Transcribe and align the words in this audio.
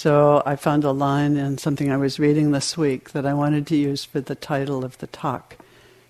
So 0.00 0.44
I 0.46 0.54
found 0.54 0.84
a 0.84 0.92
line 0.92 1.36
in 1.36 1.58
something 1.58 1.90
I 1.90 1.96
was 1.96 2.20
reading 2.20 2.52
this 2.52 2.78
week 2.78 3.10
that 3.10 3.26
I 3.26 3.34
wanted 3.34 3.66
to 3.66 3.76
use 3.76 4.04
for 4.04 4.20
the 4.20 4.36
title 4.36 4.84
of 4.84 4.96
the 4.98 5.08
talk. 5.08 5.56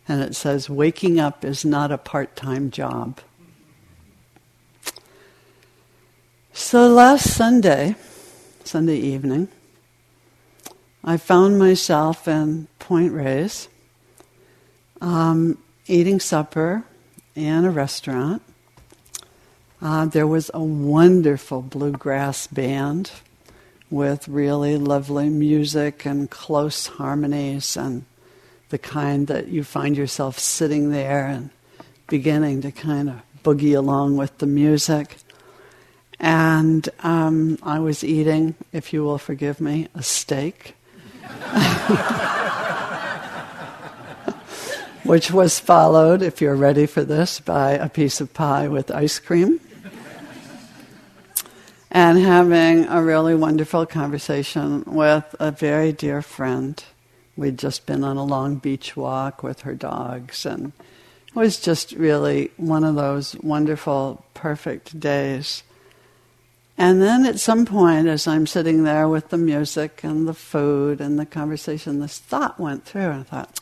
And 0.07 0.21
it 0.21 0.37
says, 0.37 0.69
Waking 0.69 1.19
up 1.19 1.43
is 1.43 1.65
not 1.65 1.91
a 1.91 1.97
part 1.97 2.37
time 2.37 2.71
job. 2.71 3.19
So 6.53 6.87
last 6.87 7.33
Sunday, 7.33 7.97
Sunday 8.63 8.99
evening, 8.99 9.49
I 11.03 11.17
found 11.17 11.59
myself 11.59 12.29
in 12.29 12.69
Point 12.79 13.15
Reyes 13.15 13.71
um, 15.01 15.57
eating 15.87 16.21
supper 16.21 16.85
in 17.35 17.65
a 17.65 17.71
restaurant. 17.71 18.43
Uh, 19.81 20.05
there 20.05 20.27
was 20.27 20.51
a 20.53 20.63
wonderful 20.63 21.63
bluegrass 21.63 22.47
band 22.49 23.13
with 23.91 24.29
really 24.29 24.77
lovely 24.77 25.29
music 25.29 26.05
and 26.05 26.31
close 26.31 26.87
harmonies 26.87 27.77
and 27.77 28.05
the 28.69 28.79
kind 28.79 29.27
that 29.29 29.49
you 29.49 29.65
find 29.65 29.97
yourself 29.97 30.39
sitting 30.39 30.91
there 30.91 31.27
and 31.27 31.51
beginning 32.09 32.61
to 32.63 32.71
kind 32.71 33.09
of 33.09 33.23
boogie 33.43 33.77
along 33.77 34.17
with 34.17 34.39
the 34.39 34.47
music. 34.47 35.17
And 36.21 36.89
um, 37.01 37.59
I 37.63 37.79
was 37.79 38.05
eating, 38.05 38.57
if 38.73 38.93
you 38.93 39.05
will 39.05 39.19
forgive 39.19 39.61
me, 39.61 39.89
a 39.95 40.03
steak. 40.03 40.75
Which 45.05 45.31
was 45.31 45.59
followed, 45.59 46.23
if 46.23 46.43
you're 46.43 46.57
ready 46.57 46.87
for 46.87 47.05
this, 47.05 47.41
by 47.41 47.73
a 47.73 47.89
piece 47.89 48.21
of 48.21 48.35
pie 48.35 48.69
with 48.69 48.91
ice 48.91 49.19
cream. 49.19 49.61
And 51.91 52.19
having 52.19 52.85
a 52.87 53.03
really 53.03 53.35
wonderful 53.35 53.87
conversation 53.87 54.85
with 54.87 55.35
a 55.41 55.51
very 55.51 55.93
dear 55.93 56.21
friend. 56.21 56.83
We'd 57.37 57.59
just 57.59 57.87
been 57.87 58.05
on 58.05 58.17
a 58.17 58.25
long 58.25 58.57
beach 58.57 58.97
walk 58.97 59.43
with 59.43 59.61
her 59.61 59.75
dogs, 59.75 60.45
and 60.45 60.73
it 61.29 61.35
was 61.35 61.61
just 61.61 61.93
really 61.93 62.51
one 62.57 62.85
of 62.85 62.95
those 62.95 63.37
wonderful, 63.37 64.25
perfect 64.35 64.99
days. 64.99 65.63
And 66.77 67.01
then 67.01 67.27
at 67.27 67.41
some 67.41 67.65
point, 67.65 68.07
as 68.07 68.27
I'm 68.27 68.47
sitting 68.47 68.85
there 68.85 69.09
with 69.09 69.31
the 69.31 69.39
music 69.39 70.05
and 70.05 70.29
the 70.29 70.35
food 70.35 71.01
and 71.01 71.19
the 71.19 71.27
conversation, 71.27 72.01
this 72.01 72.19
thought 72.19 72.61
went 72.61 72.85
through, 72.85 73.03
and 73.03 73.21
I 73.21 73.23
thought, 73.23 73.61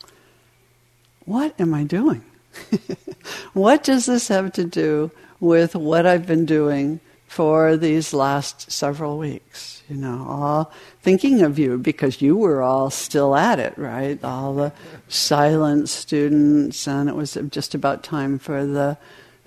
what 1.25 1.59
am 1.59 1.73
I 1.73 1.83
doing? 1.83 2.23
what 3.53 3.83
does 3.83 4.05
this 4.05 4.27
have 4.27 4.53
to 4.53 4.63
do 4.63 5.11
with 5.39 5.75
what 5.75 6.05
I've 6.05 6.27
been 6.27 6.45
doing 6.45 6.99
for 7.27 7.77
these 7.77 8.13
last 8.13 8.71
several 8.71 9.17
weeks? 9.17 9.83
You 9.89 9.95
know, 9.95 10.25
all 10.27 10.71
thinking 11.01 11.43
of 11.43 11.57
you 11.57 11.77
because 11.77 12.21
you 12.21 12.35
were 12.35 12.61
all 12.61 12.89
still 12.89 13.35
at 13.35 13.59
it, 13.59 13.77
right? 13.77 14.21
All 14.23 14.53
the 14.53 14.73
silent 15.07 15.87
students, 15.87 16.87
and 16.87 17.07
it 17.07 17.15
was 17.15 17.37
just 17.49 17.73
about 17.73 18.03
time 18.03 18.37
for 18.37 18.65
the 18.65 18.97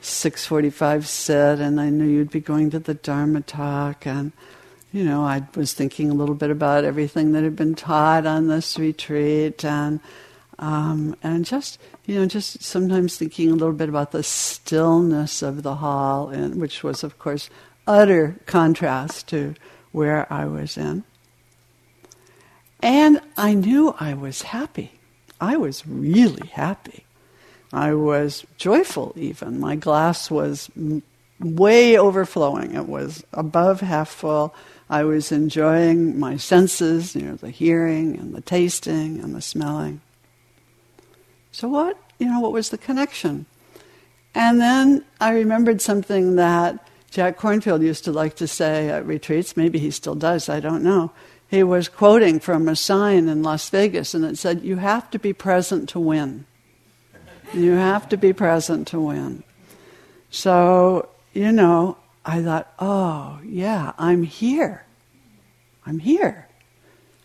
6:45 0.00 1.06
sit, 1.06 1.61
and 1.61 1.81
I 1.81 1.91
knew 1.91 2.06
you'd 2.06 2.31
be 2.31 2.41
going 2.41 2.70
to 2.70 2.78
the 2.78 2.95
Dharma 2.95 3.42
talk, 3.42 4.06
and 4.06 4.33
you 4.92 5.05
know 5.05 5.25
I 5.25 5.47
was 5.55 5.75
thinking 5.75 6.11
a 6.11 6.15
little 6.15 6.34
bit 6.34 6.50
about 6.50 6.84
everything 6.84 7.33
that 7.33 7.44
had 7.44 7.56
been 7.56 7.75
taught 7.75 8.27
on 8.27 8.48
this 8.48 8.78
retreat, 8.78 9.65
and 9.65 10.00
um, 10.59 11.17
and 11.22 11.44
just 11.44 11.78
you 12.06 12.15
know 12.15 12.27
just 12.27 12.62
sometimes 12.62 13.19
thinking 13.19 13.50
a 13.50 13.55
little 13.55 13.75
bit 13.75 13.89
about 13.91 14.12
the 14.12 14.22
stillness 14.22 15.42
of 15.42 15.62
the 15.62 15.77
hall, 15.77 16.31
and 16.31 16.61
which 16.61 16.83
was 16.83 17.05
of 17.05 17.19
course 17.19 17.50
utter 17.86 18.36
contrast 18.47 19.28
to 19.28 19.55
where 19.92 20.33
I 20.33 20.45
was 20.47 20.77
in. 20.77 21.05
And 22.83 23.20
I 23.37 23.55
knew 23.55 23.95
I 23.98 24.14
was 24.14 24.42
happy. 24.42 24.92
I 25.41 25.56
was 25.56 25.87
really 25.87 26.49
happy. 26.49 27.04
I 27.72 27.94
was 27.94 28.47
joyful, 28.56 29.12
even. 29.16 29.60
My 29.60 29.77
glass 29.77 30.31
was 30.31 30.71
way 31.38 31.99
overflowing. 31.99 32.75
It 32.75 32.88
was 32.88 33.25
above 33.32 33.81
half 33.81 34.09
full. 34.09 34.54
I 34.88 35.04
was 35.04 35.31
enjoying 35.31 36.19
my 36.19 36.37
senses, 36.37 37.15
you 37.15 37.22
know, 37.22 37.37
the 37.37 37.50
hearing 37.50 38.19
and 38.19 38.34
the 38.34 38.41
tasting 38.41 39.21
and 39.21 39.34
the 39.34 39.41
smelling. 39.41 40.00
So 41.53 41.69
what, 41.69 41.97
you 42.19 42.27
know, 42.27 42.41
what 42.41 42.53
was 42.53 42.71
the 42.71 42.78
connection? 42.78 43.47
And 44.34 44.60
then 44.60 45.04
I 45.21 45.33
remembered 45.33 45.81
something 45.81 46.37
that 46.37 46.88
Jack 47.10 47.38
Kornfield 47.38 47.82
used 47.82 48.04
to 48.04 48.12
like 48.12 48.37
to 48.37 48.47
say 48.47 48.88
at 48.88 49.04
retreats. 49.04 49.56
Maybe 49.56 49.78
he 49.78 49.91
still 49.91 50.15
does, 50.15 50.48
I 50.48 50.60
don't 50.60 50.82
know. 50.82 51.10
He 51.48 51.65
was 51.65 51.88
quoting 51.88 52.38
from 52.38 52.69
a 52.69 52.76
sign 52.76 53.28
in 53.28 53.43
Las 53.43 53.69
Vegas, 53.71 54.15
and 54.15 54.25
it 54.25 54.38
said, 54.38 54.62
You 54.62 54.76
have 54.76 55.10
to 55.10 55.19
be 55.19 55.32
present 55.32 55.88
to 55.91 55.98
win. 55.98 56.47
You 57.53 57.72
have 57.72 58.09
to 58.10 58.16
be 58.16 58.32
present 58.32 58.87
to 58.88 59.00
win. 59.00 59.43
So, 60.31 61.09
you 61.32 61.50
know, 61.50 61.97
I 62.25 62.43
thought, 62.43 62.72
oh, 62.78 63.41
yeah, 63.44 63.92
I'm 63.98 64.22
here. 64.22 64.84
I'm 65.84 65.98
here. 65.98 66.47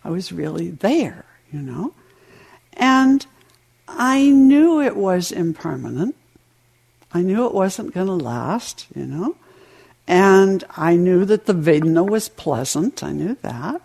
I 0.02 0.10
was 0.10 0.32
really 0.32 0.70
there, 0.70 1.24
you 1.52 1.60
know. 1.60 1.94
And 2.72 3.24
I 3.86 4.30
knew 4.30 4.80
it 4.80 4.96
was 4.96 5.30
impermanent. 5.30 6.16
I 7.12 7.22
knew 7.22 7.46
it 7.46 7.54
wasn't 7.54 7.94
going 7.94 8.08
to 8.08 8.12
last, 8.12 8.86
you 8.94 9.06
know. 9.06 9.36
And 10.06 10.64
I 10.76 10.96
knew 10.96 11.24
that 11.24 11.46
the 11.46 11.54
Vedana 11.54 12.08
was 12.08 12.28
pleasant. 12.28 13.02
I 13.02 13.12
knew 13.12 13.36
that. 13.42 13.80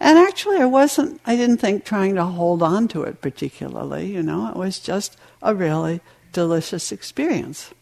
And 0.00 0.18
actually, 0.18 0.58
I 0.58 0.66
wasn't, 0.66 1.20
I 1.24 1.36
didn't 1.36 1.58
think 1.58 1.84
trying 1.84 2.14
to 2.16 2.24
hold 2.24 2.62
on 2.62 2.88
to 2.88 3.02
it 3.02 3.20
particularly, 3.20 4.06
you 4.12 4.22
know. 4.22 4.48
It 4.48 4.56
was 4.56 4.78
just 4.78 5.16
a 5.42 5.54
really 5.54 6.00
delicious 6.32 6.92
experience. 6.92 7.72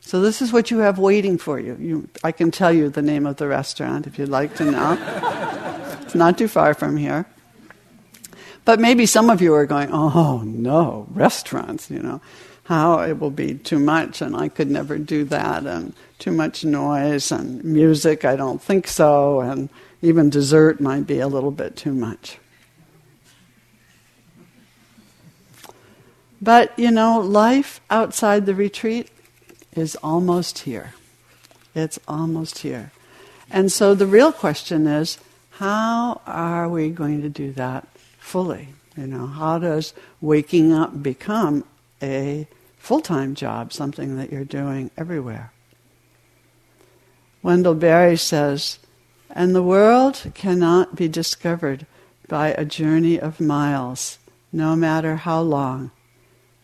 So 0.00 0.22
this 0.22 0.40
is 0.40 0.52
what 0.52 0.70
you 0.70 0.78
have 0.78 0.98
waiting 0.98 1.36
for 1.36 1.60
you. 1.60 1.76
you. 1.78 2.08
I 2.24 2.32
can 2.32 2.50
tell 2.50 2.72
you 2.72 2.88
the 2.88 3.02
name 3.02 3.26
of 3.26 3.36
the 3.36 3.46
restaurant 3.46 4.06
if 4.06 4.18
you'd 4.18 4.30
like 4.30 4.54
to 4.56 4.64
know. 4.64 5.98
it's 6.02 6.14
not 6.14 6.38
too 6.38 6.48
far 6.48 6.72
from 6.72 6.96
here. 6.96 7.26
But 8.64 8.80
maybe 8.80 9.06
some 9.06 9.28
of 9.28 9.42
you 9.42 9.54
are 9.54 9.66
going, 9.66 9.90
oh 9.92 10.42
no, 10.44 11.06
restaurants, 11.10 11.90
you 11.90 12.00
know, 12.00 12.20
how 12.68 13.00
it 13.00 13.18
will 13.18 13.30
be 13.30 13.54
too 13.54 13.78
much 13.78 14.20
and 14.20 14.36
I 14.36 14.50
could 14.50 14.70
never 14.70 14.98
do 14.98 15.24
that 15.24 15.64
and 15.64 15.94
too 16.18 16.30
much 16.30 16.66
noise 16.66 17.32
and 17.32 17.64
music, 17.64 18.26
I 18.26 18.36
don't 18.36 18.60
think 18.60 18.86
so, 18.86 19.40
and 19.40 19.70
even 20.02 20.28
dessert 20.28 20.78
might 20.78 21.06
be 21.06 21.18
a 21.18 21.28
little 21.28 21.50
bit 21.50 21.76
too 21.76 21.94
much. 21.94 22.36
But, 26.42 26.78
you 26.78 26.90
know, 26.90 27.20
life 27.20 27.80
outside 27.88 28.44
the 28.44 28.54
retreat 28.54 29.08
is 29.74 29.96
almost 30.02 30.58
here. 30.58 30.92
It's 31.74 31.98
almost 32.06 32.58
here. 32.58 32.92
And 33.50 33.72
so 33.72 33.94
the 33.94 34.06
real 34.06 34.30
question 34.30 34.86
is 34.86 35.16
how 35.52 36.20
are 36.26 36.68
we 36.68 36.90
going 36.90 37.22
to 37.22 37.30
do 37.30 37.50
that 37.52 37.88
fully? 38.18 38.68
You 38.94 39.06
know, 39.06 39.26
how 39.26 39.58
does 39.58 39.94
waking 40.20 40.74
up 40.74 41.02
become 41.02 41.64
a 42.02 42.46
full 42.88 43.00
time 43.02 43.34
job, 43.34 43.70
something 43.70 44.16
that 44.16 44.32
you're 44.32 44.44
doing 44.44 44.90
everywhere? 44.96 45.52
Wendell 47.42 47.74
Berry 47.74 48.16
says, 48.16 48.78
and 49.30 49.54
the 49.54 49.62
world 49.62 50.32
cannot 50.34 50.96
be 50.96 51.06
discovered 51.06 51.86
by 52.28 52.48
a 52.48 52.64
journey 52.64 53.20
of 53.20 53.40
miles, 53.40 54.18
no 54.50 54.74
matter 54.74 55.16
how 55.16 55.40
long 55.42 55.90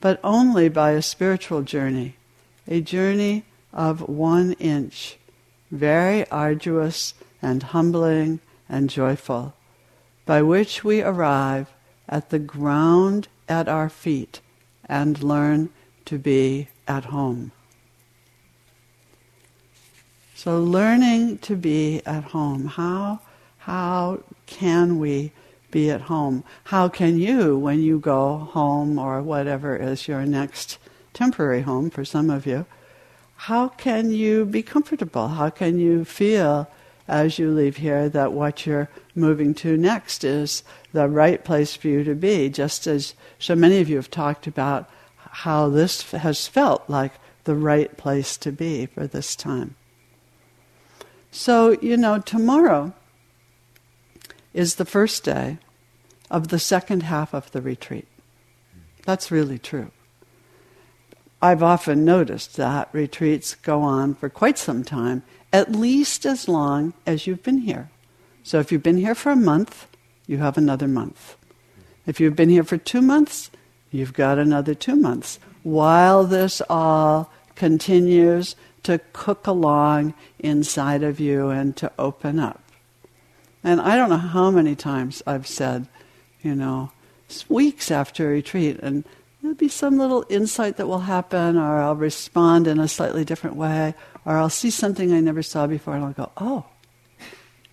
but 0.05 0.21
only 0.23 0.69
by 0.69 0.91
a 0.91 1.01
spiritual 1.01 1.63
journey, 1.63 2.15
a 2.69 2.79
journey 2.79 3.43
of 3.73 4.07
one 4.07 4.53
inch, 4.55 5.17
very 5.71 6.29
arduous 6.29 7.15
and 7.41 7.63
humbling 7.63 8.39
and 8.69 8.91
joyful, 8.91 9.55
by 10.27 10.43
which 10.43 10.85
we 10.85 11.01
arrive 11.01 11.73
at 12.07 12.29
the 12.29 12.39
ground 12.39 13.29
at 13.49 13.67
our 13.67 13.89
feet 13.89 14.43
and 14.85 15.23
learn 15.23 15.71
to 16.07 16.19
be 16.19 16.69
at 16.87 17.07
home. 17.07 17.53
So, 20.35 20.61
learning 20.61 21.39
to 21.39 21.57
be 21.57 22.03
at 22.05 22.25
home, 22.25 22.67
how, 22.67 23.21
how 23.59 24.21
can 24.47 24.99
we 24.99 25.33
be 25.75 25.91
at 25.91 26.03
home. 26.03 26.45
How 26.63 26.89
can 26.89 27.19
you, 27.19 27.59
when 27.59 27.83
you 27.83 27.99
go 27.99 28.39
home 28.39 28.97
or 28.97 29.21
whatever 29.21 29.77
is 29.77 30.07
your 30.07 30.25
next 30.25 30.79
temporary 31.13 31.63
home 31.63 31.91
for 31.91 32.05
some 32.05 32.31
of 32.31 32.47
you, 32.47 32.65
how 33.35 33.69
can 33.69 34.13
you 34.13 34.45
be 34.45 34.63
comfortable? 34.63 35.27
How 35.29 35.51
can 35.51 35.81
you 35.81 36.05
feel 36.05 36.71
as 37.09 37.41
you 37.41 37.51
leave 37.51 37.79
here 37.79 38.09
that 38.09 38.33
what 38.33 38.65
you're 38.65 38.89
moving 39.17 39.53
to 39.55 39.77
next 39.77 40.23
is 40.23 40.63
the 40.93 41.09
right 41.09 41.45
place 41.45 41.75
for 41.75 41.89
you 41.89 42.05
to 42.05 42.15
be? 42.15 42.49
Just 42.49 42.87
as 42.87 43.15
so 43.41 43.57
many 43.57 43.81
of 43.81 43.89
you 43.89 43.97
have 43.97 44.13
talked 44.13 44.47
about 44.47 44.89
how 45.35 45.69
this 45.69 46.13
has 46.13 46.47
felt 46.47 46.89
like 46.89 47.13
the 47.43 47.57
right 47.57 47.97
place 47.97 48.37
to 48.37 48.53
be 48.53 48.87
for 48.87 49.07
this 49.07 49.35
time. 49.35 49.75
So, 51.33 51.77
you 51.83 51.97
know, 51.97 52.21
tomorrow 52.21 52.95
is 54.53 54.77
the 54.77 54.85
first 54.85 55.25
day 55.25 55.59
of 56.31 56.49
the 56.49 56.61
second 56.61 57.03
half 57.03 57.35
of 57.35 57.51
the 57.51 57.61
retreat. 57.61 58.07
That's 59.05 59.33
really 59.33 59.59
true. 59.59 59.91
I've 61.43 61.65
often 61.65 62.05
noticed 62.05 62.57
that 62.57 62.89
retreats 62.93 63.57
go 63.57 63.83
on 63.83 64.15
for 64.15 64.29
quite 64.29 64.57
some 64.57 64.85
time, 64.85 65.25
at 65.53 65.73
least 65.73 66.25
as 66.25 66.49
long 66.49 66.95
as 67.07 67.27
you've 67.27 67.43
been 67.43 67.59
here. 67.59 67.91
So 68.45 68.61
if 68.61 68.71
you've 68.71 68.85
been 68.85 68.99
here 68.99 69.17
for 69.17 69.33
a 69.33 69.37
month, 69.37 69.89
you 70.29 70.39
have 70.39 70.57
another 70.57 70.87
month. 70.87 71.37
If 72.07 72.21
you've 72.21 72.37
been 72.37 72.49
here 72.49 72.65
for 72.65 72.79
two 72.79 73.03
months, 73.03 73.51
you've 73.95 74.13
got 74.13 74.39
another 74.39 74.75
two 74.75 74.97
months. 74.97 75.39
While 75.63 76.25
this 76.25 76.61
all 76.69 77.31
continues 77.55 78.57
to 78.83 79.01
cook 79.13 79.47
along 79.47 80.15
inside 80.41 81.05
of 81.05 81.21
you 81.21 81.51
and 81.51 81.77
to 81.77 81.93
open 81.99 82.41
up. 82.41 82.61
And 83.63 83.81
I 83.81 83.97
don't 83.97 84.11
know 84.11 84.17
how 84.17 84.51
many 84.51 84.75
times 84.75 85.23
I've 85.27 85.47
said, 85.47 85.87
you 86.43 86.55
know, 86.55 86.91
weeks 87.49 87.91
after 87.91 88.27
a 88.27 88.33
retreat, 88.33 88.79
and 88.83 89.05
there'll 89.41 89.57
be 89.57 89.69
some 89.69 89.97
little 89.97 90.27
insight 90.29 90.77
that 90.77 90.89
will 90.89 91.01
happen, 91.01 91.57
or 91.57 91.81
I'll 91.81 91.95
respond 91.95 92.67
in 92.67 92.81
a 92.81 92.89
slightly 92.89 93.25
different 93.25 93.57
way, 93.57 93.95
or 94.27 94.37
I'll 94.37 94.51
see 94.51 94.71
something 94.71 95.13
I 95.13 95.21
never 95.21 95.43
saw 95.43 95.67
before, 95.67 95.95
and 95.95 96.05
I'll 96.05 96.13
go, 96.13 96.31
oh, 96.37 96.67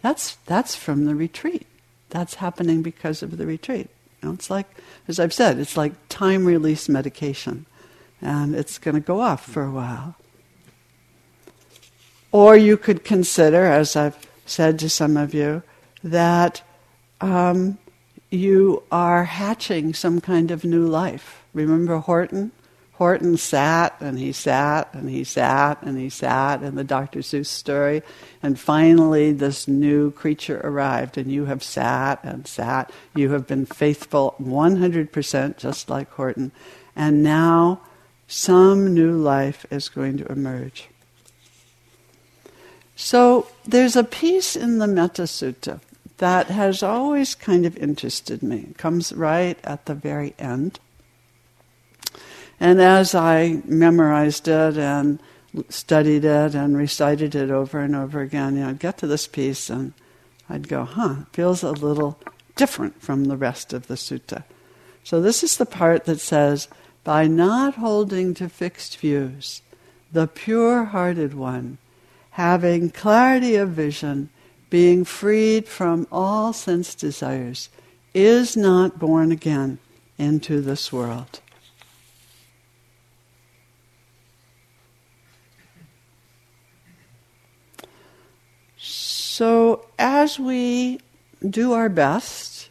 that's, 0.01 0.35
that's 0.45 0.75
from 0.75 1.05
the 1.05 1.15
retreat. 1.15 1.65
That's 2.09 2.35
happening 2.35 2.83
because 2.83 3.23
of 3.23 3.37
the 3.37 3.45
retreat. 3.45 3.89
Know, 4.23 4.33
it's 4.33 4.51
like, 4.51 4.67
as 5.07 5.19
I've 5.19 5.33
said, 5.33 5.59
it's 5.59 5.77
like 5.77 5.93
time 6.09 6.45
release 6.45 6.87
medication, 6.87 7.65
and 8.21 8.55
it's 8.55 8.77
going 8.77 8.95
to 8.95 9.01
go 9.01 9.19
off 9.19 9.45
for 9.45 9.63
a 9.63 9.71
while. 9.71 10.15
Or 12.31 12.55
you 12.55 12.77
could 12.77 13.03
consider, 13.03 13.65
as 13.65 13.95
I've 13.95 14.17
said 14.45 14.79
to 14.79 14.89
some 14.89 15.17
of 15.17 15.33
you, 15.33 15.63
that 16.03 16.61
um, 17.19 17.77
you 18.29 18.83
are 18.91 19.25
hatching 19.25 19.93
some 19.93 20.21
kind 20.21 20.51
of 20.51 20.63
new 20.63 20.85
life. 20.87 21.43
Remember 21.53 21.97
Horton? 21.97 22.51
Horton 23.01 23.35
sat 23.35 23.99
and 23.99 24.19
he 24.19 24.31
sat 24.31 24.93
and 24.93 25.09
he 25.09 25.23
sat 25.23 25.81
and 25.81 25.97
he 25.97 26.07
sat 26.07 26.61
in 26.61 26.75
the 26.75 26.83
Dr. 26.83 27.21
Seuss 27.21 27.47
story, 27.47 28.03
and 28.43 28.59
finally 28.59 29.31
this 29.31 29.67
new 29.67 30.11
creature 30.11 30.61
arrived, 30.63 31.17
and 31.17 31.31
you 31.31 31.45
have 31.45 31.63
sat 31.63 32.19
and 32.23 32.45
sat. 32.45 32.91
You 33.15 33.31
have 33.31 33.47
been 33.47 33.65
faithful 33.65 34.35
100%, 34.39 35.57
just 35.57 35.89
like 35.89 36.11
Horton, 36.11 36.51
and 36.95 37.23
now 37.23 37.81
some 38.27 38.93
new 38.93 39.17
life 39.17 39.65
is 39.71 39.89
going 39.89 40.17
to 40.17 40.31
emerge. 40.31 40.87
So 42.95 43.47
there's 43.65 43.95
a 43.95 44.03
piece 44.03 44.55
in 44.55 44.77
the 44.77 44.85
Metta 44.85 45.23
Sutta 45.23 45.79
that 46.19 46.51
has 46.51 46.83
always 46.83 47.33
kind 47.33 47.65
of 47.65 47.75
interested 47.77 48.43
me. 48.43 48.67
It 48.69 48.77
comes 48.77 49.11
right 49.11 49.57
at 49.63 49.87
the 49.87 49.95
very 49.95 50.35
end. 50.37 50.79
And 52.61 52.79
as 52.79 53.15
I 53.15 53.63
memorized 53.65 54.47
it 54.47 54.77
and 54.77 55.19
studied 55.69 56.23
it 56.23 56.53
and 56.53 56.77
recited 56.77 57.33
it 57.33 57.49
over 57.49 57.79
and 57.79 57.95
over 57.95 58.21
again, 58.21 58.53
you 58.53 58.61
know, 58.61 58.69
I'd 58.69 58.77
get 58.77 58.99
to 58.99 59.07
this 59.07 59.25
piece 59.25 59.67
and 59.71 59.93
I'd 60.47 60.67
go, 60.67 60.83
huh, 60.83 61.15
feels 61.33 61.63
a 61.63 61.71
little 61.71 62.19
different 62.55 63.01
from 63.01 63.25
the 63.25 63.35
rest 63.35 63.73
of 63.73 63.87
the 63.87 63.95
sutta. 63.95 64.43
So 65.03 65.19
this 65.19 65.43
is 65.43 65.57
the 65.57 65.65
part 65.65 66.05
that 66.05 66.19
says, 66.19 66.67
by 67.03 67.25
not 67.25 67.73
holding 67.77 68.35
to 68.35 68.47
fixed 68.47 68.95
views, 68.99 69.63
the 70.11 70.27
pure 70.27 70.83
hearted 70.83 71.33
one, 71.33 71.79
having 72.29 72.91
clarity 72.91 73.55
of 73.55 73.69
vision, 73.69 74.29
being 74.69 75.03
freed 75.03 75.67
from 75.67 76.05
all 76.11 76.53
sense 76.53 76.93
desires, 76.93 77.69
is 78.13 78.55
not 78.55 78.99
born 78.99 79.31
again 79.31 79.79
into 80.19 80.61
this 80.61 80.93
world. 80.93 81.39
So, 89.41 89.87
as 89.97 90.37
we 90.37 90.99
do 91.43 91.73
our 91.73 91.89
best 91.89 92.69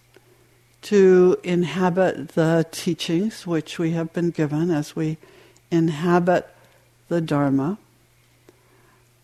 to 0.83 1.37
inhabit 1.43 2.29
the 2.37 2.65
teachings 2.71 3.45
which 3.45 3.81
we 3.81 3.91
have 3.91 4.13
been 4.13 4.31
given, 4.31 4.71
as 4.71 4.95
we 4.95 5.19
inhabit 5.73 6.49
the 7.09 7.21
Dharma, 7.21 7.77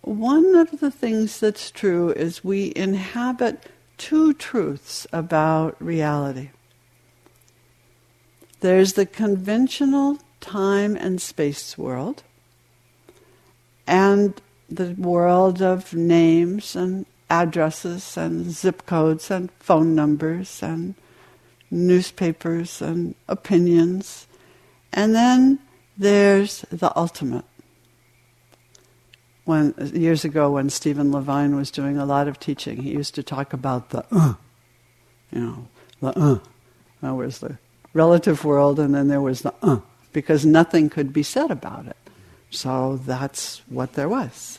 one 0.00 0.56
of 0.56 0.81
the 0.81 0.90
things 0.90 1.38
that's 1.38 1.70
true 1.70 2.10
is 2.10 2.43
we 2.43 2.72
inhabit 2.75 3.70
two 3.96 4.34
truths 4.34 5.06
about 5.12 5.81
reality. 5.81 6.50
There's 8.58 8.94
the 8.94 9.06
conventional 9.06 10.19
time 10.40 10.96
and 10.96 11.22
space 11.22 11.78
world, 11.78 12.25
and 13.87 14.34
the 14.69 14.96
world 14.99 15.62
of 15.62 15.94
names 15.94 16.75
and 16.75 17.06
addresses 17.28 18.17
and 18.17 18.50
zip 18.50 18.87
codes 18.87 19.31
and 19.31 19.50
phone 19.58 19.94
numbers 19.94 20.62
and 20.62 20.94
newspapers 21.70 22.81
and 22.81 23.14
opinions. 23.28 24.26
And 24.93 25.14
then 25.14 25.58
there's 25.99 26.62
the 26.70 26.96
ultimate 26.96 27.44
when 29.46 29.75
years 29.94 30.25
ago 30.25 30.50
when 30.50 30.69
Stephen 30.69 31.12
Levine 31.12 31.55
was 31.55 31.70
doing 31.70 31.96
a 31.96 32.05
lot 32.05 32.26
of 32.28 32.38
teaching, 32.38 32.82
he 32.82 32.90
used 32.90 33.14
to 33.14 33.23
talk 33.23 33.52
about 33.52 33.90
the 33.90 34.05
uh, 34.11 34.34
you 35.32 35.40
know, 35.40 35.69
the 36.00 36.19
uh. 36.19 36.38
There 37.00 37.14
was 37.14 37.38
the 37.38 37.58
relative 37.93 38.44
world, 38.44 38.81
and 38.81 38.94
then 38.94 39.08
there 39.08 39.20
was 39.20 39.43
the 39.43 39.55
uh, 39.62 39.78
because 40.12 40.44
nothing 40.44 40.90
could 40.90 41.12
be 41.12 41.23
said 41.23 41.50
about 41.50 41.87
it. 41.87 41.96
So 42.50 42.96
that's 43.06 43.62
what 43.69 43.93
there 43.93 44.08
was. 44.08 44.58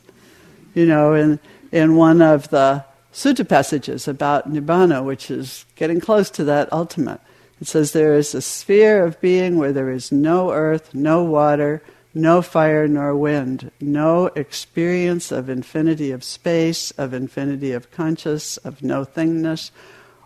You 0.74 0.86
know, 0.86 1.14
in 1.14 1.40
in 1.72 1.96
one 1.96 2.22
of 2.22 2.50
the 2.50 2.84
sutta 3.14 3.48
passages 3.48 4.08
about 4.08 4.52
nibbana, 4.52 5.04
which 5.04 5.32
is 5.32 5.66
getting 5.76 6.00
close 6.00 6.30
to 6.32 6.44
that 6.44 6.72
ultimate, 6.72 7.22
it 7.60 7.68
says 7.68 7.92
there 7.92 8.14
is 8.14 8.36
a 8.36 8.42
sphere 8.42 9.04
of 9.04 9.20
being 9.20 9.58
where 9.58 9.74
there 9.74 9.90
is 9.90 10.12
no 10.12 10.52
earth, 10.52 10.94
no 10.94 11.24
water, 11.24 11.82
no 12.14 12.42
fire 12.42 12.88
nor 12.88 13.16
wind, 13.16 13.72
no 13.80 14.28
experience 14.28 15.32
of 15.32 15.50
infinity 15.50 16.12
of 16.12 16.24
space, 16.24 16.92
of 16.92 17.14
infinity 17.14 17.72
of 17.72 17.92
conscious, 17.92 18.58
of 18.58 18.84
no 18.84 19.06
thingness, 19.06 19.72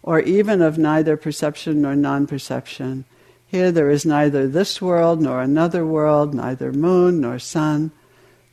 or 0.04 0.20
even 0.20 0.62
of 0.62 0.78
neither 0.78 1.16
perception 1.16 1.82
nor 1.82 1.96
non 1.96 2.28
perception. 2.28 3.06
Here 3.46 3.72
there 3.72 3.90
is 3.90 4.06
neither 4.06 4.48
this 4.48 4.82
world 4.82 5.22
nor 5.22 5.42
another 5.42 5.86
world, 5.86 6.34
neither 6.34 6.72
moon 6.72 7.22
nor 7.22 7.40
sun. 7.40 7.92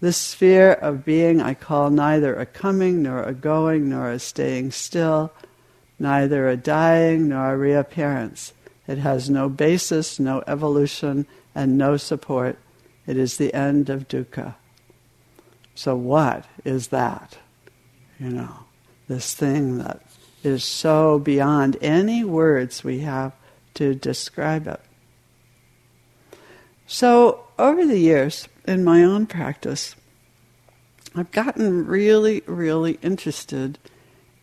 This 0.00 0.16
sphere 0.16 0.72
of 0.72 1.04
being 1.04 1.40
I 1.40 1.54
call 1.54 1.90
neither 1.90 2.34
a 2.34 2.46
coming 2.46 3.02
nor 3.02 3.22
a 3.22 3.34
going 3.34 3.88
nor 3.88 4.10
a 4.10 4.18
staying 4.18 4.70
still, 4.70 5.32
neither 5.98 6.48
a 6.48 6.56
dying 6.56 7.28
nor 7.28 7.54
a 7.54 7.58
reappearance. 7.58 8.52
It 8.86 8.98
has 8.98 9.28
no 9.28 9.48
basis, 9.48 10.20
no 10.20 10.42
evolution, 10.46 11.26
and 11.54 11.76
no 11.76 11.96
support. 11.96 12.58
It 13.06 13.16
is 13.16 13.36
the 13.36 13.52
end 13.52 13.90
of 13.90 14.06
dukkha. 14.06 14.54
So, 15.74 15.96
what 15.96 16.44
is 16.64 16.88
that? 16.88 17.38
You 18.20 18.30
know, 18.30 18.64
this 19.08 19.34
thing 19.34 19.78
that 19.78 20.02
is 20.42 20.64
so 20.64 21.18
beyond 21.18 21.76
any 21.80 22.24
words 22.24 22.84
we 22.84 23.00
have 23.00 23.32
to 23.74 23.94
describe 23.94 24.66
it. 24.66 24.80
So, 26.86 27.44
over 27.58 27.84
the 27.84 27.98
years, 27.98 28.48
in 28.68 28.84
my 28.84 29.02
own 29.02 29.26
practice, 29.26 29.96
I've 31.14 31.30
gotten 31.32 31.86
really, 31.86 32.42
really 32.46 32.98
interested 33.02 33.78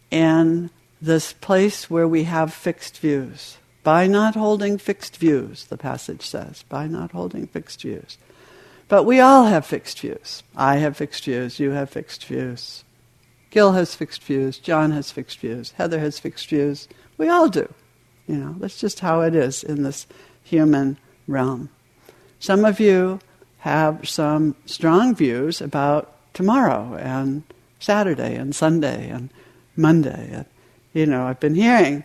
in 0.10 0.72
this 1.02 1.32
place 1.34 1.90
where 1.90 2.08
we 2.08 2.24
have 2.24 2.54
fixed 2.54 2.98
views. 2.98 3.58
By 3.84 4.08
not 4.08 4.34
holding 4.34 4.80
fixed 4.80 5.18
views, 5.18 5.66
the 5.66 5.78
passage 5.78 6.24
says, 6.24 6.64
by 6.68 6.88
not 6.88 7.12
holding 7.12 7.46
fixed 7.46 7.84
views. 7.84 8.18
But 8.88 9.04
we 9.04 9.20
all 9.20 9.46
have 9.46 9.66
fixed 9.66 10.00
views. 10.00 10.42
I 10.56 10.78
have 10.78 10.98
fixed 10.98 11.26
views. 11.26 11.60
You 11.60 11.72
have 11.72 11.92
fixed 11.92 12.26
views. 12.26 12.84
Gil 13.52 13.74
has 13.74 13.94
fixed 13.94 14.24
views. 14.24 14.58
John 14.58 14.92
has 14.92 15.12
fixed 15.12 15.40
views. 15.40 15.72
Heather 15.72 16.00
has 16.00 16.18
fixed 16.18 16.50
views. 16.50 16.88
We 17.18 17.30
all 17.30 17.48
do. 17.48 17.72
You 18.28 18.38
know, 18.38 18.56
that's 18.58 18.80
just 18.80 19.02
how 19.02 19.22
it 19.22 19.36
is 19.36 19.64
in 19.64 19.84
this 19.84 20.08
human 20.44 20.98
realm. 21.28 21.70
Some 22.40 22.66
of 22.66 22.80
you 22.80 23.20
have 23.66 24.08
some 24.08 24.54
strong 24.68 25.16
views 25.16 25.60
about 25.60 26.16
tomorrow 26.36 26.96
and 27.02 27.42
Saturday 27.80 28.36
and 28.36 28.56
Sunday 28.56 29.10
and 29.10 29.32
Monday. 29.76 30.30
And, 30.32 30.46
you 30.94 31.08
know, 31.08 31.26
I've 31.26 31.40
been 31.40 31.56
hearing 31.56 32.04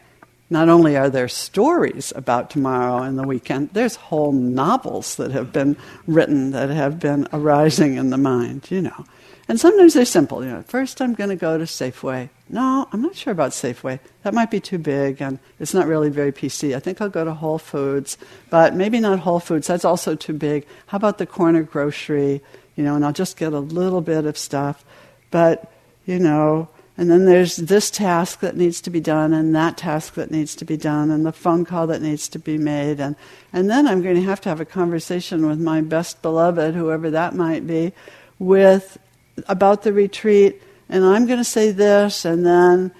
not 0.48 0.70
only 0.70 0.96
are 0.96 1.10
there 1.10 1.28
stories 1.28 2.14
about 2.16 2.48
tomorrow 2.48 3.02
and 3.02 3.18
the 3.18 3.26
weekend, 3.26 3.68
there's 3.74 3.96
whole 3.96 4.32
novels 4.32 5.16
that 5.16 5.32
have 5.32 5.52
been 5.52 5.76
written 6.06 6.52
that 6.52 6.70
have 6.70 6.98
been 6.98 7.28
arising 7.30 7.96
in 7.96 8.08
the 8.08 8.16
mind, 8.16 8.70
you 8.70 8.80
know. 8.80 9.04
And 9.46 9.60
sometimes 9.60 9.92
they're 9.92 10.06
simple. 10.06 10.42
You 10.42 10.52
know, 10.52 10.62
first 10.62 11.02
I'm 11.02 11.12
going 11.12 11.28
to 11.28 11.36
go 11.36 11.58
to 11.58 11.64
Safeway. 11.64 12.30
No, 12.52 12.88
I'm 12.92 13.00
not 13.00 13.14
sure 13.14 13.32
about 13.32 13.52
Safeway. 13.52 14.00
That 14.24 14.34
might 14.34 14.50
be 14.50 14.58
too 14.58 14.78
big, 14.78 15.22
and 15.22 15.38
it's 15.60 15.72
not 15.72 15.86
really 15.86 16.08
very 16.08 16.32
PC. 16.32 16.74
I 16.74 16.80
think 16.80 17.00
I'll 17.00 17.08
go 17.08 17.24
to 17.24 17.32
Whole 17.32 17.58
Foods, 17.58 18.18
but 18.50 18.74
maybe 18.74 18.98
not 18.98 19.20
Whole 19.20 19.38
Foods. 19.38 19.68
That's 19.68 19.84
also 19.84 20.16
too 20.16 20.32
big. 20.32 20.66
How 20.88 20.96
about 20.96 21.18
the 21.18 21.26
corner 21.26 21.62
grocery? 21.62 22.42
You 22.74 22.82
know, 22.82 22.96
and 22.96 23.04
I'll 23.04 23.12
just 23.12 23.36
get 23.36 23.52
a 23.52 23.60
little 23.60 24.00
bit 24.00 24.26
of 24.26 24.36
stuff. 24.36 24.84
But 25.30 25.70
you 26.06 26.18
know, 26.18 26.68
and 26.98 27.08
then 27.08 27.24
there's 27.24 27.54
this 27.54 27.88
task 27.88 28.40
that 28.40 28.56
needs 28.56 28.80
to 28.80 28.90
be 28.90 29.00
done, 29.00 29.32
and 29.32 29.54
that 29.54 29.76
task 29.76 30.14
that 30.14 30.32
needs 30.32 30.56
to 30.56 30.64
be 30.64 30.76
done, 30.76 31.12
and 31.12 31.24
the 31.24 31.32
phone 31.32 31.64
call 31.64 31.86
that 31.86 32.02
needs 32.02 32.28
to 32.30 32.40
be 32.40 32.58
made, 32.58 32.98
and 32.98 33.14
and 33.52 33.70
then 33.70 33.86
I'm 33.86 34.02
going 34.02 34.16
to 34.16 34.22
have 34.22 34.40
to 34.40 34.48
have 34.48 34.60
a 34.60 34.64
conversation 34.64 35.46
with 35.46 35.60
my 35.60 35.82
best 35.82 36.20
beloved, 36.20 36.74
whoever 36.74 37.10
that 37.10 37.36
might 37.36 37.64
be, 37.64 37.92
with 38.40 38.98
about 39.46 39.82
the 39.82 39.92
retreat, 39.92 40.60
and 40.90 41.04
I'm 41.04 41.26
going 41.26 41.38
to 41.38 41.44
say 41.44 41.70
this, 41.70 42.24
and 42.24 42.44
then 42.44 42.90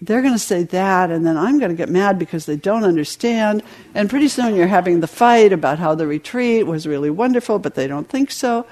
they're 0.00 0.22
going 0.22 0.34
to 0.34 0.38
say 0.38 0.62
that, 0.64 1.10
and 1.10 1.26
then 1.26 1.36
I'm 1.36 1.58
going 1.58 1.70
to 1.70 1.76
get 1.76 1.88
mad 1.88 2.18
because 2.18 2.46
they 2.46 2.56
don't 2.56 2.84
understand. 2.84 3.62
And 3.94 4.08
pretty 4.08 4.28
soon 4.28 4.56
you're 4.56 4.66
having 4.66 5.00
the 5.00 5.06
fight 5.06 5.52
about 5.52 5.78
how 5.78 5.94
the 5.94 6.06
retreat 6.06 6.66
was 6.66 6.86
really 6.86 7.10
wonderful, 7.10 7.58
but 7.58 7.74
they 7.74 7.86
don't 7.86 8.08
think 8.08 8.30
so. 8.30 8.66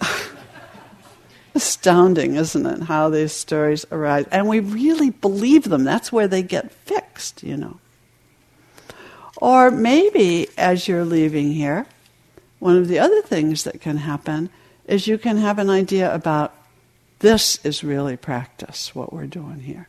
Astounding, 1.54 2.36
isn't 2.36 2.66
it, 2.66 2.82
how 2.82 3.08
these 3.08 3.32
stories 3.32 3.86
arise? 3.90 4.26
And 4.30 4.48
we 4.48 4.60
really 4.60 5.10
believe 5.10 5.64
them. 5.64 5.84
That's 5.84 6.12
where 6.12 6.28
they 6.28 6.42
get 6.42 6.72
fixed, 6.72 7.42
you 7.42 7.56
know. 7.56 7.78
Or 9.36 9.70
maybe 9.70 10.48
as 10.56 10.86
you're 10.86 11.04
leaving 11.04 11.52
here, 11.52 11.86
one 12.60 12.76
of 12.76 12.86
the 12.86 13.00
other 13.00 13.22
things 13.22 13.64
that 13.64 13.80
can 13.80 13.96
happen 13.96 14.48
is 14.86 15.08
you 15.08 15.18
can 15.18 15.36
have 15.38 15.58
an 15.58 15.68
idea 15.68 16.14
about 16.14 16.54
this 17.22 17.64
is 17.64 17.84
really 17.84 18.16
practice, 18.16 18.94
what 18.94 19.12
we're 19.12 19.26
doing 19.26 19.60
here. 19.60 19.88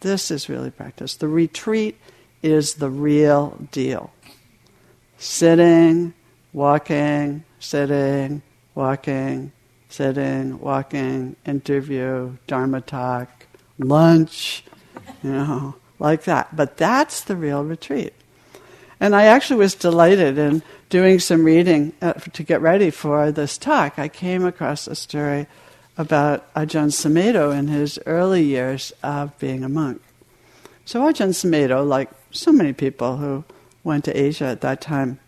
This 0.00 0.30
is 0.30 0.48
really 0.48 0.70
practice. 0.70 1.16
The 1.16 1.28
retreat 1.28 1.98
is 2.40 2.74
the 2.74 2.88
real 2.88 3.58
deal. 3.72 4.12
Sitting, 5.18 6.14
walking, 6.52 7.44
sitting, 7.58 8.42
walking, 8.76 9.50
sitting, 9.88 10.60
walking, 10.60 11.34
interview, 11.44 12.36
Dharma 12.46 12.80
talk, 12.80 13.46
lunch, 13.78 14.64
you 15.22 15.30
know, 15.30 15.74
like 15.98 16.24
that. 16.24 16.54
But 16.54 16.76
that's 16.76 17.22
the 17.22 17.36
real 17.36 17.64
retreat. 17.64 18.14
And 19.00 19.16
I 19.16 19.24
actually 19.24 19.58
was 19.58 19.74
delighted 19.74 20.38
in 20.38 20.62
doing 20.90 21.18
some 21.18 21.44
reading 21.44 21.92
uh, 22.00 22.12
to 22.12 22.44
get 22.44 22.60
ready 22.60 22.90
for 22.90 23.32
this 23.32 23.58
talk. 23.58 23.98
I 23.98 24.06
came 24.06 24.44
across 24.44 24.86
a 24.86 24.94
story 24.94 25.48
about 25.96 26.52
Ajahn 26.54 26.88
Sumedho 26.88 27.56
in 27.56 27.68
his 27.68 27.98
early 28.06 28.42
years 28.42 28.92
of 29.02 29.38
being 29.38 29.62
a 29.62 29.68
monk. 29.68 30.02
So 30.84 31.02
Ajahn 31.02 31.30
Sumedho, 31.30 31.86
like 31.86 32.10
so 32.30 32.52
many 32.52 32.72
people 32.72 33.18
who 33.18 33.44
went 33.84 34.04
to 34.04 34.16
Asia 34.18 34.46
at 34.46 34.60
that 34.62 34.80
time, 34.80 35.18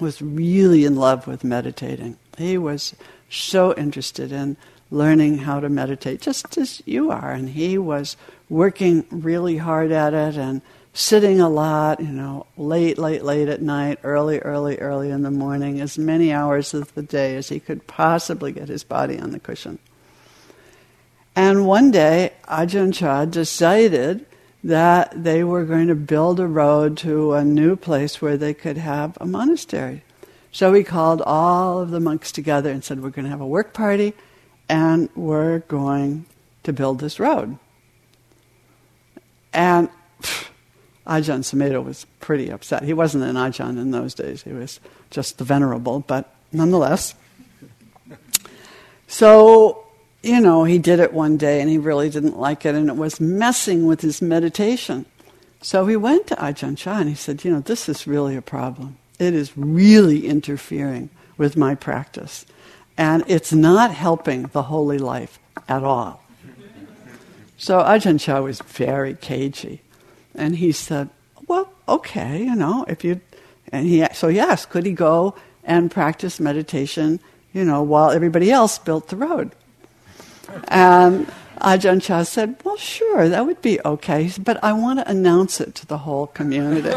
was 0.00 0.22
really 0.22 0.84
in 0.84 0.96
love 0.96 1.26
with 1.26 1.44
meditating. 1.44 2.16
He 2.36 2.56
was 2.56 2.94
so 3.28 3.74
interested 3.74 4.32
in 4.32 4.56
learning 4.90 5.38
how 5.38 5.60
to 5.60 5.68
meditate, 5.68 6.20
just 6.20 6.56
as 6.56 6.82
you 6.86 7.10
are. 7.10 7.32
And 7.32 7.50
he 7.50 7.76
was 7.76 8.16
working 8.48 9.04
really 9.10 9.58
hard 9.58 9.92
at 9.92 10.14
it 10.14 10.36
and 10.36 10.62
sitting 10.92 11.40
a 11.40 11.48
lot, 11.48 12.00
you 12.00 12.08
know, 12.08 12.46
late, 12.56 12.98
late, 12.98 13.22
late 13.22 13.48
at 13.48 13.62
night, 13.62 13.98
early, 14.02 14.38
early, 14.40 14.78
early 14.78 15.10
in 15.10 15.22
the 15.22 15.30
morning, 15.30 15.80
as 15.80 15.96
many 15.98 16.32
hours 16.32 16.74
of 16.74 16.92
the 16.94 17.02
day 17.02 17.36
as 17.36 17.48
he 17.48 17.60
could 17.60 17.86
possibly 17.86 18.52
get 18.52 18.68
his 18.68 18.84
body 18.84 19.18
on 19.18 19.30
the 19.30 19.38
cushion. 19.38 19.78
And 21.36 21.66
one 21.66 21.90
day, 21.90 22.32
Ajahn 22.48 22.92
Chah 22.92 23.24
decided 23.24 24.26
that 24.64 25.22
they 25.22 25.44
were 25.44 25.64
going 25.64 25.86
to 25.86 25.94
build 25.94 26.40
a 26.40 26.46
road 26.46 26.96
to 26.98 27.34
a 27.34 27.44
new 27.44 27.76
place 27.76 28.20
where 28.20 28.36
they 28.36 28.52
could 28.52 28.76
have 28.76 29.16
a 29.20 29.26
monastery. 29.26 30.02
So 30.50 30.72
he 30.72 30.82
called 30.82 31.22
all 31.22 31.80
of 31.80 31.90
the 31.90 32.00
monks 32.00 32.32
together 32.32 32.70
and 32.70 32.82
said, 32.82 33.02
We're 33.02 33.10
going 33.10 33.24
to 33.24 33.30
have 33.30 33.40
a 33.40 33.46
work 33.46 33.72
party 33.72 34.14
and 34.68 35.08
we're 35.14 35.60
going 35.60 36.26
to 36.64 36.72
build 36.72 36.98
this 36.98 37.20
road. 37.20 37.58
And 39.52 39.88
Ajahn 41.08 41.40
Sumedho 41.40 41.82
was 41.82 42.06
pretty 42.20 42.50
upset. 42.50 42.82
He 42.82 42.92
wasn't 42.92 43.24
an 43.24 43.36
Ajahn 43.36 43.80
in 43.80 43.90
those 43.90 44.14
days, 44.14 44.42
he 44.42 44.52
was 44.52 44.78
just 45.10 45.38
the 45.38 45.44
Venerable, 45.44 46.00
but 46.00 46.32
nonetheless. 46.52 47.14
So, 49.06 49.86
you 50.22 50.40
know, 50.40 50.64
he 50.64 50.78
did 50.78 51.00
it 51.00 51.14
one 51.14 51.38
day 51.38 51.60
and 51.62 51.70
he 51.70 51.78
really 51.78 52.10
didn't 52.10 52.38
like 52.38 52.66
it 52.66 52.74
and 52.74 52.88
it 52.90 52.96
was 52.96 53.20
messing 53.20 53.86
with 53.86 54.02
his 54.02 54.20
meditation. 54.20 55.06
So 55.62 55.86
he 55.86 55.96
went 55.96 56.26
to 56.28 56.36
Ajahn 56.36 56.76
Chah 56.76 57.00
and 57.00 57.08
he 57.08 57.14
said, 57.14 57.44
You 57.44 57.52
know, 57.52 57.60
this 57.60 57.88
is 57.88 58.06
really 58.06 58.36
a 58.36 58.42
problem. 58.42 58.98
It 59.18 59.34
is 59.34 59.56
really 59.56 60.26
interfering 60.26 61.10
with 61.36 61.56
my 61.56 61.74
practice. 61.74 62.44
And 62.96 63.24
it's 63.26 63.52
not 63.52 63.92
helping 63.92 64.42
the 64.48 64.64
holy 64.64 64.98
life 64.98 65.38
at 65.68 65.82
all. 65.82 66.22
So 67.56 67.80
Ajahn 67.80 68.20
Chah 68.20 68.40
was 68.40 68.60
very 68.60 69.14
cagey. 69.14 69.80
And 70.38 70.56
he 70.56 70.72
said, 70.72 71.10
Well, 71.46 71.70
okay, 71.88 72.44
you 72.44 72.54
know, 72.54 72.84
if 72.88 73.04
you. 73.04 73.20
And 73.70 73.86
he, 73.86 74.06
so 74.14 74.30
asked, 74.30 74.70
could 74.70 74.86
he 74.86 74.92
go 74.92 75.34
and 75.62 75.90
practice 75.90 76.40
meditation, 76.40 77.20
you 77.52 77.64
know, 77.64 77.82
while 77.82 78.10
everybody 78.10 78.50
else 78.50 78.78
built 78.78 79.08
the 79.08 79.16
road? 79.16 79.52
And 80.68 81.26
Ajahn 81.60 82.00
Chah 82.00 82.22
said, 82.22 82.56
Well, 82.64 82.76
sure, 82.76 83.28
that 83.28 83.44
would 83.44 83.60
be 83.60 83.78
okay, 83.84 84.30
but 84.38 84.62
I 84.64 84.72
want 84.72 85.00
to 85.00 85.10
announce 85.10 85.60
it 85.60 85.74
to 85.76 85.86
the 85.86 85.98
whole 85.98 86.28
community. 86.28 86.88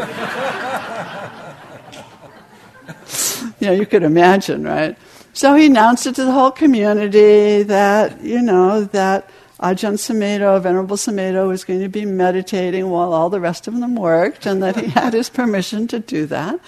you 3.60 3.66
know, 3.66 3.72
you 3.72 3.84
could 3.86 4.04
imagine, 4.04 4.64
right? 4.64 4.96
So 5.34 5.54
he 5.54 5.66
announced 5.66 6.06
it 6.06 6.14
to 6.16 6.24
the 6.24 6.32
whole 6.32 6.50
community 6.50 7.62
that, 7.64 8.22
you 8.22 8.40
know, 8.42 8.84
that 8.84 9.28
Ajahn 9.62 9.94
Sumedho, 9.94 10.60
Venerable 10.60 10.96
Sumedho, 10.96 11.46
was 11.46 11.62
going 11.62 11.80
to 11.80 11.88
be 11.88 12.04
meditating 12.04 12.90
while 12.90 13.12
all 13.12 13.30
the 13.30 13.38
rest 13.38 13.68
of 13.68 13.78
them 13.78 13.94
worked, 13.94 14.44
and 14.44 14.60
that 14.60 14.76
he 14.76 14.86
had 15.00 15.12
his 15.12 15.30
permission 15.30 15.86
to 15.88 16.00
do 16.00 16.26
that. 16.26 16.58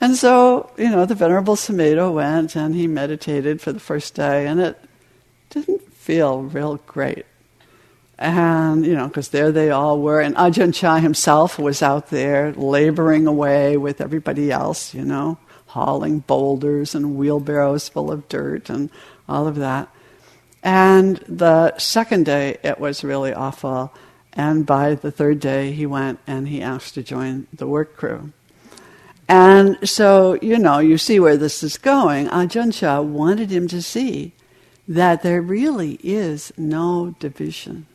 And 0.00 0.14
so, 0.14 0.70
you 0.78 0.88
know, 0.88 1.04
the 1.04 1.16
Venerable 1.16 1.56
Sumedho 1.56 2.14
went 2.14 2.54
and 2.54 2.76
he 2.76 2.86
meditated 2.86 3.60
for 3.60 3.72
the 3.72 3.80
first 3.80 4.14
day, 4.14 4.46
and 4.46 4.60
it 4.60 4.78
didn't 5.50 5.92
feel 5.92 6.42
real 6.42 6.76
great. 6.86 7.26
And, 8.20 8.86
you 8.86 8.94
know, 8.94 9.08
because 9.08 9.30
there 9.30 9.50
they 9.50 9.70
all 9.70 10.00
were, 10.00 10.20
and 10.20 10.36
Ajahn 10.36 10.72
Chah 10.72 10.98
himself 10.98 11.58
was 11.58 11.82
out 11.82 12.10
there 12.10 12.52
laboring 12.52 13.26
away 13.26 13.76
with 13.76 14.00
everybody 14.00 14.52
else, 14.52 14.94
you 14.94 15.04
know, 15.04 15.38
hauling 15.66 16.20
boulders 16.20 16.94
and 16.94 17.16
wheelbarrows 17.16 17.88
full 17.88 18.12
of 18.12 18.28
dirt 18.28 18.70
and 18.70 18.90
all 19.28 19.48
of 19.48 19.56
that. 19.56 19.88
And 20.62 21.16
the 21.28 21.76
second 21.78 22.26
day, 22.26 22.58
it 22.62 22.80
was 22.80 23.04
really 23.04 23.32
awful. 23.32 23.92
And 24.32 24.66
by 24.66 24.94
the 24.94 25.10
third 25.10 25.40
day, 25.40 25.72
he 25.72 25.86
went 25.86 26.18
and 26.26 26.48
he 26.48 26.62
asked 26.62 26.94
to 26.94 27.02
join 27.02 27.46
the 27.52 27.66
work 27.66 27.96
crew. 27.96 28.32
And 29.28 29.76
so, 29.88 30.38
you 30.40 30.58
know, 30.58 30.78
you 30.78 30.96
see 30.96 31.20
where 31.20 31.36
this 31.36 31.62
is 31.62 31.76
going. 31.76 32.28
Ajahn 32.28 32.72
Chah 32.72 33.02
wanted 33.02 33.50
him 33.50 33.68
to 33.68 33.82
see 33.82 34.32
that 34.88 35.22
there 35.22 35.42
really 35.42 35.98
is 36.02 36.50
no 36.56 37.14
division. 37.18 37.86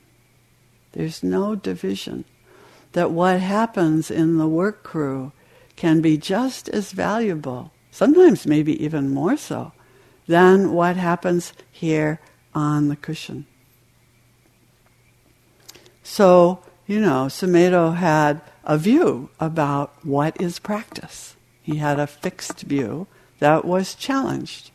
There's 0.92 1.24
no 1.24 1.56
division. 1.56 2.26
That 2.92 3.10
what 3.10 3.40
happens 3.40 4.12
in 4.12 4.38
the 4.38 4.48
work 4.48 4.84
crew 4.84 5.32
can 5.76 6.02
be 6.02 6.18
just 6.18 6.70
as 6.70 6.92
valuable, 6.92 7.72
sometimes 7.90 8.46
maybe 8.46 8.84
even 8.84 9.10
more 9.12 9.36
so, 9.36 9.72
than 10.28 10.72
what 10.72 10.96
happens 10.96 11.54
here 11.72 12.20
on 12.54 12.90
the 12.90 12.96
cushion. 12.96 13.46
So, 16.04 16.64
you 16.86 17.00
know, 17.00 17.28
Sumedho 17.28 17.96
had 17.96 18.42
a 18.64 18.78
view 18.78 19.30
about 19.40 19.94
what 20.04 20.40
is 20.42 20.60
practice. 20.60 21.36
He 21.62 21.78
had 21.78 22.00
a 22.00 22.08
fixed 22.08 22.62
view 22.62 23.08
that 23.40 23.66
was 23.66 23.96
challenged. 23.96 24.72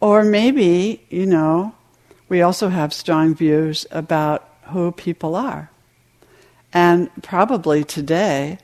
Or 0.00 0.24
maybe, 0.24 1.04
you 1.08 1.26
know, 1.26 1.74
we 2.28 2.42
also 2.42 2.68
have 2.68 2.92
strong 2.92 3.34
views 3.34 3.86
about 3.90 4.48
who 4.64 4.92
people 4.92 5.34
are. 5.34 5.70
And 6.72 7.10
probably 7.22 7.84
today, 7.84 8.58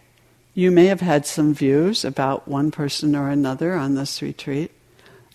you 0.54 0.70
may 0.70 0.86
have 0.86 1.00
had 1.00 1.24
some 1.24 1.54
views 1.54 2.04
about 2.04 2.46
one 2.46 2.70
person 2.70 3.16
or 3.16 3.28
another 3.28 3.74
on 3.74 3.94
this 3.94 4.20
retreat, 4.20 4.70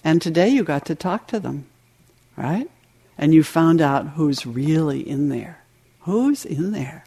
and 0.03 0.21
today 0.21 0.47
you 0.49 0.63
got 0.63 0.85
to 0.85 0.95
talk 0.95 1.27
to 1.27 1.39
them 1.39 1.65
right? 2.37 2.69
And 3.17 3.33
you 3.33 3.43
found 3.43 3.81
out 3.81 4.09
who's 4.09 4.45
really 4.45 5.07
in 5.07 5.29
there. 5.29 5.63
Who's 6.01 6.45
in 6.45 6.71
there? 6.71 7.03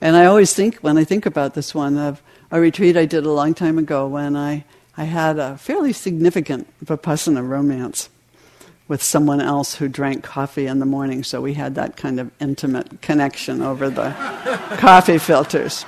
And 0.00 0.16
I 0.16 0.24
always 0.24 0.54
think, 0.54 0.76
when 0.76 0.96
I 0.96 1.04
think 1.04 1.26
about 1.26 1.54
this 1.54 1.74
one, 1.74 1.98
of 1.98 2.22
a 2.50 2.60
retreat 2.60 2.96
I 2.96 3.04
did 3.04 3.24
a 3.24 3.32
long 3.32 3.54
time 3.54 3.78
ago 3.78 4.06
when 4.06 4.36
I, 4.36 4.64
I 4.96 5.04
had 5.04 5.38
a 5.38 5.58
fairly 5.58 5.92
significant 5.92 6.66
Vipassana 6.84 7.46
romance 7.46 8.08
with 8.86 9.02
someone 9.02 9.40
else 9.40 9.74
who 9.74 9.86
drank 9.86 10.24
coffee 10.24 10.66
in 10.66 10.78
the 10.78 10.86
morning, 10.86 11.22
so 11.22 11.42
we 11.42 11.54
had 11.54 11.74
that 11.74 11.96
kind 11.96 12.18
of 12.18 12.30
intimate 12.40 13.02
connection 13.02 13.60
over 13.60 13.90
the 13.90 14.10
coffee 14.78 15.18
filters. 15.18 15.84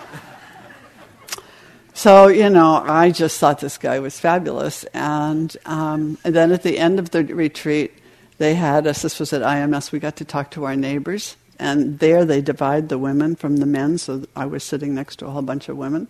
So, 1.94 2.28
you 2.28 2.50
know, 2.50 2.82
I 2.86 3.10
just 3.10 3.38
thought 3.38 3.60
this 3.60 3.78
guy 3.78 3.98
was 3.98 4.18
fabulous. 4.18 4.84
And, 4.94 5.54
um, 5.66 6.18
and 6.24 6.34
then 6.34 6.52
at 6.52 6.62
the 6.62 6.78
end 6.78 6.98
of 6.98 7.10
the 7.10 7.24
retreat, 7.24 7.92
they 8.40 8.54
had 8.54 8.86
us, 8.86 9.02
this 9.02 9.20
was 9.20 9.34
at 9.34 9.42
IMS, 9.42 9.92
we 9.92 9.98
got 9.98 10.16
to 10.16 10.24
talk 10.24 10.50
to 10.52 10.64
our 10.64 10.74
neighbors. 10.74 11.36
And 11.58 11.98
there 11.98 12.24
they 12.24 12.40
divide 12.40 12.88
the 12.88 12.96
women 12.96 13.36
from 13.36 13.58
the 13.58 13.66
men, 13.66 13.98
so 13.98 14.24
I 14.34 14.46
was 14.46 14.64
sitting 14.64 14.94
next 14.94 15.16
to 15.16 15.26
a 15.26 15.30
whole 15.30 15.42
bunch 15.42 15.68
of 15.68 15.76
women. 15.76 16.08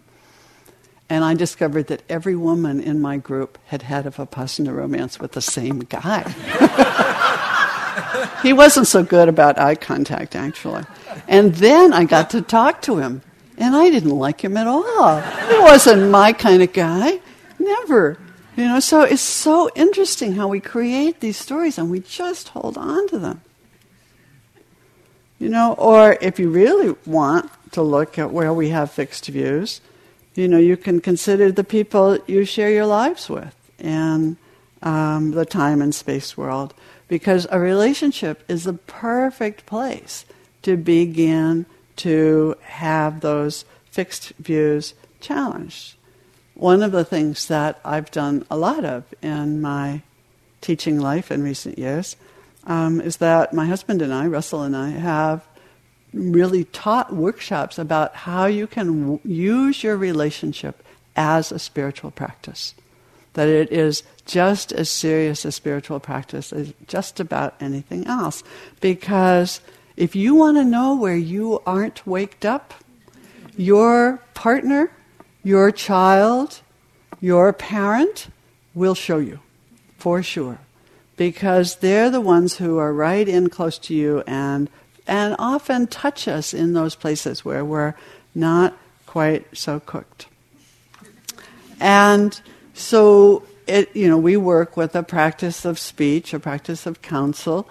And 1.08 1.24
I 1.24 1.34
discovered 1.34 1.88
that 1.88 2.04
every 2.08 2.36
woman 2.36 2.80
in 2.80 3.00
my 3.00 3.16
group 3.16 3.58
had 3.66 3.82
had 3.82 4.06
a 4.06 4.12
Vipassana 4.12 4.72
romance 4.72 5.18
with 5.18 5.32
the 5.32 5.40
same 5.40 5.80
guy. 5.80 6.22
he 8.44 8.52
wasn't 8.52 8.86
so 8.86 9.02
good 9.02 9.28
about 9.28 9.58
eye 9.58 9.74
contact, 9.74 10.36
actually. 10.36 10.84
And 11.26 11.52
then 11.56 11.92
I 11.92 12.04
got 12.04 12.30
to 12.30 12.42
talk 12.42 12.80
to 12.82 12.98
him, 12.98 13.22
and 13.58 13.74
I 13.74 13.90
didn't 13.90 14.16
like 14.16 14.44
him 14.44 14.56
at 14.56 14.68
all. 14.68 15.20
He 15.20 15.58
wasn't 15.58 16.12
my 16.12 16.32
kind 16.32 16.62
of 16.62 16.72
guy. 16.72 17.18
Never. 17.58 18.18
You 18.60 18.68
know, 18.68 18.80
so 18.80 19.00
it's 19.00 19.22
so 19.22 19.70
interesting 19.74 20.34
how 20.34 20.46
we 20.46 20.60
create 20.60 21.20
these 21.20 21.38
stories 21.38 21.78
and 21.78 21.90
we 21.90 22.00
just 22.00 22.48
hold 22.48 22.76
on 22.76 23.08
to 23.08 23.18
them. 23.18 23.40
You 25.38 25.48
know, 25.48 25.72
or 25.78 26.18
if 26.20 26.38
you 26.38 26.50
really 26.50 26.94
want 27.06 27.50
to 27.72 27.80
look 27.80 28.18
at 28.18 28.32
where 28.34 28.52
we 28.52 28.68
have 28.68 28.90
fixed 28.90 29.28
views, 29.28 29.80
you 30.34 30.46
know, 30.46 30.58
you 30.58 30.76
can 30.76 31.00
consider 31.00 31.50
the 31.50 31.64
people 31.64 32.18
you 32.26 32.44
share 32.44 32.70
your 32.70 32.84
lives 32.84 33.30
with 33.30 33.56
and 33.78 34.36
um, 34.82 35.30
the 35.30 35.46
time 35.46 35.80
and 35.80 35.94
space 35.94 36.36
world. 36.36 36.74
Because 37.08 37.46
a 37.50 37.58
relationship 37.58 38.44
is 38.46 38.64
the 38.64 38.74
perfect 38.74 39.64
place 39.64 40.26
to 40.64 40.76
begin 40.76 41.64
to 41.96 42.56
have 42.60 43.22
those 43.22 43.64
fixed 43.90 44.34
views 44.38 44.92
challenged. 45.18 45.94
One 46.60 46.82
of 46.82 46.92
the 46.92 47.06
things 47.06 47.48
that 47.48 47.80
I've 47.86 48.10
done 48.10 48.44
a 48.50 48.56
lot 48.58 48.84
of 48.84 49.04
in 49.22 49.62
my 49.62 50.02
teaching 50.60 51.00
life 51.00 51.32
in 51.32 51.42
recent 51.42 51.78
years 51.78 52.16
um, 52.64 53.00
is 53.00 53.16
that 53.16 53.54
my 53.54 53.64
husband 53.64 54.02
and 54.02 54.12
I, 54.12 54.26
Russell 54.26 54.60
and 54.60 54.76
I, 54.76 54.90
have 54.90 55.42
really 56.12 56.64
taught 56.64 57.14
workshops 57.14 57.78
about 57.78 58.14
how 58.14 58.44
you 58.44 58.66
can 58.66 59.00
w- 59.00 59.20
use 59.24 59.82
your 59.82 59.96
relationship 59.96 60.84
as 61.16 61.50
a 61.50 61.58
spiritual 61.58 62.10
practice. 62.10 62.74
That 63.32 63.48
it 63.48 63.72
is 63.72 64.02
just 64.26 64.70
as 64.70 64.90
serious 64.90 65.46
a 65.46 65.52
spiritual 65.52 65.98
practice 65.98 66.52
as 66.52 66.74
just 66.86 67.20
about 67.20 67.54
anything 67.58 68.06
else. 68.06 68.42
Because 68.82 69.62
if 69.96 70.14
you 70.14 70.34
want 70.34 70.58
to 70.58 70.64
know 70.64 70.94
where 70.94 71.16
you 71.16 71.62
aren't 71.64 72.06
waked 72.06 72.44
up, 72.44 72.74
your 73.56 74.22
partner, 74.34 74.90
your 75.42 75.70
child, 75.70 76.60
your 77.20 77.52
parent 77.52 78.28
will 78.74 78.94
show 78.94 79.18
you, 79.18 79.40
for 79.98 80.22
sure. 80.22 80.58
Because 81.16 81.76
they're 81.76 82.10
the 82.10 82.20
ones 82.20 82.56
who 82.56 82.78
are 82.78 82.92
right 82.92 83.28
in 83.28 83.50
close 83.50 83.78
to 83.78 83.94
you 83.94 84.22
and 84.26 84.70
and 85.06 85.34
often 85.38 85.88
touch 85.88 86.28
us 86.28 86.54
in 86.54 86.72
those 86.72 86.94
places 86.94 87.44
where 87.44 87.64
we're 87.64 87.94
not 88.34 88.76
quite 89.06 89.44
so 89.56 89.80
cooked. 89.80 90.26
And 91.80 92.40
so 92.74 93.42
it, 93.66 93.94
you 93.94 94.08
know, 94.08 94.18
we 94.18 94.36
work 94.36 94.76
with 94.76 94.94
a 94.94 95.02
practice 95.02 95.64
of 95.64 95.78
speech, 95.78 96.32
a 96.32 96.38
practice 96.38 96.86
of 96.86 97.02
counsel, 97.02 97.68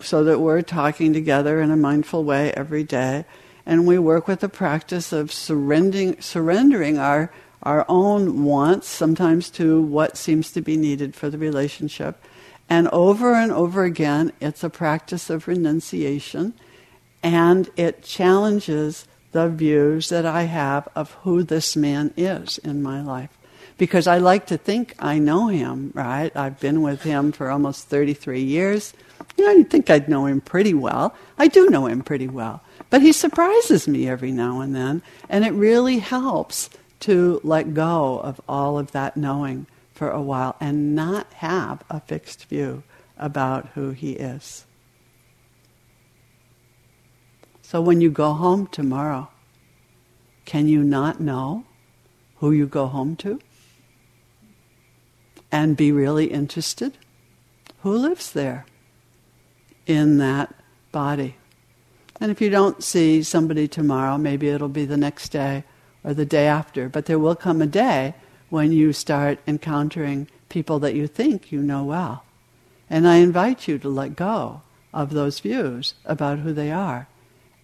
so 0.00 0.22
that 0.24 0.38
we're 0.38 0.62
talking 0.62 1.12
together 1.12 1.60
in 1.60 1.70
a 1.70 1.76
mindful 1.76 2.22
way 2.22 2.52
every 2.52 2.84
day. 2.84 3.24
And 3.68 3.86
we 3.86 3.98
work 3.98 4.26
with 4.26 4.40
the 4.40 4.48
practice 4.48 5.12
of 5.12 5.30
surrendering, 5.30 6.20
surrendering 6.22 6.98
our, 6.98 7.30
our 7.62 7.84
own 7.86 8.42
wants, 8.44 8.88
sometimes 8.88 9.50
to 9.50 9.82
what 9.82 10.16
seems 10.16 10.50
to 10.52 10.62
be 10.62 10.78
needed 10.78 11.14
for 11.14 11.28
the 11.28 11.36
relationship. 11.36 12.20
And 12.70 12.88
over 12.88 13.34
and 13.34 13.52
over 13.52 13.84
again, 13.84 14.32
it's 14.40 14.64
a 14.64 14.70
practice 14.70 15.28
of 15.28 15.46
renunciation 15.46 16.54
and 17.22 17.68
it 17.76 18.02
challenges 18.02 19.06
the 19.32 19.48
views 19.48 20.08
that 20.08 20.24
I 20.24 20.44
have 20.44 20.88
of 20.94 21.12
who 21.22 21.42
this 21.42 21.76
man 21.76 22.14
is 22.16 22.56
in 22.58 22.82
my 22.82 23.02
life. 23.02 23.36
Because 23.76 24.06
I 24.06 24.16
like 24.16 24.46
to 24.46 24.56
think 24.56 24.94
I 24.98 25.18
know 25.18 25.48
him, 25.48 25.92
right? 25.94 26.34
I've 26.34 26.58
been 26.58 26.80
with 26.80 27.02
him 27.02 27.32
for 27.32 27.50
almost 27.50 27.88
33 27.88 28.40
years. 28.40 28.94
You 29.36 29.44
know, 29.44 29.50
you'd 29.52 29.70
think 29.70 29.90
I'd 29.90 30.08
know 30.08 30.24
him 30.24 30.40
pretty 30.40 30.74
well. 30.74 31.14
I 31.36 31.48
do 31.48 31.68
know 31.68 31.86
him 31.86 32.02
pretty 32.02 32.28
well. 32.28 32.62
But 32.90 33.02
he 33.02 33.12
surprises 33.12 33.86
me 33.86 34.08
every 34.08 34.32
now 34.32 34.60
and 34.60 34.74
then, 34.74 35.02
and 35.28 35.44
it 35.44 35.52
really 35.52 35.98
helps 35.98 36.70
to 37.00 37.40
let 37.44 37.74
go 37.74 38.18
of 38.20 38.40
all 38.48 38.78
of 38.78 38.92
that 38.92 39.16
knowing 39.16 39.66
for 39.92 40.10
a 40.10 40.22
while 40.22 40.56
and 40.60 40.94
not 40.94 41.32
have 41.34 41.82
a 41.90 42.00
fixed 42.00 42.46
view 42.46 42.82
about 43.18 43.66
who 43.74 43.90
he 43.90 44.12
is. 44.12 44.64
So 47.62 47.80
when 47.80 48.00
you 48.00 48.10
go 48.10 48.32
home 48.32 48.66
tomorrow, 48.68 49.28
can 50.46 50.68
you 50.68 50.82
not 50.82 51.20
know 51.20 51.64
who 52.36 52.52
you 52.52 52.66
go 52.66 52.86
home 52.86 53.16
to? 53.16 53.40
And 55.52 55.76
be 55.76 55.92
really 55.92 56.26
interested? 56.26 56.96
Who 57.82 57.92
lives 57.94 58.32
there 58.32 58.64
in 59.86 60.18
that 60.18 60.54
body? 60.92 61.36
And 62.20 62.30
if 62.30 62.40
you 62.40 62.50
don't 62.50 62.82
see 62.82 63.22
somebody 63.22 63.68
tomorrow, 63.68 64.18
maybe 64.18 64.48
it'll 64.48 64.68
be 64.68 64.84
the 64.84 64.96
next 64.96 65.30
day 65.30 65.64
or 66.02 66.14
the 66.14 66.26
day 66.26 66.46
after. 66.46 66.88
But 66.88 67.06
there 67.06 67.18
will 67.18 67.36
come 67.36 67.62
a 67.62 67.66
day 67.66 68.14
when 68.50 68.72
you 68.72 68.92
start 68.92 69.38
encountering 69.46 70.28
people 70.48 70.78
that 70.80 70.94
you 70.94 71.06
think 71.06 71.52
you 71.52 71.62
know 71.62 71.84
well. 71.84 72.24
And 72.90 73.06
I 73.06 73.16
invite 73.16 73.68
you 73.68 73.78
to 73.78 73.88
let 73.88 74.16
go 74.16 74.62
of 74.92 75.12
those 75.12 75.40
views 75.40 75.94
about 76.04 76.38
who 76.40 76.52
they 76.52 76.72
are 76.72 77.06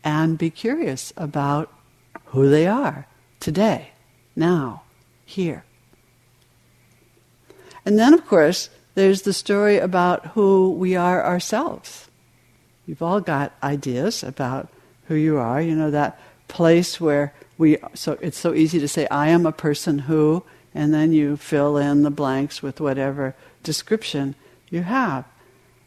and 0.04 0.36
be 0.36 0.50
curious 0.50 1.12
about 1.16 1.72
who 2.26 2.50
they 2.50 2.66
are 2.66 3.06
today, 3.40 3.90
now, 4.36 4.82
here. 5.24 5.64
And 7.86 7.98
then, 7.98 8.12
of 8.14 8.26
course, 8.26 8.68
there's 8.94 9.22
the 9.22 9.32
story 9.32 9.78
about 9.78 10.26
who 10.28 10.70
we 10.70 10.94
are 10.94 11.24
ourselves. 11.24 12.08
You've 12.86 13.02
all 13.02 13.20
got 13.20 13.52
ideas 13.62 14.22
about 14.22 14.68
who 15.08 15.14
you 15.14 15.38
are. 15.38 15.60
You 15.60 15.74
know, 15.74 15.90
that 15.90 16.20
place 16.48 17.00
where 17.00 17.32
we, 17.58 17.78
so 17.94 18.18
it's 18.20 18.38
so 18.38 18.54
easy 18.54 18.78
to 18.80 18.88
say, 18.88 19.06
I 19.10 19.28
am 19.28 19.46
a 19.46 19.52
person 19.52 20.00
who, 20.00 20.44
and 20.74 20.92
then 20.92 21.12
you 21.12 21.36
fill 21.36 21.76
in 21.76 22.02
the 22.02 22.10
blanks 22.10 22.62
with 22.62 22.80
whatever 22.80 23.34
description 23.62 24.34
you 24.70 24.82
have. 24.82 25.24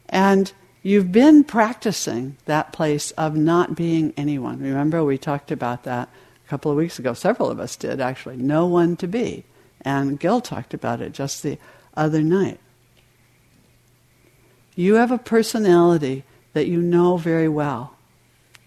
And 0.08 0.50
you've 0.82 1.12
been 1.12 1.44
practicing 1.44 2.36
that 2.46 2.72
place 2.72 3.10
of 3.12 3.36
not 3.36 3.76
being 3.76 4.14
anyone. 4.16 4.60
Remember, 4.60 5.04
we 5.04 5.18
talked 5.18 5.50
about 5.50 5.84
that 5.84 6.08
a 6.46 6.48
couple 6.48 6.70
of 6.70 6.76
weeks 6.76 6.98
ago. 6.98 7.12
Several 7.12 7.50
of 7.50 7.60
us 7.60 7.76
did, 7.76 8.00
actually. 8.00 8.36
No 8.36 8.66
one 8.66 8.96
to 8.96 9.06
be. 9.06 9.44
And 9.82 10.18
Gil 10.18 10.40
talked 10.40 10.74
about 10.74 11.00
it 11.00 11.12
just 11.12 11.42
the 11.42 11.58
other 11.94 12.22
night. 12.22 12.58
You 14.74 14.94
have 14.94 15.10
a 15.10 15.18
personality 15.18 16.24
that 16.52 16.66
you 16.66 16.80
know 16.80 17.16
very 17.16 17.48
well. 17.48 17.94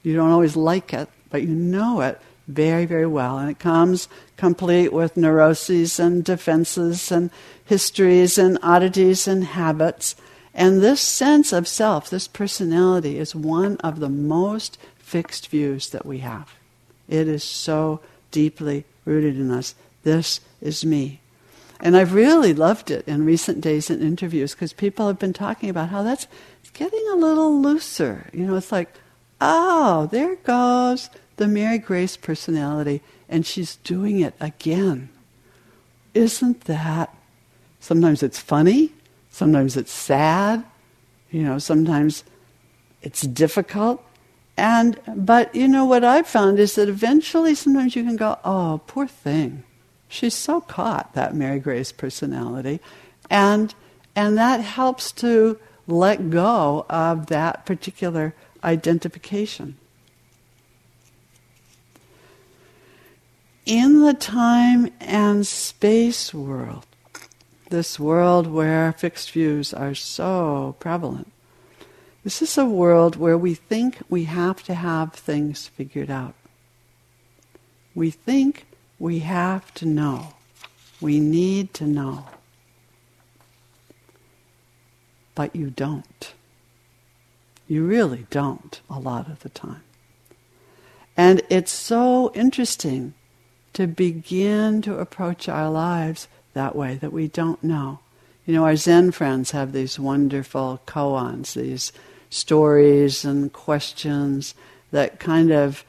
You 0.04 0.16
don't 0.16 0.32
always 0.32 0.56
like 0.56 0.94
it, 0.94 1.10
but 1.30 1.42
you 1.42 1.50
know 1.50 2.02
it 2.02 2.20
very, 2.48 2.86
very 2.86 3.06
well. 3.06 3.38
And 3.38 3.50
it 3.50 3.60
comes 3.60 4.08
complete 4.38 4.92
with 4.92 5.18
neuroses 5.18 6.00
and 6.00 6.24
defenses 6.24 7.12
and 7.12 7.30
histories 7.66 8.38
and 8.38 8.58
oddities 8.62 9.28
and 9.28 9.44
habits 9.44 10.16
and 10.54 10.82
this 10.82 11.02
sense 11.02 11.54
of 11.54 11.68
self, 11.68 12.10
this 12.10 12.28
personality, 12.28 13.18
is 13.18 13.34
one 13.36 13.78
of 13.78 14.00
the 14.00 14.10
most 14.10 14.78
fixed 14.98 15.48
views 15.48 15.90
that 15.90 16.06
we 16.06 16.20
have. 16.20 16.54
It 17.08 17.28
is 17.28 17.44
so 17.44 18.02
deeply 18.32 18.86
rooted 19.06 19.38
in 19.38 19.52
us. 19.52 19.76
This 20.04 20.42
is 20.62 20.86
me. 20.86 21.20
And 21.80 21.98
I've 21.98 22.14
really 22.14 22.54
loved 22.54 22.92
it 22.92 23.08
in 23.08 23.26
recent 23.26 23.62
days 23.62 23.90
in 23.90 24.02
interviews 24.02 24.54
because 24.54 24.74
people 24.74 25.08
have 25.08 25.18
been 25.18 25.34
talking 25.34 25.70
about 25.70 25.90
how 25.90 26.04
that's 26.04 26.28
getting 26.74 27.06
a 27.12 27.16
little 27.16 27.62
looser. 27.62 28.30
You 28.34 28.46
know, 28.46 28.56
it's 28.56 28.72
like, 28.72 28.90
oh, 29.40 30.08
there 30.12 30.36
goes 30.38 31.10
the 31.38 31.48
Mary 31.48 31.78
Grace 31.78 32.18
personality, 32.18 33.02
and 33.28 33.46
she's 33.46 33.78
doing 33.78 34.20
it 34.20 34.36
again. 34.40 35.10
Isn't 36.14 36.62
that? 36.66 37.16
Sometimes 37.80 38.22
it's 38.22 38.40
funny, 38.40 38.92
Sometimes 39.32 39.78
it's 39.78 39.94
sad, 39.94 40.64
you 41.32 41.42
know, 41.42 41.58
sometimes 41.58 42.26
it's 43.02 43.22
difficult. 43.22 44.04
And 44.58 45.00
but 45.16 45.56
you 45.56 45.68
know 45.70 45.86
what 45.86 46.04
I've 46.04 46.28
found 46.28 46.60
is 46.60 46.76
that 46.76 46.90
eventually 46.90 47.56
sometimes 47.56 47.96
you 47.96 48.04
can 48.04 48.18
go, 48.18 48.38
oh, 48.44 48.82
poor 48.86 49.08
thing. 49.08 49.64
She's 50.10 50.36
so 50.36 50.60
caught, 50.60 51.14
that 51.14 51.34
Mary 51.34 51.60
Grace 51.60 51.94
personality. 51.94 52.82
And 53.30 53.74
and 54.16 54.38
that 54.38 54.60
helps 54.60 55.14
to 55.14 55.58
let 55.92 56.30
go 56.30 56.86
of 56.90 57.28
that 57.28 57.66
particular 57.66 58.34
identification. 58.64 59.78
In 63.66 64.02
the 64.02 64.14
time 64.14 64.92
and 65.00 65.46
space 65.46 66.34
world, 66.34 66.86
this 67.70 68.00
world 68.00 68.48
where 68.48 68.92
fixed 68.94 69.32
views 69.32 69.74
are 69.74 69.94
so 69.94 70.76
prevalent, 70.80 71.32
this 72.24 72.42
is 72.42 72.58
a 72.58 72.66
world 72.66 73.16
where 73.16 73.38
we 73.38 73.54
think 73.54 73.98
we 74.10 74.26
have 74.26 74.64
to 74.64 74.74
have 74.74 75.14
things 75.14 75.68
figured 75.68 76.10
out. 76.10 76.36
We 77.96 78.12
think 78.12 78.66
we 79.00 79.20
have 79.20 79.74
to 79.76 79.86
know. 79.86 80.34
We 81.00 81.20
need 81.20 81.74
to 81.76 81.86
know. 81.86 82.26
But 85.42 85.56
you 85.56 85.72
don't. 85.72 86.34
You 87.68 87.84
really 87.84 88.28
don't 88.30 88.80
a 88.88 89.00
lot 89.00 89.28
of 89.28 89.40
the 89.40 89.50
time. 89.50 89.82
And 91.18 91.42
it's 91.50 91.72
so 91.72 92.32
interesting 92.36 93.16
to 93.74 93.88
begin 93.88 94.84
to 94.84 95.00
approach 95.00 95.50
our 95.50 95.72
lives 95.72 96.28
that 96.54 96.76
way, 96.76 96.94
that 96.98 97.12
we 97.12 97.28
don't 97.28 97.64
know. 97.64 97.98
You 98.46 98.54
know, 98.54 98.66
our 98.66 98.76
Zen 98.76 99.10
friends 99.10 99.50
have 99.50 99.72
these 99.72 99.98
wonderful 99.98 100.80
koans, 100.86 101.56
these 101.56 101.92
stories 102.30 103.26
and 103.26 103.52
questions 103.52 104.54
that 104.92 105.20
kind 105.20 105.52
of, 105.52 105.84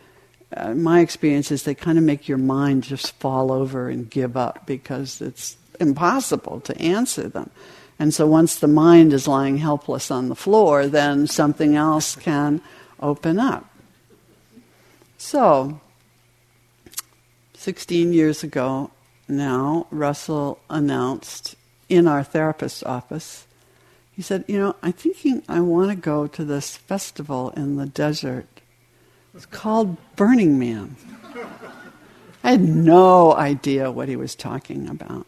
uh, 0.56 0.72
my 0.72 1.00
experience 1.00 1.50
is 1.50 1.64
they 1.64 1.74
kind 1.74 1.98
of 1.98 2.04
make 2.04 2.26
your 2.26 2.38
mind 2.38 2.84
just 2.84 3.12
fall 3.16 3.52
over 3.52 3.90
and 3.90 4.08
give 4.08 4.34
up 4.34 4.64
because 4.64 5.20
it's 5.20 5.58
impossible 5.78 6.60
to 6.60 6.78
answer 6.80 7.28
them. 7.28 7.50
And 7.98 8.12
so 8.12 8.26
once 8.26 8.56
the 8.56 8.68
mind 8.68 9.12
is 9.12 9.28
lying 9.28 9.58
helpless 9.58 10.10
on 10.10 10.28
the 10.28 10.34
floor, 10.34 10.86
then 10.86 11.26
something 11.26 11.76
else 11.76 12.16
can 12.16 12.60
open 13.00 13.38
up. 13.38 13.68
So, 15.18 15.80
16 17.54 18.12
years 18.12 18.42
ago 18.42 18.90
now, 19.28 19.86
Russell 19.90 20.58
announced 20.68 21.54
in 21.88 22.08
our 22.08 22.24
therapist's 22.24 22.82
office, 22.82 23.46
he 24.10 24.22
said, 24.22 24.44
You 24.48 24.58
know, 24.58 24.76
I'm 24.82 24.92
thinking 24.92 25.42
I 25.48 25.60
want 25.60 25.90
to 25.90 25.96
go 25.96 26.26
to 26.26 26.44
this 26.44 26.76
festival 26.76 27.50
in 27.50 27.76
the 27.76 27.86
desert. 27.86 28.48
It's 29.34 29.46
called 29.46 29.96
Burning 30.16 30.58
Man. 30.58 30.96
I 32.44 32.50
had 32.50 32.60
no 32.60 33.34
idea 33.34 33.90
what 33.90 34.08
he 34.08 34.16
was 34.16 34.34
talking 34.34 34.88
about. 34.88 35.26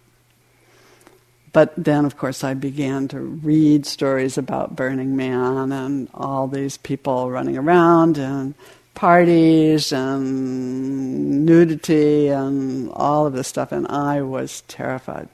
But 1.55 1.73
then, 1.77 2.05
of 2.05 2.19
course, 2.19 2.43
I 2.43 2.55
began 2.55 3.07
to 3.09 3.21
read 3.21 3.87
stories 3.87 4.37
about 4.37 4.75
Burning 4.75 5.15
Man 5.15 5.71
and 5.71 6.09
all 6.13 6.49
these 6.49 6.77
people 6.77 7.31
running 7.31 7.57
around 7.57 8.19
and 8.19 8.57
parties 8.95 9.93
and 9.93 11.47
nudity 11.47 12.27
and 12.27 12.91
all 12.91 13.29
of 13.29 13.35
this 13.35 13.47
stuff, 13.47 13.71
and 13.71 13.87
I 13.87 14.23
was 14.23 14.63
terrified. 14.63 15.29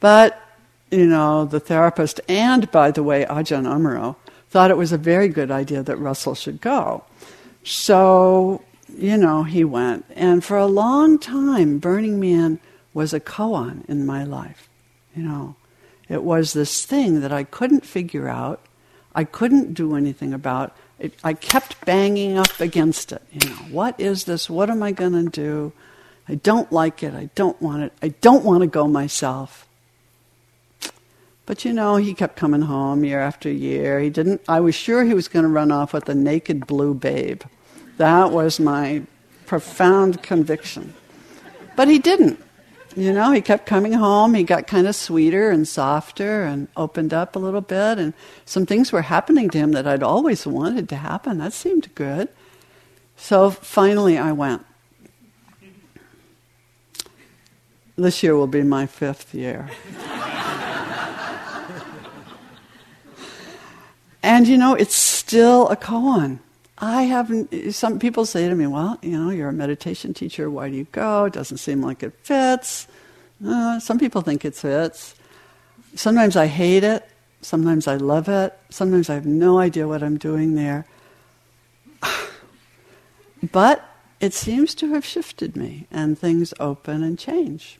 But, 0.00 0.36
you 0.90 1.06
know, 1.06 1.44
the 1.44 1.60
therapist 1.60 2.20
and, 2.28 2.68
by 2.72 2.90
the 2.90 3.04
way, 3.04 3.24
Ajahn 3.24 3.64
Amaro 3.64 4.16
thought 4.50 4.72
it 4.72 4.76
was 4.76 4.90
a 4.90 4.98
very 4.98 5.28
good 5.28 5.52
idea 5.52 5.84
that 5.84 5.96
Russell 5.98 6.34
should 6.34 6.60
go. 6.60 7.04
So, 7.62 8.60
you 8.98 9.16
know, 9.16 9.44
he 9.44 9.62
went. 9.62 10.04
And 10.16 10.42
for 10.42 10.58
a 10.58 10.66
long 10.66 11.20
time, 11.20 11.78
Burning 11.78 12.18
Man 12.18 12.58
was 12.94 13.12
a 13.12 13.20
koan 13.20 13.84
in 13.88 14.06
my 14.06 14.24
life. 14.24 14.68
You 15.14 15.22
know, 15.22 15.56
it 16.08 16.22
was 16.22 16.52
this 16.52 16.84
thing 16.84 17.20
that 17.20 17.32
I 17.32 17.44
couldn't 17.44 17.86
figure 17.86 18.28
out, 18.28 18.60
I 19.14 19.24
couldn't 19.24 19.74
do 19.74 19.96
anything 19.96 20.32
about. 20.32 20.76
It, 20.98 21.14
I 21.22 21.34
kept 21.34 21.84
banging 21.84 22.38
up 22.38 22.60
against 22.60 23.12
it. 23.12 23.22
You 23.32 23.48
know, 23.48 23.56
what 23.70 23.98
is 24.00 24.24
this? 24.24 24.48
What 24.48 24.70
am 24.70 24.82
I 24.82 24.92
going 24.92 25.12
to 25.12 25.30
do? 25.30 25.72
I 26.28 26.36
don't 26.36 26.70
like 26.72 27.02
it. 27.02 27.14
I 27.14 27.28
don't 27.34 27.60
want 27.60 27.82
it. 27.82 27.92
I 28.00 28.08
don't 28.08 28.44
want 28.44 28.60
to 28.62 28.66
go 28.66 28.86
myself. 28.86 29.66
But 31.44 31.64
you 31.64 31.72
know, 31.72 31.96
he 31.96 32.14
kept 32.14 32.36
coming 32.36 32.62
home 32.62 33.04
year 33.04 33.20
after 33.20 33.50
year. 33.50 34.00
He 34.00 34.10
didn't. 34.10 34.40
I 34.48 34.60
was 34.60 34.74
sure 34.74 35.04
he 35.04 35.14
was 35.14 35.28
going 35.28 35.42
to 35.42 35.48
run 35.48 35.72
off 35.72 35.92
with 35.92 36.08
a 36.08 36.14
naked 36.14 36.66
blue 36.66 36.94
babe. 36.94 37.42
That 37.96 38.30
was 38.30 38.60
my 38.60 39.02
profound 39.46 40.22
conviction. 40.22 40.94
But 41.76 41.88
he 41.88 41.98
didn't. 41.98 42.42
You 42.94 43.12
know, 43.12 43.32
he 43.32 43.40
kept 43.40 43.64
coming 43.64 43.94
home. 43.94 44.34
He 44.34 44.42
got 44.42 44.66
kind 44.66 44.86
of 44.86 44.94
sweeter 44.94 45.50
and 45.50 45.66
softer 45.66 46.44
and 46.44 46.68
opened 46.76 47.14
up 47.14 47.34
a 47.36 47.38
little 47.38 47.62
bit. 47.62 47.98
And 47.98 48.12
some 48.44 48.66
things 48.66 48.92
were 48.92 49.02
happening 49.02 49.48
to 49.50 49.58
him 49.58 49.72
that 49.72 49.86
I'd 49.86 50.02
always 50.02 50.46
wanted 50.46 50.88
to 50.90 50.96
happen. 50.96 51.38
That 51.38 51.54
seemed 51.54 51.94
good. 51.94 52.28
So 53.16 53.50
finally, 53.50 54.18
I 54.18 54.32
went. 54.32 54.66
This 57.96 58.22
year 58.22 58.36
will 58.36 58.46
be 58.46 58.62
my 58.62 58.86
fifth 58.86 59.34
year. 59.34 59.70
and 64.22 64.46
you 64.46 64.58
know, 64.58 64.74
it's 64.74 64.94
still 64.94 65.68
a 65.68 65.76
koan. 65.76 66.40
I 66.82 67.02
haven't, 67.04 67.72
some 67.74 68.00
people 68.00 68.26
say 68.26 68.48
to 68.48 68.54
me, 68.56 68.66
well, 68.66 68.98
you 69.02 69.12
know, 69.16 69.30
you're 69.30 69.50
a 69.50 69.52
meditation 69.52 70.12
teacher, 70.14 70.50
why 70.50 70.68
do 70.68 70.74
you 70.74 70.86
go? 70.90 71.26
It 71.26 71.32
doesn't 71.32 71.58
seem 71.58 71.80
like 71.80 72.02
it 72.02 72.12
fits. 72.24 72.88
Uh, 73.46 73.78
some 73.78 74.00
people 74.00 74.20
think 74.20 74.44
it 74.44 74.56
fits. 74.56 75.14
Sometimes 75.94 76.34
I 76.34 76.46
hate 76.48 76.82
it, 76.82 77.08
sometimes 77.40 77.86
I 77.86 77.96
love 77.96 78.28
it, 78.28 78.58
sometimes 78.68 79.08
I 79.08 79.14
have 79.14 79.26
no 79.26 79.60
idea 79.60 79.86
what 79.86 80.02
I'm 80.02 80.18
doing 80.18 80.56
there. 80.56 80.84
but 83.52 83.88
it 84.18 84.34
seems 84.34 84.74
to 84.76 84.88
have 84.88 85.04
shifted 85.04 85.54
me, 85.54 85.86
and 85.88 86.18
things 86.18 86.52
open 86.58 87.04
and 87.04 87.16
change. 87.16 87.78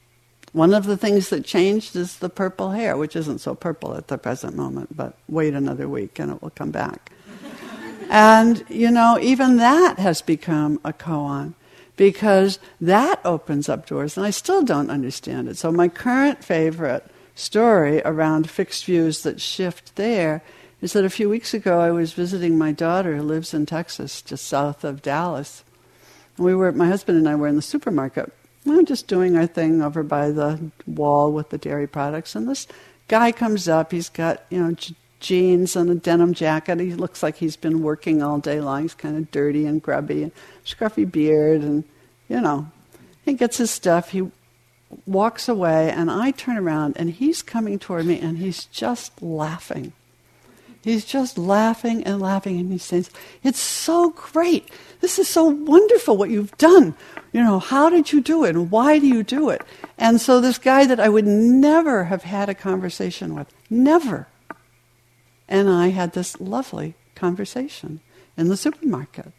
One 0.53 0.75
of 0.75 0.87
the 0.87 0.97
things 0.97 1.31
that 1.31 1.45
changed 1.45 1.97
is 1.97 2.19
the 2.19 2.29
purple 2.29 2.71
hair, 2.71 2.97
which 2.97 3.17
isn't 3.17 3.41
so 3.41 3.57
purple 3.57 3.97
at 3.97 4.09
the 4.09 4.19
present 4.19 4.55
moment, 4.55 4.97
but 4.97 5.19
wait 5.29 5.55
another 5.55 5.89
week 5.89 6.21
and 6.21 6.31
it 6.31 6.43
will 6.43 6.51
come 6.51 6.71
back. 6.71 7.11
And, 8.13 8.63
you 8.69 8.91
know, 8.91 9.19
even 9.23 9.57
that 9.57 9.99
has 9.99 10.21
become 10.21 10.79
a 10.85 10.93
koan 10.93 11.55
because 11.97 12.59
that 12.79 13.19
opens 13.25 13.71
up 13.71 13.87
doors, 13.87 14.19
and 14.19 14.27
I 14.27 14.29
still 14.29 14.63
don't 14.63 14.91
understand 14.91 15.49
it. 15.49 15.57
So, 15.57 15.73
my 15.73 15.89
current 15.89 16.45
favorite 16.45 17.07
story 17.35 18.03
around 18.05 18.51
fixed 18.51 18.85
views 18.85 19.23
that 19.23 19.41
shift 19.41 19.97
there 19.97 20.43
is 20.83 20.93
that 20.93 21.07
a 21.07 21.11
few 21.11 21.31
weeks 21.31 21.55
ago 21.55 21.81
I 21.81 21.91
was 21.91 22.13
visiting 22.13 22.59
my 22.59 22.71
daughter 22.71 23.17
who 23.17 23.23
lives 23.23 23.55
in 23.55 23.65
Texas, 23.65 24.21
just 24.21 24.45
south 24.45 24.85
of 24.85 25.01
Dallas. 25.01 25.65
We 26.37 26.55
were, 26.55 26.71
my 26.71 26.89
husband 26.89 27.17
and 27.17 27.27
I 27.27 27.35
were 27.35 27.49
in 27.49 27.57
the 27.57 27.63
supermarket. 27.63 28.31
We 28.67 28.85
just 28.85 29.07
doing 29.07 29.39
our 29.39 29.47
thing 29.47 29.81
over 29.81 30.03
by 30.03 30.33
the 30.33 30.71
wall 30.87 31.33
with 31.33 31.49
the 31.49 31.57
dairy 31.57 31.87
products, 31.87 32.37
and 32.37 32.47
this 32.47 32.67
guy 33.09 33.33
comes 33.33 33.69
up. 33.69 33.91
He's 33.91 34.11
got, 34.11 34.45
you 34.51 34.63
know, 34.63 34.77
jeans 35.23 35.75
and 35.75 35.89
a 35.89 35.95
denim 35.95 36.35
jacket. 36.35 36.81
He 36.81 36.93
looks 36.93 37.23
like 37.23 37.37
he's 37.37 37.57
been 37.57 37.83
working 37.83 38.23
all 38.23 38.39
day 38.39 38.61
long. 38.61 38.83
He's 38.83 38.93
kind 38.93 39.17
of 39.17 39.31
dirty 39.31 39.65
and 39.65 39.81
grubby, 39.81 40.25
and 40.25 40.33
scruffy 40.67 41.11
beard, 41.11 41.63
and 41.63 41.85
you 42.29 42.41
know, 42.41 42.67
he 43.25 43.33
gets 43.33 43.57
his 43.57 43.71
stuff. 43.71 44.11
He 44.11 44.31
walks 45.07 45.49
away, 45.49 45.91
and 45.91 46.11
I 46.11 46.33
turn 46.33 46.59
around, 46.59 46.97
and 46.99 47.11
he's 47.11 47.41
coming 47.41 47.79
toward 47.79 48.05
me, 48.05 48.21
and 48.21 48.37
he's 48.37 48.67
just 48.67 49.23
laughing. 49.23 49.95
He's 50.83 51.05
just 51.05 51.39
laughing 51.39 52.03
and 52.03 52.21
laughing, 52.21 52.59
and 52.59 52.73
he 52.73 52.79
says, 52.79 53.09
"It's 53.45 53.61
so 53.61 54.11
great. 54.11 54.69
This 55.01 55.19
is 55.19 55.29
so 55.29 55.45
wonderful 55.45 56.17
what 56.17 56.31
you've 56.31 56.57
done. 56.59 56.95
You 57.33 57.43
know, 57.43 57.61
how 57.61 57.89
did 57.89 58.13
you 58.13 58.21
do 58.21 58.45
it, 58.45 58.57
and 58.57 58.71
why 58.71 58.99
do 58.99 59.07
you 59.07 59.23
do 59.23 59.49
it?" 59.49 59.63
And 59.97 60.21
so 60.21 60.41
this 60.41 60.59
guy 60.59 60.85
that 60.85 60.99
I 60.99 61.09
would 61.09 61.27
never 61.27 62.05
have 62.05 62.25
had 62.25 62.49
a 62.49 62.55
conversation 62.55 63.37
with, 63.37 63.47
never 63.71 64.27
and 65.53 65.69
I 65.69 65.89
had 65.89 66.15
this 66.15 66.41
lovely 66.41 66.95
conversation 67.15 68.01
in 68.39 68.49
the 68.49 68.57
supermarket. 68.57 69.33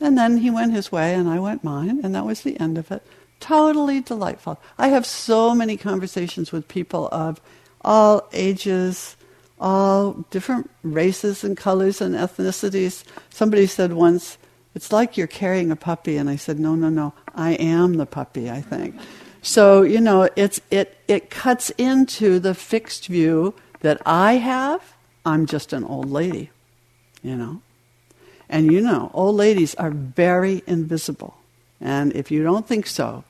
And 0.00 0.16
then 0.16 0.38
he 0.38 0.50
went 0.50 0.72
his 0.72 0.92
way 0.92 1.14
and 1.14 1.28
I 1.28 1.40
went 1.40 1.64
mine, 1.64 2.00
and 2.04 2.14
that 2.14 2.24
was 2.24 2.42
the 2.42 2.58
end 2.60 2.78
of 2.78 2.92
it. 2.92 3.04
Totally 3.40 4.00
delightful. 4.00 4.60
I 4.78 4.88
have 4.88 5.04
so 5.04 5.52
many 5.52 5.76
conversations 5.76 6.52
with 6.52 6.68
people 6.68 7.08
of 7.10 7.40
all 7.80 8.28
ages, 8.32 9.16
all 9.60 10.12
different 10.30 10.70
races 10.84 11.42
and 11.42 11.56
colors 11.56 12.00
and 12.00 12.14
ethnicities. 12.14 13.02
Somebody 13.28 13.66
said 13.66 13.94
once, 13.94 14.38
it's 14.76 14.92
like 14.92 15.16
you're 15.16 15.26
carrying 15.26 15.72
a 15.72 15.76
puppy. 15.76 16.18
And 16.18 16.30
I 16.30 16.36
said, 16.36 16.60
no, 16.60 16.76
no, 16.76 16.88
no, 16.88 17.14
I 17.34 17.54
am 17.54 17.94
the 17.94 18.06
puppy, 18.06 18.48
I 18.48 18.60
think. 18.60 18.94
So, 19.42 19.82
you 19.82 20.00
know, 20.00 20.30
it's, 20.36 20.60
it, 20.70 20.96
it 21.08 21.30
cuts 21.30 21.70
into 21.70 22.38
the 22.38 22.54
fixed 22.54 23.08
view 23.08 23.54
that 23.80 24.00
I 24.06 24.34
have 24.34 24.94
I'm 25.24 25.46
just 25.46 25.72
an 25.72 25.84
old 25.84 26.10
lady, 26.10 26.50
you 27.22 27.36
know. 27.36 27.62
And 28.48 28.70
you 28.70 28.80
know, 28.80 29.10
old 29.14 29.36
ladies 29.36 29.74
are 29.76 29.90
very 29.90 30.62
invisible. 30.66 31.36
And 31.80 32.12
if 32.14 32.30
you 32.30 32.42
don't 32.42 32.66
think 32.66 32.86
so, 32.86 33.24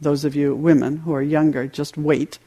those 0.00 0.24
of 0.24 0.36
you 0.36 0.54
women 0.54 0.98
who 0.98 1.14
are 1.14 1.22
younger, 1.22 1.66
just 1.66 1.96
wait. 1.96 2.38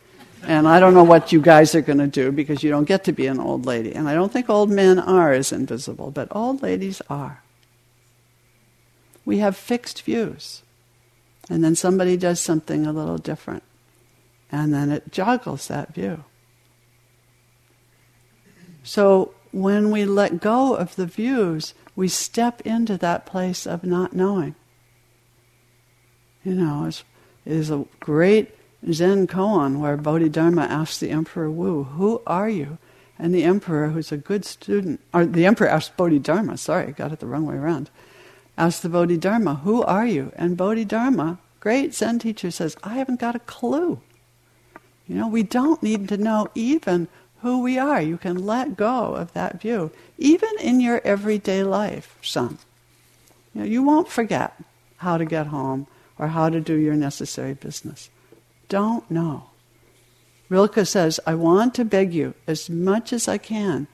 And 0.44 0.68
I 0.68 0.80
don't 0.80 0.94
know 0.94 1.04
what 1.04 1.32
you 1.32 1.42
guys 1.42 1.76
are 1.76 1.82
going 1.82 2.00
to 2.00 2.08
do 2.08 2.32
because 2.32 2.64
you 2.64 2.70
don't 2.70 2.88
get 2.88 3.04
to 3.06 3.12
be 3.12 3.28
an 3.28 3.40
old 3.40 3.66
lady. 3.66 3.94
And 3.94 4.08
I 4.08 4.14
don't 4.14 4.32
think 4.32 4.50
old 4.50 4.70
men 4.70 5.00
are 5.00 5.32
as 5.34 5.52
invisible, 5.52 6.12
but 6.12 6.28
old 6.32 6.62
ladies 6.62 7.02
are. 7.10 7.44
We 9.26 9.38
have 9.38 9.56
fixed 9.56 10.02
views. 10.02 10.64
And 11.50 11.64
then 11.64 11.76
somebody 11.76 12.18
does 12.18 12.40
something 12.40 12.86
a 12.86 12.94
little 12.94 13.18
different. 13.18 13.64
And 14.52 14.74
then 14.74 14.92
it 14.92 15.12
joggles 15.12 15.68
that 15.68 15.94
view. 15.94 16.24
So 18.84 19.34
when 19.52 19.91
we 19.91 20.06
let 20.06 20.41
go 20.41 20.76
of 20.76 20.96
the 20.96 21.06
views, 21.06 21.74
we 21.96 22.08
step 22.08 22.62
into 22.62 22.98
that 22.98 23.26
place 23.26 23.65
of 23.65 23.84
not 23.84 24.13
knowing. 24.13 24.56
You 26.44 26.56
know, 26.56 26.86
it 26.86 27.04
is 27.46 27.70
a 27.70 27.86
great 28.00 28.56
Zen 28.91 29.28
koan 29.28 29.80
where 29.80 29.98
Bodhidharma 29.98 30.63
asks 30.63 31.00
the 31.00 31.12
Emperor 31.12 31.50
Wu, 31.50 31.84
Who 31.84 32.22
are 32.26 32.50
you? 32.50 32.80
And 33.20 33.36
the 33.36 33.44
Emperor, 33.44 33.89
who's 33.89 34.12
a 34.12 34.17
good 34.17 34.46
student, 34.46 35.00
or 35.13 35.26
the 35.26 35.46
Emperor 35.46 35.67
asks 35.67 35.94
Bodhidharma, 35.96 36.58
sorry, 36.58 36.88
I 36.88 36.91
got 36.91 37.12
it 37.12 37.20
the 37.20 37.28
wrong 37.28 37.46
way 37.46 37.56
around, 37.56 37.91
asks 38.58 38.82
the 38.82 38.89
Bodhidharma, 38.89 39.56
Who 39.56 39.84
are 39.84 40.08
you? 40.08 40.32
And 40.36 40.58
Bodhidharma, 40.58 41.38
great 41.60 41.94
Zen 41.94 42.17
teacher, 42.17 42.50
says, 42.50 42.76
I 42.84 42.96
haven't 42.96 43.20
got 43.20 43.36
a 43.36 43.39
clue. 43.39 44.02
You 45.08 45.15
know, 45.15 45.28
we 45.28 45.44
don't 45.44 45.84
need 45.84 46.08
to 46.10 46.17
know 46.17 46.48
even 46.56 47.08
who 47.41 47.62
we 47.62 47.77
are. 47.77 48.01
You 48.01 48.17
can 48.17 48.45
let 48.45 48.77
go 48.77 49.15
of 49.15 49.34
that 49.34 49.62
view, 49.62 49.91
even 50.17 50.49
in 50.60 50.80
your 50.80 51.01
everyday 51.04 51.63
life, 51.63 52.17
son. 52.21 52.58
You, 53.54 53.62
know, 53.62 53.67
you 53.67 53.84
won't 53.84 54.08
forget 54.08 54.54
how 54.97 55.17
to 55.17 55.25
get 55.25 55.47
home 55.47 55.88
or 56.17 56.27
how 56.27 56.49
to 56.49 56.60
do 56.60 56.75
your 56.75 56.95
necessary 56.95 57.54
business. 57.54 58.10
Don't 58.69 59.10
know. 59.10 59.45
Rilke 60.49 60.86
says, 60.86 61.19
I 61.25 61.36
want 61.36 61.73
to 61.75 61.86
beg 61.86 62.13
you, 62.13 62.34
as 62.45 62.69
much 62.69 63.13
as 63.13 63.27
I 63.27 63.38
can, 63.38 63.88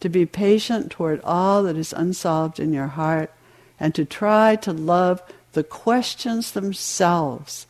to 0.00 0.08
be 0.08 0.26
patient 0.26 0.90
toward 0.90 1.20
all 1.22 1.62
that 1.64 1.76
is 1.76 1.92
unsolved 1.92 2.60
in 2.60 2.72
your 2.72 2.88
heart 2.88 3.32
and 3.78 3.94
to 3.94 4.04
try 4.04 4.56
to 4.56 4.72
love 4.72 5.22
the 5.52 5.64
questions 5.64 6.52
themselves 6.52 7.66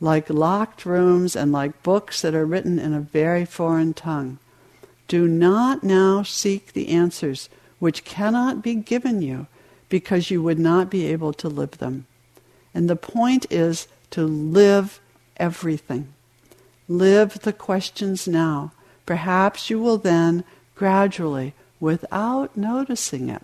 like 0.00 0.28
locked 0.28 0.84
rooms 0.84 1.34
and 1.34 1.52
like 1.52 1.82
books 1.82 2.22
that 2.22 2.34
are 2.34 2.44
written 2.44 2.78
in 2.78 2.92
a 2.92 3.00
very 3.00 3.44
foreign 3.44 3.94
tongue. 3.94 4.38
Do 5.08 5.28
not 5.28 5.84
now 5.84 6.22
seek 6.22 6.72
the 6.72 6.88
answers 6.88 7.48
which 7.78 8.04
cannot 8.04 8.62
be 8.62 8.74
given 8.74 9.20
you 9.20 9.46
because 9.88 10.30
you 10.30 10.42
would 10.42 10.58
not 10.58 10.90
be 10.90 11.06
able 11.06 11.32
to 11.34 11.48
live 11.48 11.78
them. 11.78 12.06
And 12.72 12.88
the 12.88 12.96
point 12.96 13.46
is 13.50 13.86
to 14.10 14.26
live 14.26 15.00
everything. 15.36 16.12
Live 16.88 17.40
the 17.40 17.52
questions 17.52 18.26
now. 18.26 18.72
Perhaps 19.06 19.70
you 19.70 19.78
will 19.78 19.98
then 19.98 20.44
gradually, 20.74 21.54
without 21.78 22.56
noticing 22.56 23.28
it, 23.28 23.42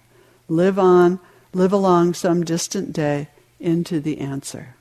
live 0.49 0.79
on, 0.79 1.21
live 1.53 1.73
along 1.73 2.15
some 2.15 2.45
distant 2.45 2.93
day 2.93 3.29
into 3.59 4.01
the 4.01 4.19
answer. 4.19 4.75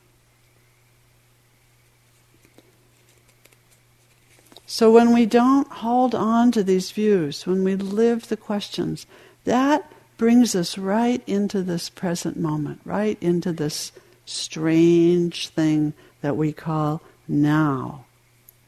So 4.72 4.92
when 4.92 5.16
we 5.16 5.26
don't 5.26 5.68
hold 5.68 6.14
on 6.14 6.52
to 6.52 6.62
these 6.62 6.92
views, 6.92 7.48
when 7.48 7.64
we 7.64 7.76
live 7.76 8.28
the 8.28 8.38
questions, 8.38 9.08
that 9.46 9.92
brings 10.16 10.54
us 10.54 10.78
right 10.78 11.24
into 11.26 11.64
this 11.64 11.90
present 11.90 12.38
moment, 12.38 12.80
right 12.86 13.18
into 13.20 13.52
this 13.52 13.92
strange 14.28 15.48
thing 15.48 15.94
that 16.22 16.38
we 16.38 16.54
call 16.54 17.02
now. 17.28 18.06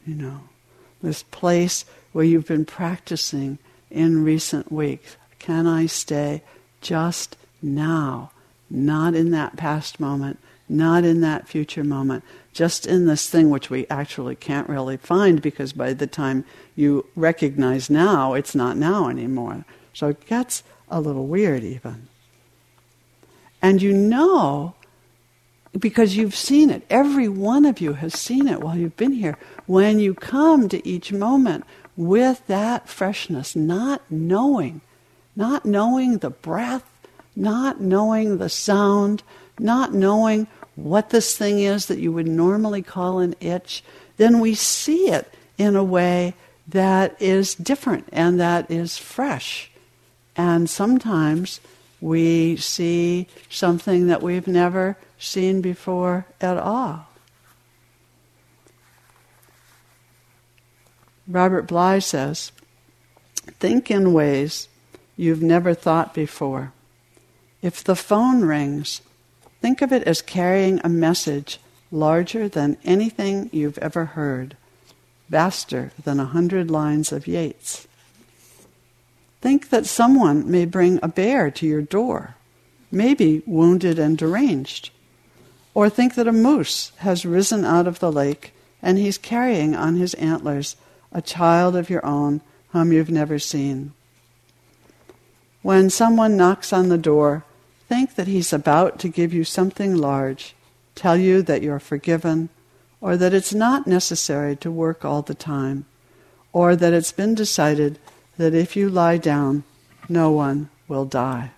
You 0.04 0.16
know, 0.16 0.40
this 1.02 1.22
place 1.22 1.84
where 2.10 2.24
you've 2.24 2.48
been 2.48 2.64
practicing 2.64 3.58
in 3.88 4.24
recent 4.24 4.72
weeks. 4.72 5.16
Can 5.38 5.68
I 5.68 5.86
stay 5.86 6.42
just 6.80 7.36
now, 7.62 8.32
not 8.68 9.14
in 9.14 9.30
that 9.30 9.56
past 9.56 10.00
moment, 10.00 10.40
not 10.72 11.04
in 11.04 11.20
that 11.20 11.46
future 11.46 11.84
moment, 11.84 12.24
just 12.52 12.86
in 12.86 13.06
this 13.06 13.28
thing 13.28 13.50
which 13.50 13.70
we 13.70 13.86
actually 13.88 14.34
can't 14.34 14.68
really 14.68 14.96
find 14.96 15.40
because 15.40 15.72
by 15.72 15.92
the 15.92 16.06
time 16.06 16.44
you 16.74 17.06
recognize 17.14 17.88
now, 17.88 18.34
it's 18.34 18.54
not 18.54 18.76
now 18.76 19.08
anymore. 19.08 19.64
So 19.92 20.08
it 20.08 20.26
gets 20.26 20.62
a 20.88 21.00
little 21.00 21.26
weird 21.26 21.62
even. 21.62 22.08
And 23.60 23.80
you 23.80 23.92
know, 23.92 24.74
because 25.78 26.16
you've 26.16 26.34
seen 26.34 26.68
it, 26.68 26.84
every 26.90 27.28
one 27.28 27.64
of 27.64 27.80
you 27.80 27.94
has 27.94 28.14
seen 28.18 28.48
it 28.48 28.60
while 28.60 28.76
you've 28.76 28.96
been 28.96 29.12
here, 29.12 29.38
when 29.66 29.98
you 29.98 30.14
come 30.14 30.68
to 30.68 30.86
each 30.86 31.12
moment 31.12 31.64
with 31.96 32.46
that 32.46 32.88
freshness, 32.88 33.54
not 33.54 34.02
knowing, 34.10 34.80
not 35.36 35.64
knowing 35.64 36.18
the 36.18 36.30
breath, 36.30 36.88
not 37.34 37.80
knowing 37.80 38.38
the 38.38 38.48
sound, 38.48 39.22
not 39.58 39.94
knowing 39.94 40.46
what 40.74 41.10
this 41.10 41.36
thing 41.36 41.60
is 41.60 41.86
that 41.86 41.98
you 41.98 42.12
would 42.12 42.26
normally 42.26 42.82
call 42.82 43.18
an 43.18 43.34
itch, 43.40 43.82
then 44.16 44.40
we 44.40 44.54
see 44.54 45.08
it 45.08 45.32
in 45.58 45.76
a 45.76 45.84
way 45.84 46.34
that 46.68 47.20
is 47.20 47.54
different 47.54 48.08
and 48.12 48.40
that 48.40 48.70
is 48.70 48.96
fresh. 48.96 49.70
And 50.36 50.68
sometimes 50.68 51.60
we 52.00 52.56
see 52.56 53.28
something 53.48 54.06
that 54.08 54.22
we've 54.22 54.46
never 54.46 54.96
seen 55.18 55.60
before 55.60 56.26
at 56.40 56.56
all. 56.56 57.06
Robert 61.28 61.66
Bly 61.66 61.98
says, 62.00 62.52
Think 63.60 63.90
in 63.90 64.12
ways 64.12 64.68
you've 65.16 65.42
never 65.42 65.74
thought 65.74 66.14
before. 66.14 66.72
If 67.60 67.84
the 67.84 67.94
phone 67.94 68.44
rings, 68.44 69.02
Think 69.62 69.80
of 69.80 69.92
it 69.92 70.02
as 70.02 70.22
carrying 70.22 70.80
a 70.82 70.88
message 70.88 71.60
larger 71.92 72.48
than 72.48 72.76
anything 72.84 73.48
you've 73.52 73.78
ever 73.78 74.06
heard, 74.06 74.56
vaster 75.28 75.92
than 76.02 76.18
a 76.18 76.24
hundred 76.24 76.68
lines 76.68 77.12
of 77.12 77.28
Yeats. 77.28 77.86
Think 79.40 79.70
that 79.70 79.86
someone 79.86 80.50
may 80.50 80.64
bring 80.64 80.98
a 81.00 81.06
bear 81.06 81.48
to 81.52 81.66
your 81.66 81.80
door, 81.80 82.34
maybe 82.90 83.44
wounded 83.46 84.00
and 84.00 84.18
deranged. 84.18 84.90
Or 85.74 85.88
think 85.88 86.16
that 86.16 86.26
a 86.26 86.32
moose 86.32 86.90
has 86.96 87.24
risen 87.24 87.64
out 87.64 87.86
of 87.86 88.00
the 88.00 88.10
lake 88.10 88.52
and 88.82 88.98
he's 88.98 89.16
carrying 89.16 89.76
on 89.76 89.94
his 89.94 90.14
antlers 90.14 90.74
a 91.12 91.22
child 91.22 91.76
of 91.76 91.88
your 91.88 92.04
own 92.04 92.40
whom 92.70 92.92
you've 92.92 93.10
never 93.10 93.38
seen. 93.38 93.92
When 95.62 95.88
someone 95.88 96.36
knocks 96.36 96.72
on 96.72 96.88
the 96.88 96.98
door, 96.98 97.44
think 97.92 98.14
that 98.14 98.26
he's 98.26 98.54
about 98.54 98.98
to 98.98 99.06
give 99.06 99.34
you 99.34 99.44
something 99.44 99.94
large, 99.94 100.54
tell 100.94 101.18
you 101.18 101.42
that 101.42 101.60
you're 101.60 101.78
forgiven, 101.78 102.48
or 103.02 103.18
that 103.18 103.34
it's 103.34 103.52
not 103.52 103.86
necessary 103.86 104.56
to 104.56 104.70
work 104.70 105.04
all 105.04 105.20
the 105.20 105.34
time, 105.34 105.84
or 106.54 106.74
that 106.74 106.94
it's 106.94 107.12
been 107.12 107.34
decided 107.34 107.98
that 108.38 108.54
if 108.54 108.76
you 108.76 108.88
lie 108.88 109.18
down, 109.18 109.62
no 110.08 110.30
one 110.30 110.70
will 110.88 111.04
die. 111.04 111.50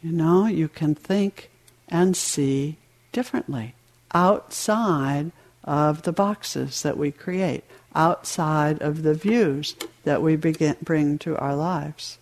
You 0.00 0.12
know, 0.12 0.46
you 0.46 0.68
can 0.68 0.94
think 0.94 1.50
and 1.88 2.16
see 2.16 2.76
differently 3.10 3.74
outside 4.14 5.32
of 5.64 6.02
the 6.02 6.12
boxes 6.12 6.82
that 6.82 6.96
we 6.96 7.10
create, 7.10 7.64
outside 7.96 8.80
of 8.80 9.02
the 9.02 9.14
views 9.14 9.74
that 10.04 10.22
we 10.22 10.36
begin, 10.36 10.76
bring 10.84 11.18
to 11.18 11.36
our 11.38 11.56
lives. 11.56 12.18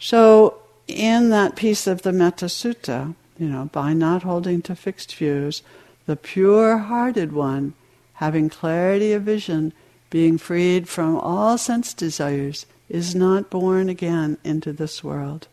So, 0.00 0.54
in 0.88 1.28
that 1.28 1.56
piece 1.56 1.86
of 1.86 2.02
the 2.02 2.12
Metta 2.12 2.46
Sutta, 2.46 3.14
you 3.38 3.46
know, 3.46 3.68
by 3.70 3.92
not 3.92 4.22
holding 4.22 4.62
to 4.62 4.74
fixed 4.74 5.14
views, 5.14 5.62
the 6.06 6.16
pure 6.16 6.78
hearted 6.78 7.32
one, 7.32 7.74
having 8.14 8.48
clarity 8.48 9.12
of 9.12 9.22
vision, 9.22 9.74
being 10.08 10.38
freed 10.38 10.88
from 10.88 11.16
all 11.16 11.58
sense 11.58 11.92
desires, 11.92 12.64
is 12.88 13.14
not 13.14 13.50
born 13.50 13.90
again 13.90 14.38
into 14.42 14.72
this 14.72 15.04
world. 15.04 15.48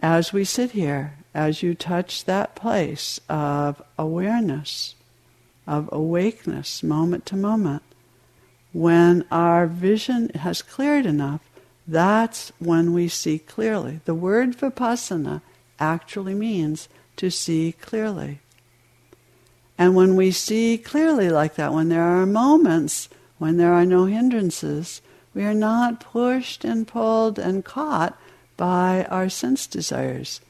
As 0.00 0.32
we 0.32 0.44
sit 0.44 0.70
here, 0.70 1.18
as 1.34 1.60
you 1.60 1.74
touch 1.74 2.24
that 2.24 2.54
place 2.54 3.20
of 3.28 3.82
awareness, 3.98 4.94
of 5.66 5.88
awakeness, 5.90 6.84
moment 6.84 7.26
to 7.26 7.36
moment, 7.36 7.82
when 8.74 9.24
our 9.30 9.66
vision 9.66 10.28
has 10.34 10.60
cleared 10.60 11.06
enough, 11.06 11.40
that's 11.86 12.52
when 12.58 12.92
we 12.92 13.08
see 13.08 13.38
clearly. 13.38 14.00
The 14.04 14.14
word 14.14 14.58
vipassana 14.58 15.40
actually 15.78 16.34
means 16.34 16.90
to 17.16 17.30
see 17.30 17.72
clearly. 17.80 18.40
And 19.78 19.94
when 19.94 20.14
we 20.14 20.30
see 20.30 20.76
clearly 20.76 21.30
like 21.30 21.54
that, 21.54 21.72
when 21.72 21.88
there 21.88 22.02
are 22.02 22.26
moments 22.26 23.08
when 23.38 23.56
there 23.56 23.72
are 23.72 23.84
no 23.84 24.06
hindrances, 24.06 25.02
we 25.34 25.44
are 25.44 25.54
not 25.54 26.00
pushed 26.00 26.64
and 26.64 26.86
pulled 26.86 27.38
and 27.38 27.64
caught 27.64 28.18
by 28.56 29.04
our 29.10 29.28
sense 29.28 29.66
desires. 29.66 30.40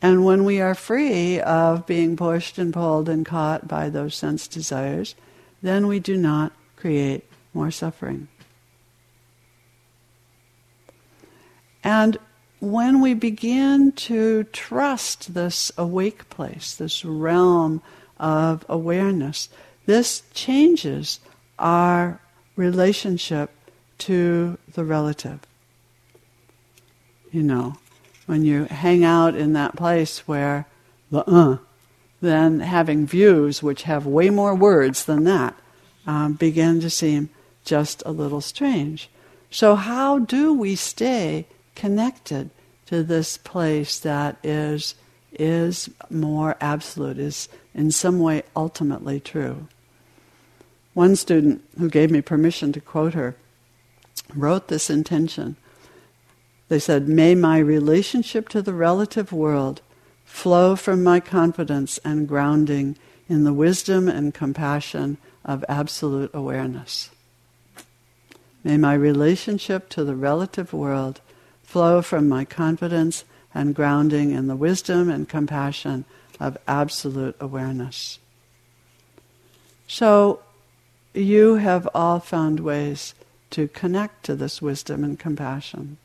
And 0.00 0.24
when 0.24 0.44
we 0.44 0.60
are 0.60 0.74
free 0.74 1.40
of 1.40 1.86
being 1.86 2.16
pushed 2.16 2.58
and 2.58 2.72
pulled 2.72 3.08
and 3.08 3.24
caught 3.24 3.68
by 3.68 3.88
those 3.88 4.14
sense 4.14 4.48
desires, 4.48 5.14
then 5.62 5.86
we 5.86 6.00
do 6.00 6.16
not 6.16 6.52
create 6.76 7.24
more 7.56 7.70
suffering. 7.70 8.28
And 11.82 12.18
when 12.60 13.00
we 13.00 13.14
begin 13.14 13.92
to 13.92 14.44
trust 14.52 15.34
this 15.34 15.72
awake 15.78 16.28
place, 16.28 16.74
this 16.74 17.04
realm 17.04 17.82
of 18.18 18.64
awareness, 18.68 19.48
this 19.86 20.22
changes 20.34 21.20
our 21.58 22.20
relationship 22.56 23.50
to 23.98 24.58
the 24.74 24.84
relative. 24.84 25.40
You 27.32 27.42
know, 27.42 27.78
when 28.26 28.44
you 28.44 28.64
hang 28.64 29.04
out 29.04 29.34
in 29.34 29.54
that 29.54 29.76
place 29.76 30.26
where 30.28 30.66
the 31.10 31.24
uh, 31.28 31.58
then 32.20 32.60
having 32.60 33.06
views 33.06 33.62
which 33.62 33.84
have 33.84 34.06
way 34.06 34.30
more 34.30 34.54
words 34.54 35.04
than 35.04 35.24
that 35.24 35.54
um, 36.06 36.32
begin 36.32 36.80
to 36.80 36.90
seem 36.90 37.28
just 37.66 38.02
a 38.06 38.12
little 38.12 38.40
strange. 38.40 39.10
So, 39.50 39.74
how 39.74 40.20
do 40.20 40.54
we 40.54 40.74
stay 40.76 41.46
connected 41.74 42.50
to 42.86 43.02
this 43.02 43.36
place 43.36 43.98
that 44.00 44.38
is 44.42 44.94
is 45.32 45.90
more 46.08 46.56
absolute, 46.62 47.18
is 47.18 47.48
in 47.74 47.90
some 47.90 48.18
way 48.18 48.42
ultimately 48.56 49.20
true? 49.20 49.68
One 50.94 51.14
student 51.14 51.62
who 51.78 51.90
gave 51.90 52.10
me 52.10 52.22
permission 52.22 52.72
to 52.72 52.80
quote 52.80 53.12
her 53.12 53.36
wrote 54.34 54.68
this 54.68 54.88
intention. 54.88 55.56
They 56.68 56.78
said, 56.78 57.08
May 57.08 57.34
my 57.34 57.58
relationship 57.58 58.48
to 58.48 58.62
the 58.62 58.72
relative 58.72 59.30
world 59.30 59.82
flow 60.24 60.74
from 60.74 61.04
my 61.04 61.20
confidence 61.20 61.98
and 61.98 62.26
grounding 62.26 62.96
in 63.28 63.44
the 63.44 63.52
wisdom 63.52 64.08
and 64.08 64.32
compassion 64.32 65.18
of 65.44 65.64
absolute 65.68 66.30
awareness. 66.32 67.10
May 68.64 68.76
my 68.76 68.94
relationship 68.94 69.88
to 69.90 70.04
the 70.04 70.16
relative 70.16 70.72
world 70.72 71.20
flow 71.62 72.02
from 72.02 72.28
my 72.28 72.44
confidence 72.44 73.24
and 73.54 73.74
grounding 73.74 74.30
in 74.30 74.46
the 74.46 74.56
wisdom 74.56 75.08
and 75.08 75.28
compassion 75.28 76.04
of 76.38 76.58
absolute 76.66 77.36
awareness. 77.40 78.18
So, 79.88 80.40
you 81.14 81.56
have 81.56 81.88
all 81.94 82.20
found 82.20 82.60
ways 82.60 83.14
to 83.50 83.68
connect 83.68 84.24
to 84.24 84.34
this 84.34 84.60
wisdom 84.60 85.02
and 85.02 85.18
compassion. 85.18 85.96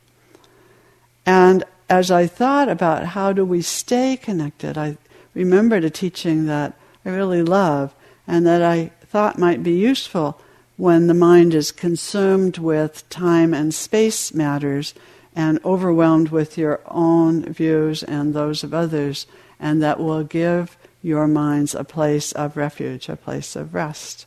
And 1.26 1.64
as 1.90 2.10
I 2.10 2.26
thought 2.26 2.68
about 2.68 3.08
how 3.08 3.32
do 3.32 3.44
we 3.44 3.60
stay 3.60 4.16
connected, 4.16 4.78
I 4.78 4.96
remembered 5.34 5.84
a 5.84 5.90
teaching 5.90 6.46
that 6.46 6.74
I 7.04 7.10
really 7.10 7.42
love 7.42 7.94
and 8.26 8.46
that 8.46 8.62
I 8.62 8.92
thought 9.04 9.38
might 9.38 9.62
be 9.62 9.72
useful 9.72 10.40
when 10.76 11.06
the 11.06 11.14
mind 11.14 11.54
is 11.54 11.72
consumed 11.72 12.58
with 12.58 13.08
time 13.08 13.52
and 13.52 13.74
space 13.74 14.32
matters 14.32 14.94
and 15.34 15.58
overwhelmed 15.64 16.28
with 16.28 16.58
your 16.58 16.80
own 16.86 17.42
views 17.52 18.02
and 18.02 18.34
those 18.34 18.62
of 18.62 18.74
others, 18.74 19.26
and 19.58 19.82
that 19.82 20.00
will 20.00 20.24
give 20.24 20.76
your 21.02 21.26
minds 21.26 21.74
a 21.74 21.84
place 21.84 22.32
of 22.32 22.56
refuge, 22.56 23.08
a 23.08 23.16
place 23.16 23.56
of 23.56 23.74
rest. 23.74 24.26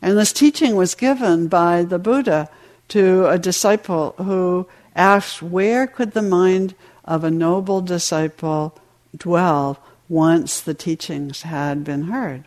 And 0.00 0.16
this 0.16 0.32
teaching 0.32 0.76
was 0.76 0.94
given 0.94 1.48
by 1.48 1.82
the 1.82 1.98
Buddha 1.98 2.48
to 2.88 3.26
a 3.26 3.38
disciple 3.38 4.14
who 4.18 4.68
asked, 4.94 5.42
Where 5.42 5.86
could 5.86 6.12
the 6.12 6.22
mind 6.22 6.74
of 7.04 7.24
a 7.24 7.30
noble 7.30 7.80
disciple 7.80 8.78
dwell 9.16 9.78
once 10.08 10.60
the 10.60 10.74
teachings 10.74 11.42
had 11.42 11.84
been 11.84 12.04
heard? 12.04 12.44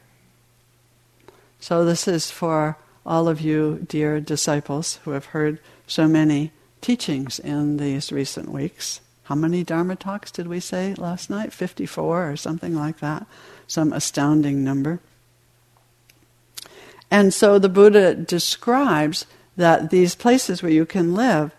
So, 1.59 1.85
this 1.85 2.07
is 2.07 2.31
for 2.31 2.77
all 3.05 3.27
of 3.27 3.41
you, 3.41 3.85
dear 3.87 4.19
disciples, 4.19 4.99
who 5.03 5.11
have 5.11 5.25
heard 5.25 5.59
so 5.87 6.07
many 6.07 6.51
teachings 6.81 7.39
in 7.39 7.77
these 7.77 8.11
recent 8.11 8.49
weeks. 8.49 9.01
How 9.23 9.35
many 9.35 9.63
Dharma 9.63 9.95
talks 9.95 10.31
did 10.31 10.47
we 10.47 10.59
say 10.59 10.93
last 10.95 11.29
night? 11.29 11.53
54 11.53 12.31
or 12.31 12.35
something 12.35 12.75
like 12.75 12.99
that. 12.99 13.25
Some 13.67 13.93
astounding 13.93 14.63
number. 14.63 14.99
And 17.09 17.33
so 17.33 17.59
the 17.59 17.69
Buddha 17.69 18.15
describes 18.15 19.25
that 19.57 19.89
these 19.89 20.15
places 20.15 20.63
where 20.63 20.71
you 20.71 20.85
can 20.85 21.13
live 21.13 21.53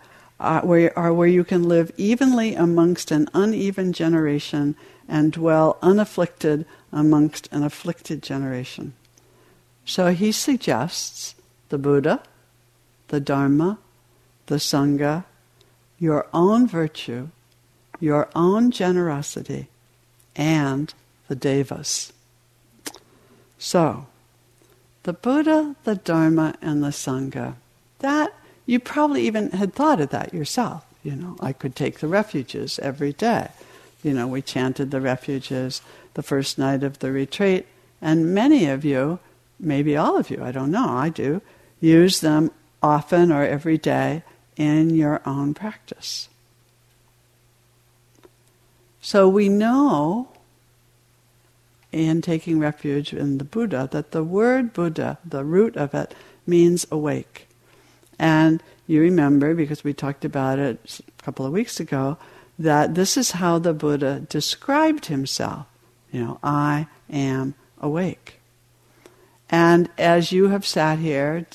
where, 0.63 0.97
are 0.99 1.13
where 1.13 1.29
you 1.29 1.45
can 1.45 1.63
live 1.63 1.93
evenly 1.97 2.55
amongst 2.55 3.11
an 3.11 3.29
uneven 3.33 3.93
generation 3.93 4.75
and 5.09 5.33
dwell 5.33 5.79
unafflicted 5.83 6.65
amongst 6.91 7.49
an 7.53 7.63
afflicted 7.63 8.23
generation. 8.23 8.95
So 9.93 10.15
he 10.15 10.33
suggests 10.33 11.35
the 11.69 11.77
Buddha, 11.77 12.23
the 13.09 13.21
Dharma, 13.21 13.79
the 14.47 14.55
Sangha, 14.55 15.25
your 15.99 16.29
own 16.33 16.67
virtue, 16.67 17.29
your 18.01 18.31
own 18.35 18.71
generosity, 18.71 19.69
and 20.35 20.95
the 21.29 21.35
Devas. 21.35 22.11
So, 23.59 24.07
the 25.03 25.13
Buddha, 25.13 25.77
the 25.85 25.97
Dharma, 25.97 26.55
and 26.63 26.83
the 26.83 26.89
Sangha. 26.89 27.57
That, 27.99 28.33
you 28.65 28.81
probably 28.81 29.27
even 29.27 29.51
had 29.51 29.75
thought 29.75 30.01
of 30.01 30.09
that 30.09 30.33
yourself. 30.33 30.87
You 31.03 31.17
know, 31.17 31.37
I 31.39 31.53
could 31.53 31.77
take 31.77 31.99
the 31.99 32.09
refuges 32.09 32.79
every 32.79 33.13
day. 33.13 33.49
You 34.03 34.15
know, 34.15 34.27
we 34.27 34.41
chanted 34.41 34.91
the 34.91 35.03
refuges 35.03 35.83
the 36.15 36.23
first 36.23 36.57
night 36.57 36.83
of 36.83 37.01
the 37.01 37.13
retreat, 37.13 37.67
and 38.01 38.35
many 38.35 38.65
of 38.65 38.87
you, 38.87 39.19
maybe 39.59 39.97
all 39.97 40.17
of 40.17 40.31
you, 40.31 40.43
I 40.43 40.53
don't 40.53 40.71
know, 40.71 40.89
I 40.89 41.09
do, 41.09 41.43
use 41.81 42.21
them 42.21 42.51
often 42.83 43.31
or 43.31 43.45
every 43.45 43.79
day 43.79 44.23
in 44.57 44.95
your 44.95 45.21
own 45.25 45.55
practice. 45.55 46.29
So 49.01 49.29
we 49.29 49.49
know 49.49 50.29
in 51.91 52.23
taking 52.23 52.59
refuge 52.59 53.13
in 53.13 53.39
the 53.39 53.45
Buddha 53.45 53.89
that 53.93 54.13
the 54.13 54.25
word 54.25 54.73
Buddha, 54.73 55.19
the 55.25 55.45
root 55.45 55.77
of 55.77 55.95
it, 55.95 56.15
means 56.47 56.87
awake. 56.91 57.49
And 58.19 58.63
you 58.87 59.01
remember, 59.01 59.55
because 59.55 59.85
we 59.85 59.93
talked 59.93 60.25
about 60.25 60.59
it 60.59 61.01
a 61.07 61.23
couple 61.23 61.45
of 61.45 61.53
weeks 61.53 61.81
ago, 61.81 62.17
that 62.59 62.95
this 62.95 63.17
is 63.17 63.33
how 63.33 63.59
the 63.59 63.75
Buddha 63.75 64.21
described 64.21 65.07
himself. 65.07 65.67
You 66.11 66.25
know, 66.25 66.39
I 66.43 66.87
am 67.11 67.55
awake. 67.81 68.42
And 69.53 69.91
as 69.99 70.33
you 70.33 70.49
have 70.49 70.67
sat 70.67 70.99
here, 70.99 71.47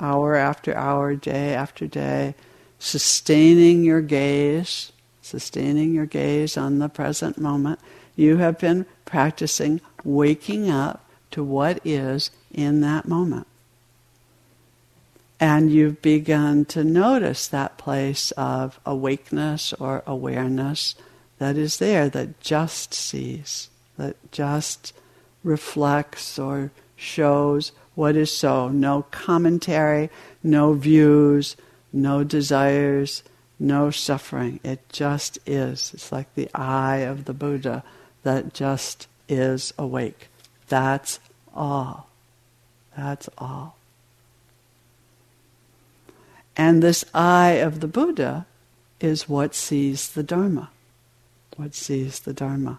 hour 0.00 0.34
after 0.34 0.74
hour, 0.74 1.14
day 1.14 1.54
after 1.54 1.86
day, 1.86 2.34
sustaining 2.78 3.84
your 3.84 4.00
gaze, 4.00 4.92
sustaining 5.20 5.92
your 5.92 6.06
gaze 6.06 6.56
on 6.56 6.78
the 6.78 6.88
present 6.88 7.36
moment, 7.36 7.78
you 8.16 8.38
have 8.38 8.58
been 8.58 8.86
practicing 9.04 9.82
waking 10.04 10.70
up 10.70 11.04
to 11.32 11.44
what 11.44 11.84
is 11.84 12.30
in 12.50 12.80
that 12.80 13.06
moment. 13.06 13.46
And 15.38 15.70
you've 15.70 16.00
begun 16.00 16.64
to 16.66 16.82
notice 16.82 17.46
that 17.48 17.76
place 17.76 18.30
of 18.32 18.80
awakeness 18.86 19.74
or 19.74 20.02
awareness 20.06 20.94
that 21.38 21.58
is 21.58 21.76
there, 21.78 22.08
that 22.08 22.40
just 22.40 22.94
sees, 22.94 23.68
that 23.98 24.16
just 24.32 24.94
reflects 25.42 26.38
or 26.38 26.70
shows 27.04 27.72
what 27.94 28.16
is 28.16 28.32
so. 28.32 28.68
No 28.68 29.02
commentary, 29.10 30.10
no 30.42 30.72
views, 30.72 31.56
no 31.92 32.24
desires, 32.24 33.22
no 33.58 33.90
suffering. 33.90 34.60
It 34.64 34.80
just 34.90 35.38
is. 35.46 35.92
It's 35.94 36.10
like 36.10 36.34
the 36.34 36.50
eye 36.54 36.98
of 36.98 37.24
the 37.24 37.34
Buddha 37.34 37.84
that 38.22 38.52
just 38.52 39.06
is 39.28 39.72
awake. 39.78 40.28
That's 40.68 41.20
all. 41.54 42.08
That's 42.96 43.28
all. 43.38 43.76
And 46.56 46.82
this 46.82 47.04
eye 47.12 47.52
of 47.52 47.80
the 47.80 47.88
Buddha 47.88 48.46
is 49.00 49.28
what 49.28 49.54
sees 49.54 50.08
the 50.08 50.22
Dharma. 50.22 50.70
What 51.56 51.74
sees 51.74 52.20
the 52.20 52.32
Dharma. 52.32 52.78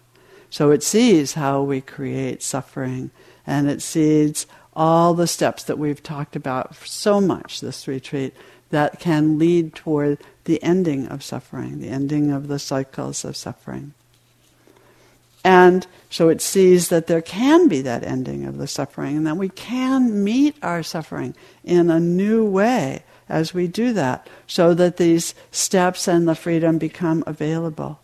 So 0.50 0.72
it 0.72 0.84
sees 0.84 1.34
how 1.34 1.62
we 1.62 1.82
create 1.82 2.42
suffering 2.42 3.12
and 3.46 3.70
it 3.70 3.82
sees 3.82 4.46
all 4.76 5.14
the 5.14 5.28
steps 5.28 5.64
that 5.64 5.78
we've 5.78 6.04
talked 6.04 6.36
about 6.36 6.76
so 6.76 7.22
much 7.22 7.62
this 7.62 7.88
retreat 7.88 8.34
that 8.72 9.00
can 9.00 9.38
lead 9.38 9.74
toward 9.74 10.18
the 10.44 10.62
ending 10.62 11.08
of 11.08 11.24
suffering, 11.24 11.80
the 11.80 11.88
ending 11.88 12.32
of 12.32 12.48
the 12.48 12.60
cycles 12.60 13.24
of 13.24 13.38
suffering. 13.38 13.94
And 15.44 15.86
so 16.10 16.30
it 16.30 16.42
sees 16.42 16.90
that 16.90 17.08
there 17.08 17.22
can 17.22 17.68
be 17.68 17.82
that 17.82 18.04
ending 18.04 18.46
of 18.46 18.58
the 18.58 18.68
suffering 18.68 19.16
and 19.16 19.28
that 19.28 19.38
we 19.38 19.50
can 19.50 20.24
meet 20.24 20.56
our 20.64 20.82
suffering 20.82 21.36
in 21.64 21.90
a 21.90 22.00
new 22.00 22.44
way 22.44 23.04
as 23.30 23.54
we 23.54 23.68
do 23.68 23.92
that, 23.94 24.28
so 24.46 24.74
that 24.76 24.98
these 24.98 25.34
steps 25.50 26.08
and 26.08 26.28
the 26.28 26.36
freedom 26.36 26.78
become 26.78 27.24
available. 27.26 28.00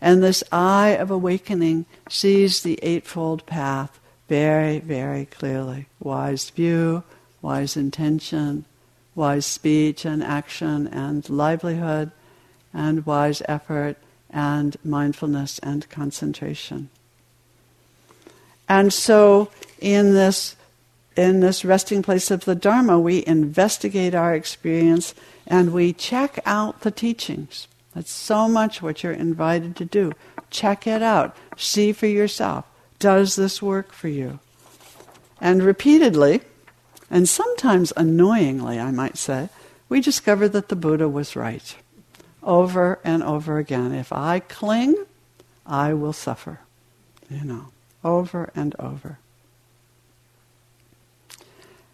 And 0.00 0.22
this 0.22 0.42
eye 0.50 0.96
of 0.98 1.10
awakening 1.10 1.84
sees 2.08 2.62
the 2.62 2.78
Eightfold 2.82 3.44
Path 3.44 4.00
very, 4.34 4.80
very 4.80 5.26
clearly. 5.26 5.86
Wise 6.00 6.50
view, 6.50 7.04
wise 7.40 7.76
intention, 7.76 8.64
wise 9.14 9.46
speech 9.46 10.04
and 10.04 10.24
action 10.24 10.88
and 10.88 11.30
livelihood, 11.30 12.10
and 12.72 13.06
wise 13.06 13.42
effort 13.46 13.96
and 14.30 14.76
mindfulness 14.84 15.60
and 15.60 15.88
concentration. 15.88 16.88
And 18.68 18.92
so 18.92 19.50
in 19.80 20.14
this 20.14 20.56
in 21.14 21.38
this 21.38 21.64
resting 21.64 22.02
place 22.02 22.32
of 22.32 22.44
the 22.44 22.56
Dharma, 22.56 22.98
we 22.98 23.24
investigate 23.24 24.16
our 24.16 24.34
experience 24.34 25.14
and 25.46 25.72
we 25.72 25.92
check 25.92 26.40
out 26.44 26.80
the 26.80 26.90
teachings. 26.90 27.68
That's 27.94 28.10
so 28.10 28.48
much 28.48 28.82
what 28.82 29.04
you're 29.04 29.12
invited 29.12 29.76
to 29.76 29.84
do. 29.84 30.10
Check 30.50 30.88
it 30.88 31.02
out. 31.02 31.36
See 31.56 31.92
for 31.92 32.08
yourself. 32.08 32.64
Does 33.04 33.36
this 33.36 33.60
work 33.60 33.92
for 33.92 34.08
you? 34.08 34.38
And 35.38 35.62
repeatedly, 35.62 36.40
and 37.10 37.28
sometimes 37.28 37.92
annoyingly, 37.98 38.80
I 38.80 38.92
might 38.92 39.18
say, 39.18 39.50
we 39.90 40.00
discover 40.00 40.48
that 40.48 40.70
the 40.70 40.74
Buddha 40.74 41.06
was 41.06 41.36
right. 41.36 41.76
Over 42.42 42.98
and 43.04 43.22
over 43.22 43.58
again. 43.58 43.92
If 43.92 44.10
I 44.10 44.40
cling, 44.40 44.96
I 45.66 45.92
will 45.92 46.14
suffer. 46.14 46.60
You 47.28 47.44
know, 47.44 47.66
over 48.02 48.50
and 48.56 48.74
over. 48.78 49.18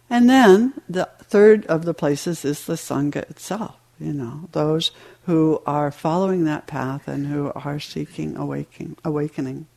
And 0.09 0.29
then 0.29 0.75
the 0.87 1.09
third 1.23 1.65
of 1.65 1.83
the 1.83 1.93
places 1.93 2.45
is 2.45 2.63
the 2.63 2.75
Sangha 2.75 3.29
itself, 3.29 3.75
you 3.99 4.13
know, 4.13 4.47
those 4.53 4.91
who 5.25 5.61
are 5.65 5.91
following 5.91 6.45
that 6.45 6.67
path 6.67 7.09
and 7.09 7.27
who 7.27 7.51
are 7.53 7.81
seeking 7.81 8.37
awakening. 8.37 8.95
awakening. 9.03 9.67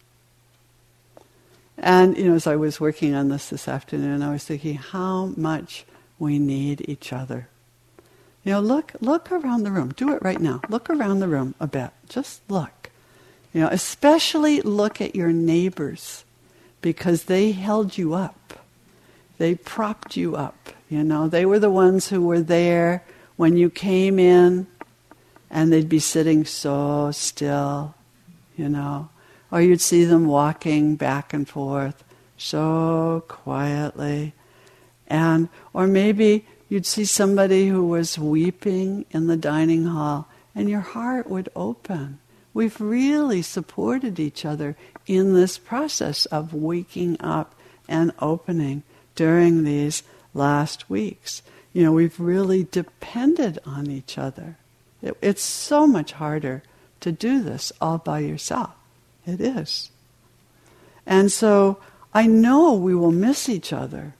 And, 1.76 2.16
you 2.16 2.24
know, 2.28 2.34
as 2.34 2.46
I 2.46 2.56
was 2.56 2.80
working 2.80 3.14
on 3.14 3.28
this 3.28 3.48
this 3.48 3.68
afternoon, 3.68 4.22
I 4.22 4.32
was 4.32 4.44
thinking 4.44 4.76
how 4.76 5.26
much 5.36 5.84
we 6.18 6.38
need 6.38 6.88
each 6.88 7.12
other. 7.12 7.48
You 8.44 8.52
know, 8.52 8.60
look, 8.60 8.92
look 9.00 9.32
around 9.32 9.64
the 9.64 9.70
room. 9.70 9.92
Do 9.96 10.12
it 10.12 10.22
right 10.22 10.40
now. 10.40 10.60
Look 10.68 10.88
around 10.90 11.20
the 11.20 11.28
room 11.28 11.54
a 11.58 11.66
bit. 11.66 11.90
Just 12.08 12.42
look. 12.48 12.90
You 13.52 13.62
know, 13.62 13.68
especially 13.68 14.60
look 14.60 15.00
at 15.00 15.16
your 15.16 15.32
neighbors 15.32 16.24
because 16.80 17.24
they 17.24 17.52
held 17.52 17.96
you 17.96 18.14
up 18.14 18.44
they 19.38 19.54
propped 19.54 20.16
you 20.16 20.36
up. 20.36 20.70
You 20.88 21.02
know, 21.02 21.28
they 21.28 21.44
were 21.44 21.58
the 21.58 21.70
ones 21.70 22.08
who 22.08 22.22
were 22.22 22.40
there 22.40 23.04
when 23.36 23.56
you 23.56 23.68
came 23.68 24.18
in, 24.18 24.66
and 25.50 25.72
they'd 25.72 25.88
be 25.88 25.98
sitting 25.98 26.44
so 26.44 27.10
still, 27.12 27.94
you 28.56 28.68
know, 28.68 29.08
or 29.54 29.62
you'd 29.62 29.80
see 29.80 30.04
them 30.04 30.26
walking 30.26 30.96
back 30.96 31.32
and 31.32 31.48
forth 31.48 32.02
so 32.36 33.22
quietly, 33.28 34.32
and 35.06 35.48
or 35.72 35.86
maybe 35.86 36.44
you'd 36.68 36.84
see 36.84 37.04
somebody 37.04 37.68
who 37.68 37.86
was 37.86 38.18
weeping 38.18 39.04
in 39.12 39.28
the 39.28 39.36
dining 39.36 39.84
hall, 39.84 40.26
and 40.56 40.68
your 40.68 40.80
heart 40.80 41.30
would 41.30 41.48
open. 41.54 42.18
We've 42.52 42.80
really 42.80 43.42
supported 43.42 44.18
each 44.18 44.44
other 44.44 44.76
in 45.06 45.34
this 45.34 45.56
process 45.56 46.26
of 46.26 46.52
waking 46.52 47.20
up 47.20 47.54
and 47.88 48.10
opening 48.18 48.82
during 49.14 49.62
these 49.62 50.02
last 50.34 50.90
weeks. 50.90 51.42
You 51.72 51.84
know, 51.84 51.92
we've 51.92 52.18
really 52.18 52.64
depended 52.64 53.60
on 53.64 53.88
each 53.88 54.18
other. 54.18 54.56
It, 55.00 55.16
it's 55.22 55.44
so 55.44 55.86
much 55.86 56.10
harder 56.10 56.64
to 56.98 57.12
do 57.12 57.40
this 57.40 57.70
all 57.80 57.98
by 57.98 58.18
yourself. 58.18 58.72
It 59.26 59.40
is. 59.40 59.90
And 61.06 61.30
so 61.30 61.78
I 62.12 62.26
know 62.26 62.74
we 62.74 62.94
will 62.94 63.12
miss 63.12 63.48
each 63.48 63.72
other. 63.72 64.14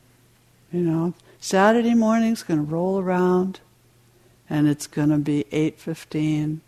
You 0.73 0.81
know, 0.81 1.15
Saturday 1.41 1.95
morning's 1.95 2.43
going 2.43 2.65
to 2.65 2.71
roll 2.71 2.99
around 2.99 3.61
and 4.51 4.69
it's 4.69 4.87
going 4.87 5.11
to 5.11 5.19
be 5.19 5.45
8:15 5.53 6.61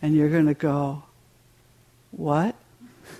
and 0.00 0.14
you're 0.14 0.30
going 0.30 0.46
to 0.46 0.54
go 0.54 1.04
what? 2.10 2.54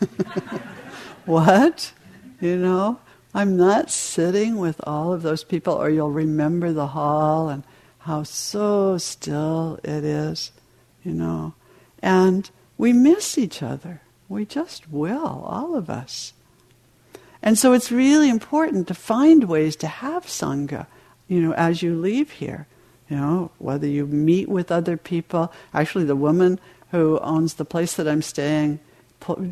what? 1.24 1.92
You 2.40 2.56
know? 2.56 3.00
I'm 3.34 3.56
not 3.56 3.90
sitting 3.90 4.58
with 4.58 4.80
all 4.86 5.12
of 5.12 5.22
those 5.22 5.42
people, 5.42 5.72
or 5.74 5.88
you'll 5.88 6.10
remember 6.10 6.72
the 6.72 6.88
hall 6.88 7.48
and 7.48 7.64
how 8.00 8.24
so 8.24 8.98
still 8.98 9.80
it 9.82 10.04
is, 10.04 10.52
you 11.02 11.12
know. 11.12 11.54
And 12.02 12.50
we 12.76 12.92
miss 12.92 13.38
each 13.38 13.62
other. 13.62 14.02
We 14.32 14.44
just 14.44 14.90
will, 14.90 15.44
all 15.46 15.76
of 15.76 15.90
us. 15.90 16.32
And 17.42 17.58
so 17.58 17.72
it's 17.72 17.92
really 17.92 18.28
important 18.28 18.88
to 18.88 18.94
find 18.94 19.44
ways 19.44 19.76
to 19.76 19.86
have 19.86 20.26
Sangha, 20.26 20.86
you 21.28 21.40
know, 21.40 21.52
as 21.54 21.82
you 21.82 21.94
leave 21.94 22.32
here. 22.32 22.66
You 23.08 23.16
know, 23.16 23.50
whether 23.58 23.86
you 23.86 24.06
meet 24.06 24.48
with 24.48 24.72
other 24.72 24.96
people. 24.96 25.52
Actually, 25.74 26.04
the 26.04 26.16
woman 26.16 26.58
who 26.92 27.18
owns 27.18 27.54
the 27.54 27.64
place 27.64 27.94
that 27.94 28.08
I'm 28.08 28.22
staying 28.22 28.80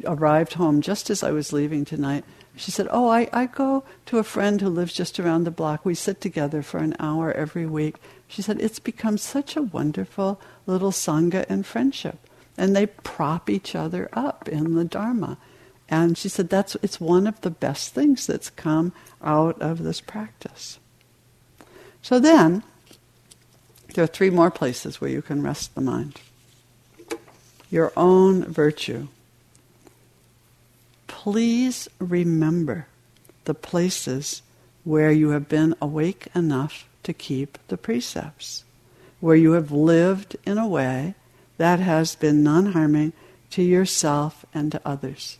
arrived 0.04 0.54
home 0.54 0.80
just 0.80 1.10
as 1.10 1.22
I 1.22 1.30
was 1.30 1.52
leaving 1.52 1.84
tonight 1.84 2.24
she 2.60 2.70
said, 2.70 2.88
Oh, 2.90 3.08
I, 3.08 3.28
I 3.32 3.46
go 3.46 3.84
to 4.06 4.18
a 4.18 4.24
friend 4.24 4.60
who 4.60 4.68
lives 4.68 4.92
just 4.92 5.18
around 5.18 5.44
the 5.44 5.50
block. 5.50 5.84
We 5.84 5.94
sit 5.94 6.20
together 6.20 6.62
for 6.62 6.78
an 6.78 6.94
hour 6.98 7.32
every 7.32 7.66
week. 7.66 7.96
She 8.28 8.42
said, 8.42 8.60
It's 8.60 8.78
become 8.78 9.18
such 9.18 9.56
a 9.56 9.62
wonderful 9.62 10.40
little 10.66 10.90
Sangha 10.90 11.46
and 11.48 11.64
friendship. 11.64 12.18
And 12.60 12.76
they 12.76 12.86
prop 12.86 13.48
each 13.48 13.74
other 13.74 14.08
up 14.12 14.48
in 14.48 14.74
the 14.74 14.84
Dharma. 14.84 15.38
And 15.88 16.16
she 16.16 16.28
said, 16.28 16.50
That's 16.50 16.76
it's 16.82 17.00
one 17.00 17.26
of 17.26 17.40
the 17.40 17.50
best 17.50 17.94
things 17.94 18.26
that's 18.26 18.50
come 18.50 18.92
out 19.22 19.60
of 19.60 19.82
this 19.82 20.00
practice. 20.00 20.78
So 22.02 22.20
then, 22.20 22.62
there 23.94 24.04
are 24.04 24.06
three 24.06 24.30
more 24.30 24.50
places 24.50 25.00
where 25.00 25.10
you 25.10 25.22
can 25.22 25.42
rest 25.42 25.74
the 25.74 25.80
mind. 25.80 26.20
Your 27.70 27.92
own 27.96 28.44
virtue 28.44 29.08
please 31.20 31.86
remember 31.98 32.86
the 33.44 33.52
places 33.52 34.40
where 34.84 35.10
you 35.10 35.30
have 35.30 35.50
been 35.50 35.74
awake 35.82 36.28
enough 36.34 36.88
to 37.02 37.12
keep 37.12 37.58
the 37.68 37.76
precepts, 37.76 38.64
where 39.20 39.36
you 39.36 39.52
have 39.52 39.70
lived 39.70 40.34
in 40.46 40.56
a 40.56 40.66
way 40.66 41.14
that 41.60 41.78
has 41.78 42.16
been 42.16 42.42
non 42.42 42.72
harming 42.72 43.12
to 43.50 43.62
yourself 43.62 44.46
and 44.54 44.72
to 44.72 44.80
others. 44.82 45.36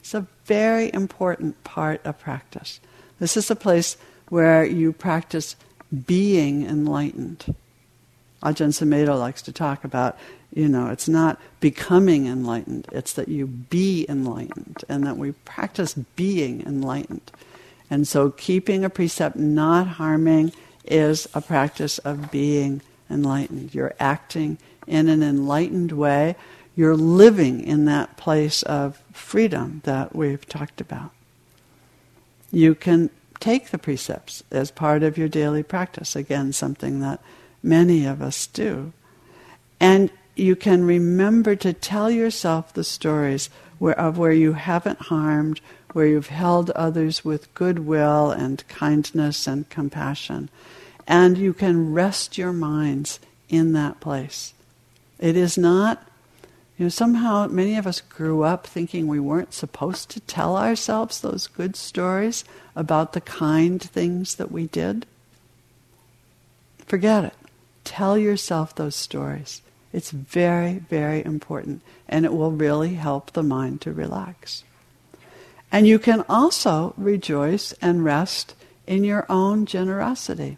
It's 0.00 0.12
a 0.12 0.26
very 0.44 0.92
important 0.92 1.64
part 1.64 2.04
of 2.04 2.18
practice. 2.18 2.78
This 3.18 3.38
is 3.38 3.50
a 3.50 3.56
place 3.56 3.96
where 4.28 4.66
you 4.66 4.92
practice 4.92 5.56
being 6.06 6.66
enlightened. 6.66 7.54
Ajahn 8.42 8.68
Sumedho 8.68 9.18
likes 9.18 9.40
to 9.42 9.52
talk 9.52 9.82
about 9.82 10.18
you 10.54 10.68
know, 10.68 10.88
it's 10.88 11.08
not 11.08 11.40
becoming 11.60 12.26
enlightened, 12.26 12.86
it's 12.92 13.14
that 13.14 13.28
you 13.28 13.46
be 13.46 14.04
enlightened 14.10 14.84
and 14.90 15.06
that 15.06 15.16
we 15.16 15.32
practice 15.32 15.94
being 15.94 16.60
enlightened. 16.66 17.32
And 17.88 18.06
so 18.06 18.28
keeping 18.28 18.84
a 18.84 18.90
precept 18.90 19.36
not 19.36 19.86
harming 19.86 20.52
is 20.84 21.26
a 21.32 21.40
practice 21.40 21.96
of 21.96 22.30
being 22.30 22.82
enlightened. 23.08 23.74
You're 23.74 23.94
acting 23.98 24.58
in 24.86 25.08
an 25.08 25.22
enlightened 25.22 25.92
way. 25.92 26.36
You're 26.74 26.96
living 26.96 27.62
in 27.62 27.84
that 27.86 28.16
place 28.16 28.62
of 28.62 29.02
freedom 29.12 29.82
that 29.84 30.14
we've 30.16 30.46
talked 30.48 30.80
about. 30.80 31.10
You 32.50 32.74
can 32.74 33.10
take 33.40 33.70
the 33.70 33.78
precepts 33.78 34.42
as 34.50 34.70
part 34.70 35.02
of 35.02 35.18
your 35.18 35.28
daily 35.28 35.62
practice. 35.62 36.14
Again, 36.14 36.52
something 36.52 37.00
that 37.00 37.20
many 37.62 38.06
of 38.06 38.22
us 38.22 38.46
do. 38.46 38.92
And 39.80 40.10
you 40.36 40.56
can 40.56 40.84
remember 40.84 41.56
to 41.56 41.72
tell 41.72 42.10
yourself 42.10 42.72
the 42.72 42.84
stories 42.84 43.50
where, 43.78 43.98
of 43.98 44.16
where 44.16 44.32
you 44.32 44.52
haven't 44.52 45.00
harmed, 45.00 45.60
where 45.92 46.06
you've 46.06 46.28
held 46.28 46.70
others 46.70 47.24
with 47.24 47.52
goodwill 47.54 48.30
and 48.30 48.66
kindness 48.68 49.46
and 49.46 49.68
compassion. 49.68 50.48
And 51.06 51.36
you 51.36 51.52
can 51.52 51.92
rest 51.92 52.38
your 52.38 52.52
minds 52.52 53.18
in 53.48 53.72
that 53.72 54.00
place. 54.00 54.54
It 55.22 55.36
is 55.36 55.56
not, 55.56 56.02
you 56.76 56.86
know, 56.86 56.88
somehow 56.88 57.46
many 57.46 57.76
of 57.76 57.86
us 57.86 58.00
grew 58.00 58.42
up 58.42 58.66
thinking 58.66 59.06
we 59.06 59.20
weren't 59.20 59.54
supposed 59.54 60.10
to 60.10 60.20
tell 60.20 60.56
ourselves 60.56 61.20
those 61.20 61.46
good 61.46 61.76
stories 61.76 62.44
about 62.74 63.12
the 63.12 63.20
kind 63.20 63.80
things 63.80 64.34
that 64.34 64.50
we 64.50 64.66
did. 64.66 65.06
Forget 66.86 67.24
it. 67.24 67.34
Tell 67.84 68.18
yourself 68.18 68.74
those 68.74 68.96
stories. 68.96 69.62
It's 69.92 70.10
very, 70.10 70.80
very 70.90 71.24
important, 71.24 71.82
and 72.08 72.24
it 72.24 72.32
will 72.32 72.50
really 72.50 72.94
help 72.94 73.30
the 73.30 73.44
mind 73.44 73.80
to 73.82 73.92
relax. 73.92 74.64
And 75.70 75.86
you 75.86 76.00
can 76.00 76.24
also 76.28 76.94
rejoice 76.96 77.72
and 77.80 78.04
rest 78.04 78.56
in 78.88 79.04
your 79.04 79.26
own 79.28 79.66
generosity. 79.66 80.56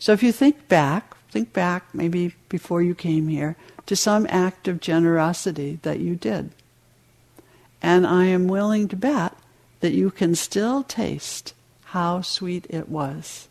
So 0.00 0.12
if 0.12 0.24
you 0.24 0.32
think 0.32 0.66
back, 0.66 1.16
think 1.30 1.52
back 1.52 1.84
maybe 1.94 2.34
before 2.48 2.82
you 2.82 2.96
came 2.96 3.28
here, 3.28 3.56
to 3.86 3.96
some 3.96 4.26
act 4.28 4.68
of 4.68 4.80
generosity 4.80 5.78
that 5.82 6.00
you 6.00 6.14
did. 6.14 6.50
And 7.80 8.06
I 8.06 8.26
am 8.26 8.46
willing 8.46 8.88
to 8.88 8.96
bet 8.96 9.36
that 9.80 9.92
you 9.92 10.10
can 10.10 10.34
still 10.34 10.82
taste 10.84 11.54
how 11.86 12.22
sweet 12.22 12.66
it 12.70 12.88
was 12.88 13.48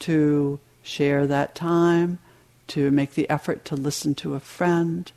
to 0.00 0.58
share 0.82 1.26
that 1.26 1.54
time, 1.54 2.18
to 2.66 2.90
make 2.90 3.14
the 3.14 3.28
effort 3.30 3.64
to 3.66 3.76
listen 3.76 4.14
to 4.16 4.34
a 4.34 4.40
friend, 4.40 5.10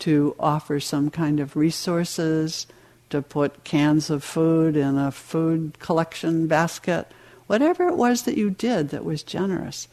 to 0.00 0.34
offer 0.40 0.80
some 0.80 1.10
kind 1.10 1.38
of 1.38 1.56
resources, 1.56 2.66
to 3.10 3.22
put 3.22 3.64
cans 3.64 4.10
of 4.10 4.24
food 4.24 4.76
in 4.76 4.96
a 4.96 5.10
food 5.10 5.78
collection 5.78 6.46
basket, 6.46 7.06
whatever 7.46 7.88
it 7.88 7.96
was 7.96 8.22
that 8.22 8.36
you 8.36 8.50
did 8.50 8.90
that 8.90 9.04
was 9.04 9.22
generous. 9.22 9.88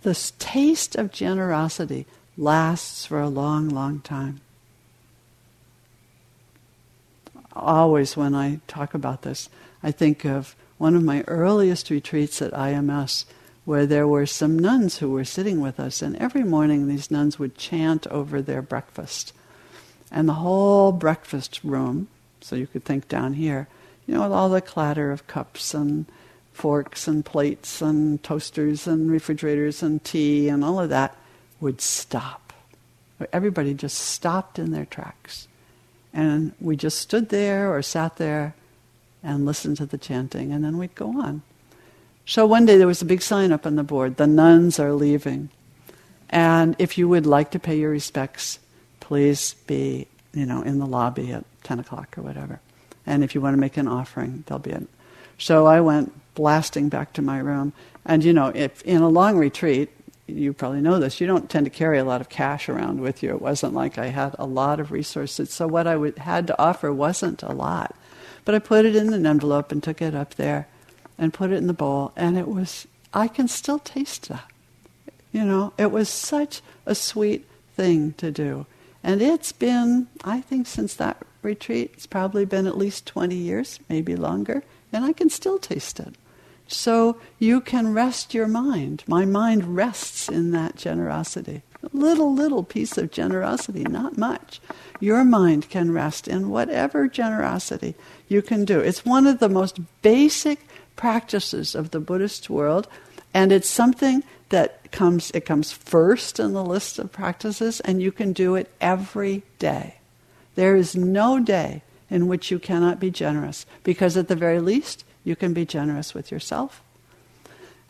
The 0.00 0.14
taste 0.38 0.96
of 0.96 1.12
generosity 1.12 2.06
lasts 2.36 3.06
for 3.06 3.20
a 3.20 3.28
long, 3.28 3.68
long 3.68 4.00
time. 4.00 4.40
Always, 7.52 8.16
when 8.16 8.34
I 8.34 8.60
talk 8.68 8.94
about 8.94 9.22
this, 9.22 9.48
I 9.82 9.90
think 9.90 10.24
of 10.24 10.54
one 10.78 10.94
of 10.94 11.02
my 11.02 11.24
earliest 11.26 11.90
retreats 11.90 12.40
at 12.40 12.52
IMS 12.52 13.24
where 13.64 13.86
there 13.86 14.08
were 14.08 14.26
some 14.26 14.58
nuns 14.58 14.98
who 14.98 15.10
were 15.10 15.24
sitting 15.24 15.60
with 15.60 15.78
us, 15.78 16.02
and 16.02 16.16
every 16.16 16.42
morning 16.42 16.88
these 16.88 17.10
nuns 17.10 17.38
would 17.38 17.56
chant 17.56 18.06
over 18.08 18.40
their 18.40 18.62
breakfast. 18.62 19.32
And 20.10 20.28
the 20.28 20.34
whole 20.34 20.92
breakfast 20.92 21.60
room, 21.62 22.08
so 22.40 22.56
you 22.56 22.66
could 22.66 22.84
think 22.84 23.08
down 23.08 23.34
here, 23.34 23.68
you 24.06 24.14
know, 24.14 24.22
with 24.22 24.32
all 24.32 24.48
the 24.48 24.60
clatter 24.60 25.12
of 25.12 25.26
cups 25.26 25.74
and 25.74 26.06
forks 26.52 27.06
and 27.06 27.24
plates 27.24 27.80
and 27.80 28.22
toasters 28.22 28.86
and 28.86 29.10
refrigerators 29.10 29.82
and 29.82 30.02
tea 30.02 30.48
and 30.48 30.64
all 30.64 30.80
of 30.80 30.88
that, 30.88 31.16
would 31.60 31.80
stop. 31.80 32.52
Everybody 33.32 33.74
just 33.74 33.98
stopped 33.98 34.58
in 34.58 34.72
their 34.72 34.86
tracks. 34.86 35.46
And 36.12 36.52
we 36.60 36.76
just 36.76 36.98
stood 36.98 37.28
there 37.28 37.72
or 37.72 37.82
sat 37.82 38.16
there 38.16 38.54
and 39.22 39.46
listened 39.46 39.76
to 39.76 39.86
the 39.86 39.98
chanting, 39.98 40.52
and 40.52 40.64
then 40.64 40.78
we'd 40.78 40.94
go 40.94 41.20
on. 41.20 41.42
So 42.24 42.46
one 42.46 42.64
day 42.64 42.78
there 42.78 42.86
was 42.86 43.02
a 43.02 43.06
big 43.06 43.22
sign 43.22 43.52
up 43.52 43.66
on 43.66 43.76
the 43.76 43.82
board 43.82 44.16
the 44.16 44.26
nuns 44.26 44.78
are 44.78 44.92
leaving. 44.92 45.50
And 46.30 46.76
if 46.78 46.96
you 46.96 47.08
would 47.08 47.26
like 47.26 47.50
to 47.50 47.58
pay 47.58 47.78
your 47.78 47.90
respects, 47.90 48.58
please 49.00 49.54
be, 49.66 50.06
you 50.32 50.46
know, 50.46 50.62
in 50.62 50.78
the 50.78 50.86
lobby 50.86 51.32
at 51.32 51.44
10 51.64 51.80
o'clock 51.80 52.16
or 52.16 52.22
whatever. 52.22 52.60
And 53.04 53.24
if 53.24 53.34
you 53.34 53.40
want 53.40 53.54
to 53.54 53.60
make 53.60 53.76
an 53.76 53.88
offering, 53.88 54.44
there'll 54.46 54.60
be 54.60 54.70
a. 54.70 54.82
So 55.38 55.66
I 55.66 55.80
went 55.80 56.12
blasting 56.34 56.88
back 56.88 57.12
to 57.14 57.22
my 57.22 57.38
room. 57.38 57.72
And, 58.04 58.22
you 58.22 58.32
know, 58.32 58.52
if 58.54 58.80
in 58.82 59.02
a 59.02 59.08
long 59.08 59.36
retreat, 59.36 59.90
you 60.32 60.52
probably 60.52 60.80
know 60.80 60.98
this, 60.98 61.20
you 61.20 61.26
don't 61.26 61.50
tend 61.50 61.66
to 61.66 61.70
carry 61.70 61.98
a 61.98 62.04
lot 62.04 62.20
of 62.20 62.28
cash 62.28 62.68
around 62.68 63.00
with 63.00 63.22
you. 63.22 63.30
It 63.30 63.42
wasn't 63.42 63.74
like 63.74 63.98
I 63.98 64.06
had 64.06 64.34
a 64.38 64.46
lot 64.46 64.80
of 64.80 64.90
resources. 64.90 65.52
So 65.52 65.66
what 65.66 65.86
I 65.86 65.96
would, 65.96 66.18
had 66.18 66.46
to 66.48 66.60
offer 66.60 66.92
wasn't 66.92 67.42
a 67.42 67.52
lot. 67.52 67.94
But 68.44 68.54
I 68.54 68.58
put 68.58 68.84
it 68.84 68.96
in 68.96 69.12
an 69.12 69.26
envelope 69.26 69.70
and 69.70 69.82
took 69.82 70.00
it 70.00 70.14
up 70.14 70.34
there 70.34 70.66
and 71.18 71.34
put 71.34 71.50
it 71.50 71.56
in 71.56 71.66
the 71.66 71.72
bowl. 71.72 72.12
And 72.16 72.38
it 72.38 72.48
was, 72.48 72.86
I 73.12 73.28
can 73.28 73.48
still 73.48 73.78
taste 73.78 74.28
that. 74.28 74.50
You 75.32 75.44
know, 75.44 75.72
it 75.78 75.90
was 75.90 76.08
such 76.08 76.60
a 76.86 76.94
sweet 76.94 77.46
thing 77.76 78.14
to 78.14 78.30
do. 78.30 78.66
And 79.02 79.22
it's 79.22 79.52
been, 79.52 80.08
I 80.24 80.40
think, 80.40 80.66
since 80.66 80.94
that 80.94 81.18
retreat, 81.42 81.92
it's 81.94 82.06
probably 82.06 82.44
been 82.44 82.66
at 82.66 82.76
least 82.76 83.06
20 83.06 83.34
years, 83.34 83.80
maybe 83.88 84.16
longer, 84.16 84.62
and 84.92 85.04
I 85.04 85.12
can 85.12 85.30
still 85.30 85.58
taste 85.58 86.00
it. 86.00 86.14
So 86.72 87.16
you 87.38 87.60
can 87.60 87.92
rest 87.92 88.32
your 88.32 88.46
mind. 88.46 89.02
My 89.08 89.24
mind 89.24 89.76
rests 89.76 90.28
in 90.28 90.52
that 90.52 90.76
generosity. 90.76 91.62
A 91.82 91.88
little, 91.92 92.32
little 92.32 92.62
piece 92.62 92.96
of 92.96 93.10
generosity, 93.10 93.82
not 93.82 94.16
much. 94.16 94.60
Your 95.00 95.24
mind 95.24 95.68
can 95.68 95.92
rest 95.92 96.28
in 96.28 96.50
whatever 96.50 97.08
generosity 97.08 97.96
you 98.28 98.40
can 98.40 98.64
do. 98.64 98.78
It's 98.78 99.04
one 99.04 99.26
of 99.26 99.40
the 99.40 99.48
most 99.48 99.80
basic 100.02 100.60
practices 100.94 101.74
of 101.74 101.90
the 101.90 102.00
Buddhist 102.00 102.48
world, 102.48 102.86
and 103.34 103.50
it's 103.50 103.68
something 103.68 104.22
that 104.50 104.92
comes 104.92 105.30
it 105.32 105.44
comes 105.46 105.72
first 105.72 106.38
in 106.38 106.52
the 106.52 106.64
list 106.64 106.98
of 106.98 107.12
practices 107.12 107.80
and 107.80 108.02
you 108.02 108.12
can 108.12 108.32
do 108.32 108.56
it 108.56 108.70
every 108.80 109.42
day. 109.58 109.94
There 110.56 110.76
is 110.76 110.96
no 110.96 111.40
day 111.40 111.82
in 112.10 112.26
which 112.26 112.50
you 112.50 112.58
cannot 112.58 113.00
be 113.00 113.10
generous 113.10 113.66
because 113.84 114.16
at 114.16 114.28
the 114.28 114.36
very 114.36 114.60
least 114.60 115.04
you 115.24 115.36
can 115.36 115.52
be 115.52 115.66
generous 115.66 116.14
with 116.14 116.30
yourself. 116.30 116.82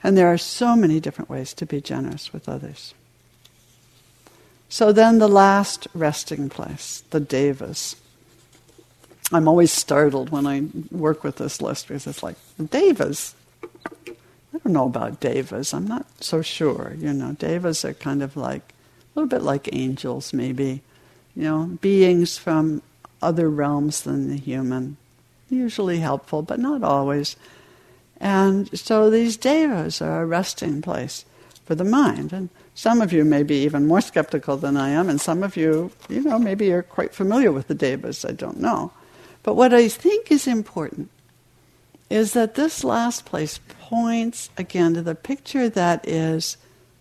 And 0.03 0.17
there 0.17 0.29
are 0.29 0.39
so 0.39 0.77
many 0.77 1.01
different 1.01 1.29
ways 1.29 1.53
to 1.55 1.67
be 1.67 1.81
generous 1.81 2.33
with 2.33 2.49
others. 2.49 2.95
So 4.69 4.93
then 4.93 5.19
the 5.19 5.29
last 5.29 5.89
resting 5.95 6.49
place, 6.49 7.03
the 7.11 7.21
devas. 7.21 7.97
I'm 9.33 9.47
always 9.47 9.73
startled 9.73 10.31
when 10.31 10.47
I 10.47 10.67
work 10.91 11.23
with 11.23 11.37
this 11.37 11.61
list 11.61 11.89
because 11.89 12.07
it's 12.07 12.23
like, 12.23 12.37
devas? 12.71 13.35
I 13.65 14.59
don't 14.65 14.73
know 14.73 14.87
about 14.87 15.21
devas. 15.21 15.75
I'm 15.75 15.87
not 15.87 16.07
so 16.21 16.43
sure. 16.43 16.95
You 16.99 17.13
know, 17.13 17.33
devas 17.33 17.85
are 17.85 17.95
kind 17.95 18.23
of 18.23 18.37
like 18.37 18.63
a 18.63 19.21
little 19.21 19.29
bit 19.29 19.43
like 19.43 19.69
angels, 19.73 20.33
maybe. 20.33 20.83
You 21.37 21.43
know, 21.43 21.65
beings 21.81 22.39
from 22.39 22.83
other 23.23 23.49
realms 23.49 24.03
than 24.03 24.29
the 24.31 24.37
human. 24.37 24.97
Usually 25.51 25.99
helpful, 25.99 26.41
but 26.43 26.59
not 26.59 26.83
always. 26.83 27.37
And 28.19 28.79
so 28.79 29.11
these 29.11 29.37
devas 29.37 30.01
are 30.01 30.23
a 30.23 30.27
resting 30.27 30.81
place 30.81 31.25
for 31.67 31.75
the 31.75 31.85
mind. 31.85 32.33
And 32.33 32.49
some 32.75 33.03
of 33.03 33.13
you 33.13 33.25
may 33.25 33.43
be 33.43 33.65
even 33.65 33.87
more 33.87 34.01
skeptical 34.01 34.57
than 34.57 34.77
I 34.77 34.91
am, 34.91 35.11
and 35.11 35.21
some 35.21 35.43
of 35.43 35.57
you, 35.57 35.91
you 36.09 36.23
know, 36.23 36.39
maybe 36.39 36.67
you're 36.67 36.83
quite 36.83 37.15
familiar 37.15 37.53
with 37.53 37.67
the 37.67 37.75
devas. 37.75 38.25
I 38.25 38.33
don't 38.33 38.61
know. 38.61 38.93
But 39.43 39.55
what 39.55 39.75
I 39.75 39.89
think 39.89 40.31
is 40.31 40.47
important 40.47 41.11
is 42.09 42.33
that 42.33 42.55
this 42.55 42.83
last 42.85 43.25
place 43.25 43.61
points 43.79 44.51
again 44.57 44.95
to 44.95 45.03
the 45.03 45.15
picture 45.15 45.69
that 45.69 46.07
is 46.09 46.57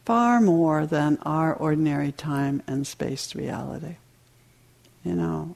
far 0.05 0.41
more 0.41 0.85
than 0.85 1.17
our 1.23 1.53
ordinary 1.53 2.11
time 2.11 2.63
and 2.67 2.85
space 2.85 3.35
reality. 3.35 3.97
You 5.03 5.13
know, 5.15 5.55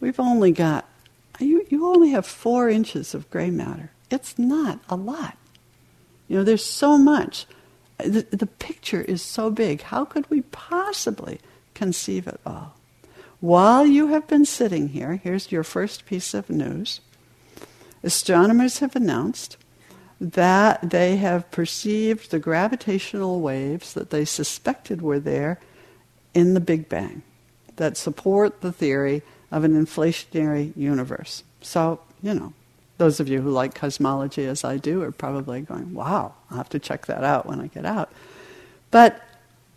we've 0.00 0.20
only 0.20 0.52
got, 0.52 0.84
you, 1.46 1.66
you 1.68 1.86
only 1.86 2.10
have 2.10 2.26
four 2.26 2.68
inches 2.68 3.14
of 3.14 3.30
gray 3.30 3.50
matter. 3.50 3.90
It's 4.10 4.38
not 4.38 4.80
a 4.88 4.96
lot. 4.96 5.36
You 6.28 6.38
know, 6.38 6.44
there's 6.44 6.64
so 6.64 6.98
much. 6.98 7.46
The, 7.98 8.26
the 8.30 8.46
picture 8.46 9.02
is 9.02 9.22
so 9.22 9.50
big. 9.50 9.82
How 9.82 10.04
could 10.04 10.28
we 10.30 10.42
possibly 10.42 11.40
conceive 11.74 12.26
it 12.26 12.40
all? 12.46 12.76
While 13.40 13.86
you 13.86 14.08
have 14.08 14.26
been 14.26 14.44
sitting 14.44 14.88
here, 14.88 15.16
here's 15.16 15.50
your 15.50 15.64
first 15.64 16.06
piece 16.06 16.34
of 16.34 16.50
news 16.50 17.00
astronomers 18.02 18.78
have 18.78 18.96
announced 18.96 19.58
that 20.20 20.90
they 20.90 21.16
have 21.16 21.50
perceived 21.50 22.30
the 22.30 22.38
gravitational 22.38 23.40
waves 23.40 23.94
that 23.94 24.10
they 24.10 24.24
suspected 24.24 25.02
were 25.02 25.18
there 25.18 25.58
in 26.34 26.54
the 26.54 26.60
Big 26.60 26.88
Bang 26.88 27.22
that 27.76 27.96
support 27.96 28.60
the 28.60 28.72
theory 28.72 29.22
of 29.50 29.64
an 29.64 29.72
inflationary 29.72 30.76
universe. 30.76 31.42
So, 31.60 32.00
you 32.22 32.34
know, 32.34 32.52
those 32.98 33.18
of 33.18 33.28
you 33.28 33.40
who 33.40 33.50
like 33.50 33.74
cosmology 33.74 34.44
as 34.44 34.62
I 34.64 34.76
do 34.76 35.02
are 35.02 35.10
probably 35.10 35.62
going, 35.62 35.94
wow, 35.94 36.34
I'll 36.50 36.58
have 36.58 36.68
to 36.70 36.78
check 36.78 37.06
that 37.06 37.24
out 37.24 37.46
when 37.46 37.60
I 37.60 37.66
get 37.66 37.86
out. 37.86 38.12
But 38.90 39.20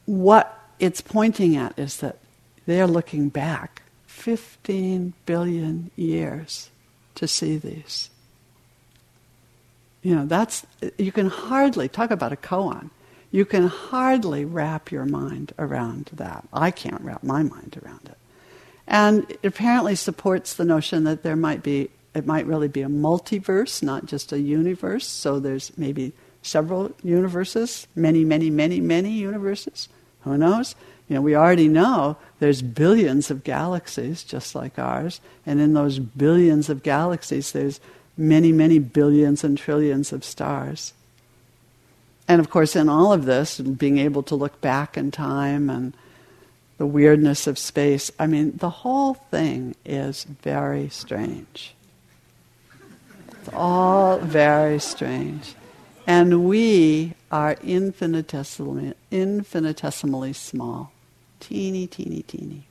what 0.06 0.60
it's 0.80 1.02
pointing 1.02 1.56
at 1.56 1.78
is 1.80 1.98
that 1.98 2.18
they're 2.66 2.88
looking 2.88 3.30
back 3.30 3.84
15 4.08 5.14
billion 5.26 5.92
years 5.96 6.70
to 7.16 7.28
see 7.28 7.58
these. 7.58 8.10
You 10.02 10.16
know, 10.16 10.26
that's, 10.26 10.66
you 10.98 11.12
can 11.12 11.28
hardly, 11.28 11.88
talk 11.88 12.12
about 12.12 12.34
a 12.34 12.36
koan, 12.36 12.90
you 13.32 13.46
can 13.46 13.68
hardly 13.68 14.46
wrap 14.46 14.92
your 14.92 15.06
mind 15.06 15.54
around 15.58 16.12
that. 16.14 16.48
I 16.52 16.72
can't 16.72 17.02
wrap 17.02 17.24
my 17.24 17.42
mind 17.42 17.80
around 17.84 18.02
it. 18.06 18.18
And 18.88 19.30
it 19.30 19.40
apparently 19.44 19.96
supports 19.96 20.54
the 20.54 20.66
notion 20.66 21.04
that 21.06 21.24
there 21.24 21.36
might 21.36 21.64
be, 21.64 21.90
it 22.14 22.26
might 22.26 22.46
really 22.46 22.68
be 22.68 22.82
a 22.82 22.88
multiverse, 22.88 23.82
not 23.82 24.06
just 24.06 24.32
a 24.32 24.40
universe. 24.40 25.08
So 25.08 25.40
there's 25.40 25.76
maybe 25.78 26.14
several 26.42 26.92
universes, 27.04 27.88
many, 27.96 28.26
many, 28.26 28.50
many, 28.50 28.82
many 28.82 29.12
universes. 29.12 29.88
Who 30.22 30.38
knows? 30.38 30.76
You 31.10 31.16
know, 31.16 31.22
we 31.22 31.36
already 31.36 31.68
know 31.68 32.18
there's 32.40 32.62
billions 32.62 33.30
of 33.30 33.44
galaxies 33.44 34.24
just 34.24 34.56
like 34.56 34.80
ours, 34.80 35.22
and 35.46 35.60
in 35.60 35.74
those 35.74 36.00
billions 36.00 36.70
of 36.70 36.84
galaxies, 36.84 37.52
there's 37.52 37.80
many, 38.18 38.52
many 38.52 38.80
billions 38.80 39.44
and 39.44 39.58
trillions 39.58 40.14
of 40.14 40.24
stars. 40.24 40.94
And 42.28 42.40
of 42.40 42.50
course, 42.50 42.76
in 42.76 42.88
all 42.88 43.12
of 43.12 43.26
this, 43.26 43.60
being 43.60 43.98
able 43.98 44.24
to 44.24 44.36
look 44.36 44.62
back 44.62 44.98
in 44.98 45.12
time 45.12 45.70
and 45.70 45.94
the 46.84 46.88
weirdness 46.88 47.48
of 47.48 47.58
space, 47.58 48.12
I 48.20 48.28
mean, 48.28 48.58
the 48.58 48.70
whole 48.70 49.14
thing 49.14 49.74
is 49.86 50.26
very 50.26 50.90
strange. 50.90 51.74
It's 53.30 53.50
all 53.54 54.18
very 54.18 54.80
strange. 54.80 55.56
And 56.06 56.44
we 56.44 57.14
are 57.32 57.56
infinitesimally, 57.64 58.96
infinitesimally 59.12 60.34
small. 60.34 60.92
Teeny, 61.40 61.88
teeny, 61.88 62.22
teeny. 62.24 62.68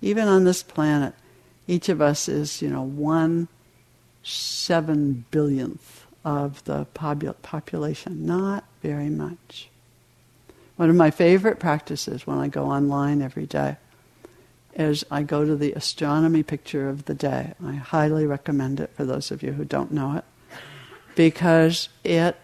Even 0.00 0.26
on 0.26 0.44
this 0.44 0.62
planet, 0.62 1.12
Each 1.66 1.88
of 1.88 2.00
us 2.00 2.28
is, 2.28 2.60
you 2.60 2.68
know, 2.68 2.82
one 2.82 3.48
seven 4.22 5.24
billionth 5.30 6.06
of 6.24 6.62
the 6.64 6.84
population. 6.86 8.26
Not 8.26 8.64
very 8.82 9.08
much. 9.10 9.68
One 10.76 10.90
of 10.90 10.96
my 10.96 11.10
favorite 11.10 11.60
practices 11.60 12.26
when 12.26 12.38
I 12.38 12.48
go 12.48 12.64
online 12.66 13.22
every 13.22 13.46
day 13.46 13.76
is 14.74 15.04
I 15.10 15.22
go 15.22 15.44
to 15.44 15.54
the 15.54 15.72
astronomy 15.72 16.42
picture 16.42 16.88
of 16.88 17.04
the 17.04 17.14
day. 17.14 17.54
I 17.64 17.74
highly 17.74 18.26
recommend 18.26 18.80
it 18.80 18.90
for 18.94 19.04
those 19.04 19.30
of 19.30 19.42
you 19.42 19.52
who 19.52 19.64
don't 19.64 19.92
know 19.92 20.16
it 20.16 20.24
because 21.14 21.88
it 22.02 22.36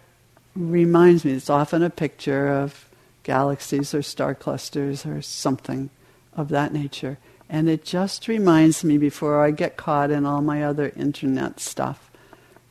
reminds 0.55 1.25
me, 1.25 1.33
it's 1.33 1.49
often 1.49 1.83
a 1.83 1.89
picture 1.89 2.47
of 2.47 2.87
galaxies 3.23 3.93
or 3.93 4.01
star 4.01 4.33
clusters 4.33 5.05
or 5.05 5.21
something 5.21 5.89
of 6.33 6.49
that 6.49 6.73
nature. 6.73 7.17
And 7.49 7.69
it 7.69 7.83
just 7.83 8.29
reminds 8.29 8.83
me 8.83 8.97
before 8.97 9.43
I 9.43 9.51
get 9.51 9.75
caught 9.75 10.09
in 10.09 10.25
all 10.25 10.41
my 10.41 10.63
other 10.63 10.93
internet 10.95 11.59
stuff 11.59 12.09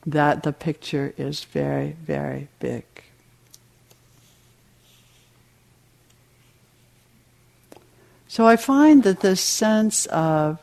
that 0.06 0.42
the 0.42 0.52
picture 0.54 1.12
is 1.18 1.44
very, 1.44 1.96
very 2.02 2.48
big. 2.58 2.84
So 8.30 8.46
I 8.46 8.54
find 8.54 9.02
that 9.02 9.22
this 9.22 9.40
sense 9.40 10.06
of 10.06 10.60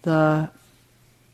the 0.00 0.48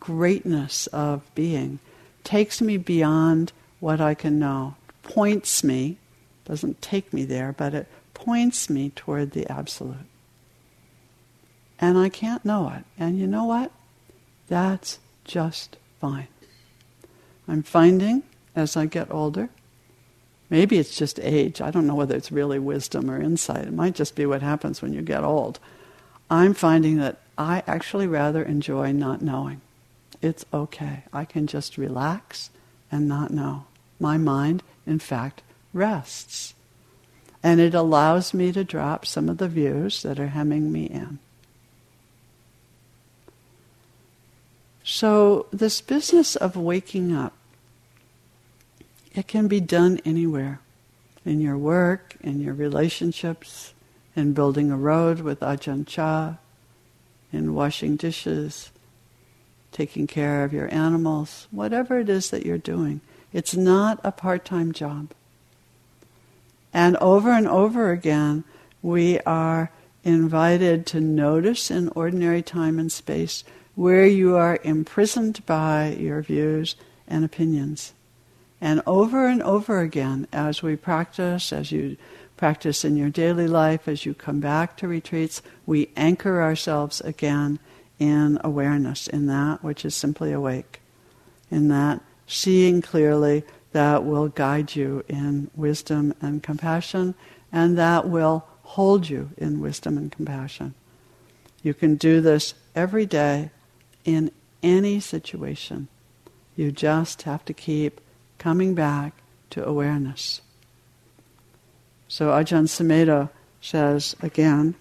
greatness 0.01 0.89
of 0.89 1.23
being 1.37 1.79
takes 2.25 2.61
me 2.61 2.77
beyond 2.77 3.53
what 3.79 4.01
I 4.01 4.15
can 4.15 4.41
know, 4.41 4.75
points 5.05 5.63
me, 5.63 5.99
doesn't 6.45 6.83
take 6.83 7.13
me 7.13 7.25
there, 7.25 7.55
but 7.57 7.73
it 7.73 7.87
points 8.15 8.69
me 8.69 8.91
toward 8.97 9.31
the 9.31 9.49
absolute. 9.49 10.09
And 11.79 11.97
I 11.97 12.09
can't 12.09 12.45
know 12.45 12.73
it. 12.77 12.83
And 12.99 13.21
you 13.21 13.29
know 13.29 13.45
what? 13.45 13.71
That's 14.49 14.99
just 15.25 15.77
fine. 16.01 16.27
I'm 17.47 17.63
finding 17.63 18.25
as 18.57 18.77
I 18.77 18.87
get 18.87 19.09
older, 19.13 19.51
maybe 20.51 20.79
it's 20.79 20.99
just 20.99 21.21
age. 21.21 21.61
I 21.61 21.71
don't 21.71 21.87
know 21.87 21.95
whether 21.95 22.17
it's 22.17 22.33
really 22.33 22.59
wisdom 22.59 23.09
or 23.09 23.23
insight. 23.23 23.69
It 23.69 23.73
might 23.73 23.95
just 23.95 24.17
be 24.17 24.27
what 24.27 24.43
happens 24.43 24.83
when 24.83 24.93
you 24.93 25.01
get 25.01 25.23
old. 25.23 25.61
I'm 26.31 26.55
finding 26.55 26.99
that 26.99 27.19
I 27.39 27.63
actually 27.67 28.07
rather 28.07 28.43
enjoy 28.43 28.93
not 28.93 29.23
knowing. 29.23 29.61
It's 30.23 30.45
okay. 30.53 31.05
I 31.13 31.25
can 31.25 31.47
just 31.47 31.79
relax 31.79 32.51
and 32.91 33.07
not 33.09 33.31
know. 33.31 33.67
My 34.01 34.17
mind, 34.17 34.63
in 34.87 34.99
fact, 34.99 35.43
rests. 35.73 36.55
And 37.43 37.61
it 37.61 37.75
allows 37.75 38.35
me 38.35 38.53
to 38.53 38.65
drop 38.65 39.07
some 39.07 39.29
of 39.29 39.39
the 39.39 39.49
views 39.49 40.03
that 40.03 40.19
are 40.19 40.29
hemming 40.29 40.73
me 40.73 40.85
in. 40.85 41.19
So, 44.83 45.47
this 45.53 45.81
business 45.81 46.37
of 46.37 46.57
waking 46.57 47.15
up, 47.15 47.33
it 49.15 49.27
can 49.27 49.49
be 49.49 49.61
done 49.61 50.01
anywhere 50.05 50.61
in 51.25 51.41
your 51.41 51.59
work, 51.59 52.17
in 52.21 52.41
your 52.41 52.55
relationships, 52.55 53.75
in 54.17 54.33
building 54.33 54.73
a 54.73 54.77
road 54.77 55.21
with 55.21 55.41
Ajahn 55.41 55.87
Chah, 55.87 56.37
in 57.33 57.55
washing 57.55 57.97
dishes, 57.97 58.71
taking 59.71 60.07
care 60.07 60.43
of 60.43 60.55
your 60.55 60.73
animals, 60.73 61.47
whatever 61.51 62.01
it 62.01 62.09
is 62.09 62.31
that 62.31 62.47
you're 62.47 62.57
doing. 62.57 63.03
It's 63.33 63.55
not 63.55 64.01
a 64.03 64.11
part 64.11 64.45
time 64.45 64.73
job. 64.73 65.11
And 66.73 66.97
over 66.97 67.31
and 67.31 67.47
over 67.47 67.91
again, 67.91 68.45
we 68.83 69.21
are 69.21 69.71
invited 70.05 70.87
to 70.87 71.01
notice 71.01 71.71
in 71.71 71.89
ordinary 71.91 72.43
time 72.43 72.79
and 72.79 72.91
space 72.91 73.45
where 73.75 74.07
you 74.07 74.37
are 74.37 74.59
imprisoned 74.63 75.45
by 75.45 75.97
your 75.99 76.23
views 76.23 76.77
and 77.07 77.25
opinions. 77.25 77.93
And 78.61 78.81
over 78.87 79.27
and 79.27 79.43
over 79.43 79.81
again, 79.81 80.27
as 80.33 80.63
we 80.63 80.77
practice, 80.77 81.53
as 81.53 81.71
you 81.71 81.97
practice 82.37 82.85
in 82.85 82.97
your 82.97 83.11
daily 83.11 83.47
life, 83.47 83.89
as 83.89 84.05
you 84.05 84.15
come 84.15 84.41
back 84.41 84.77
to 84.77 84.89
retreats, 84.89 85.43
we 85.65 85.91
anchor 85.97 86.43
ourselves 86.43 87.01
again 87.01 87.59
in 87.99 88.39
awareness, 88.45 89.09
in 89.09 89.27
that 89.27 89.65
which 89.65 89.85
is 89.85 89.95
simply 89.95 90.33
awake, 90.33 90.81
in 91.51 91.69
that 91.69 92.01
seeing 92.27 92.83
clearly 92.83 93.45
that 93.73 94.05
will 94.05 94.29
guide 94.29 94.75
you 94.75 95.05
in 95.09 95.51
wisdom 95.55 96.15
and 96.21 96.43
compassion, 96.43 97.15
and 97.53 97.79
that 97.79 98.09
will 98.09 98.47
hold 98.63 99.09
you 99.09 99.31
in 99.37 99.61
wisdom 99.61 99.97
and 99.97 100.13
compassion. 100.13 100.75
You 101.63 101.73
can 101.75 101.97
do 101.97 102.21
this 102.21 102.55
every 102.75 103.07
day 103.07 103.51
in 104.05 104.31
any 104.63 105.01
situation. 105.01 105.89
You 106.55 106.73
just 106.73 107.23
have 107.23 107.45
to 107.47 107.55
keep 107.55 108.01
coming 108.39 108.75
back 108.75 109.15
to 109.51 109.67
awareness. 109.67 110.41
So 112.09 112.29
Ajahn 112.29 112.67
Sumedho 112.67 113.31
says 113.61 114.15
again, 114.21 114.75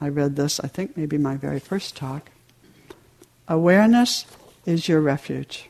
I 0.00 0.08
read 0.08 0.36
this, 0.36 0.60
I 0.60 0.68
think 0.68 0.96
maybe 0.96 1.18
my 1.18 1.36
very 1.36 1.60
first 1.60 1.96
talk. 1.96 2.30
Awareness 3.48 4.24
is 4.64 4.88
your 4.88 5.00
refuge. 5.00 5.68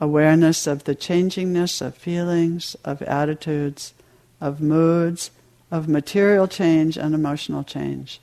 Awareness 0.00 0.66
of 0.66 0.84
the 0.84 0.96
changingness 0.96 1.80
of 1.80 1.94
feelings, 1.94 2.74
of 2.84 3.02
attitudes, 3.02 3.92
of 4.40 4.60
moods, 4.60 5.30
of 5.70 5.88
material 5.88 6.48
change 6.48 6.96
and 6.96 7.14
emotional 7.14 7.62
change. 7.62 8.20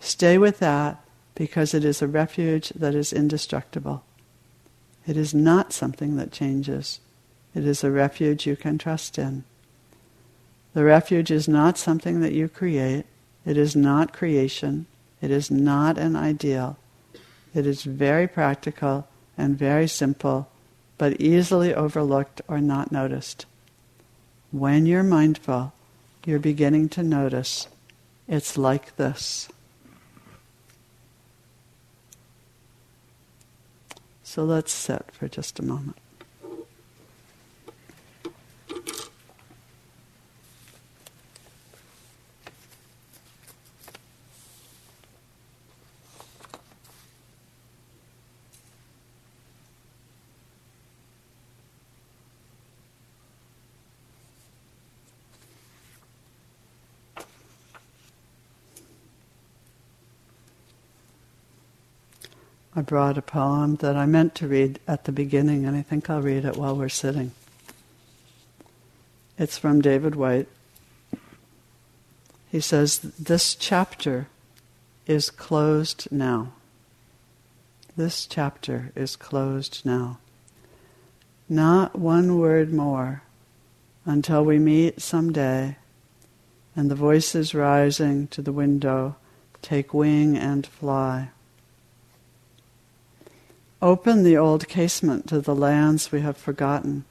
Stay 0.00 0.36
with 0.36 0.58
that 0.58 1.02
because 1.34 1.72
it 1.72 1.84
is 1.84 2.02
a 2.02 2.08
refuge 2.08 2.70
that 2.70 2.94
is 2.94 3.12
indestructible. 3.12 4.04
It 5.06 5.16
is 5.16 5.32
not 5.32 5.72
something 5.72 6.16
that 6.16 6.32
changes. 6.32 7.00
It 7.54 7.64
is 7.64 7.82
a 7.82 7.90
refuge 7.90 8.46
you 8.46 8.56
can 8.56 8.76
trust 8.76 9.18
in. 9.18 9.44
The 10.74 10.84
refuge 10.84 11.30
is 11.30 11.48
not 11.48 11.76
something 11.76 12.20
that 12.20 12.32
you 12.32 12.48
create. 12.48 13.04
It 13.44 13.56
is 13.56 13.76
not 13.76 14.12
creation. 14.12 14.86
It 15.20 15.30
is 15.30 15.50
not 15.50 15.98
an 15.98 16.16
ideal. 16.16 16.78
It 17.54 17.66
is 17.66 17.82
very 17.82 18.26
practical 18.26 19.06
and 19.36 19.58
very 19.58 19.86
simple, 19.86 20.48
but 20.96 21.20
easily 21.20 21.74
overlooked 21.74 22.40
or 22.48 22.60
not 22.60 22.90
noticed. 22.90 23.46
When 24.50 24.86
you're 24.86 25.02
mindful, 25.02 25.72
you're 26.24 26.38
beginning 26.38 26.88
to 26.90 27.02
notice 27.02 27.68
it's 28.28 28.56
like 28.56 28.96
this. 28.96 29.48
So 34.22 34.44
let's 34.44 34.72
sit 34.72 35.10
for 35.12 35.28
just 35.28 35.58
a 35.58 35.62
moment. 35.62 36.01
I 62.74 62.80
brought 62.80 63.18
a 63.18 63.22
poem 63.22 63.76
that 63.76 63.96
I 63.96 64.06
meant 64.06 64.34
to 64.36 64.48
read 64.48 64.80
at 64.88 65.04
the 65.04 65.12
beginning, 65.12 65.66
and 65.66 65.76
I 65.76 65.82
think 65.82 66.08
I'll 66.08 66.22
read 66.22 66.44
it 66.44 66.56
while 66.56 66.76
we're 66.76 66.88
sitting. 66.88 67.32
It's 69.38 69.58
from 69.58 69.82
David 69.82 70.14
Whyte. 70.14 70.48
He 72.50 72.60
says, 72.60 72.98
This 72.98 73.54
chapter 73.54 74.28
is 75.06 75.30
closed 75.30 76.08
now. 76.10 76.52
This 77.96 78.26
chapter 78.26 78.92
is 78.94 79.16
closed 79.16 79.82
now. 79.84 80.18
Not 81.48 81.98
one 81.98 82.38
word 82.38 82.72
more 82.72 83.22
until 84.06 84.44
we 84.44 84.58
meet 84.58 85.02
someday 85.02 85.76
and 86.74 86.90
the 86.90 86.94
voices 86.94 87.54
rising 87.54 88.28
to 88.28 88.40
the 88.40 88.52
window 88.52 89.16
take 89.60 89.92
wing 89.92 90.36
and 90.36 90.66
fly. 90.66 91.30
Open 93.82 94.22
the 94.22 94.36
old 94.36 94.68
casement 94.68 95.26
to 95.26 95.40
the 95.40 95.56
lands 95.56 96.12
we 96.12 96.20
have 96.20 96.36
forgotten. 96.36 97.04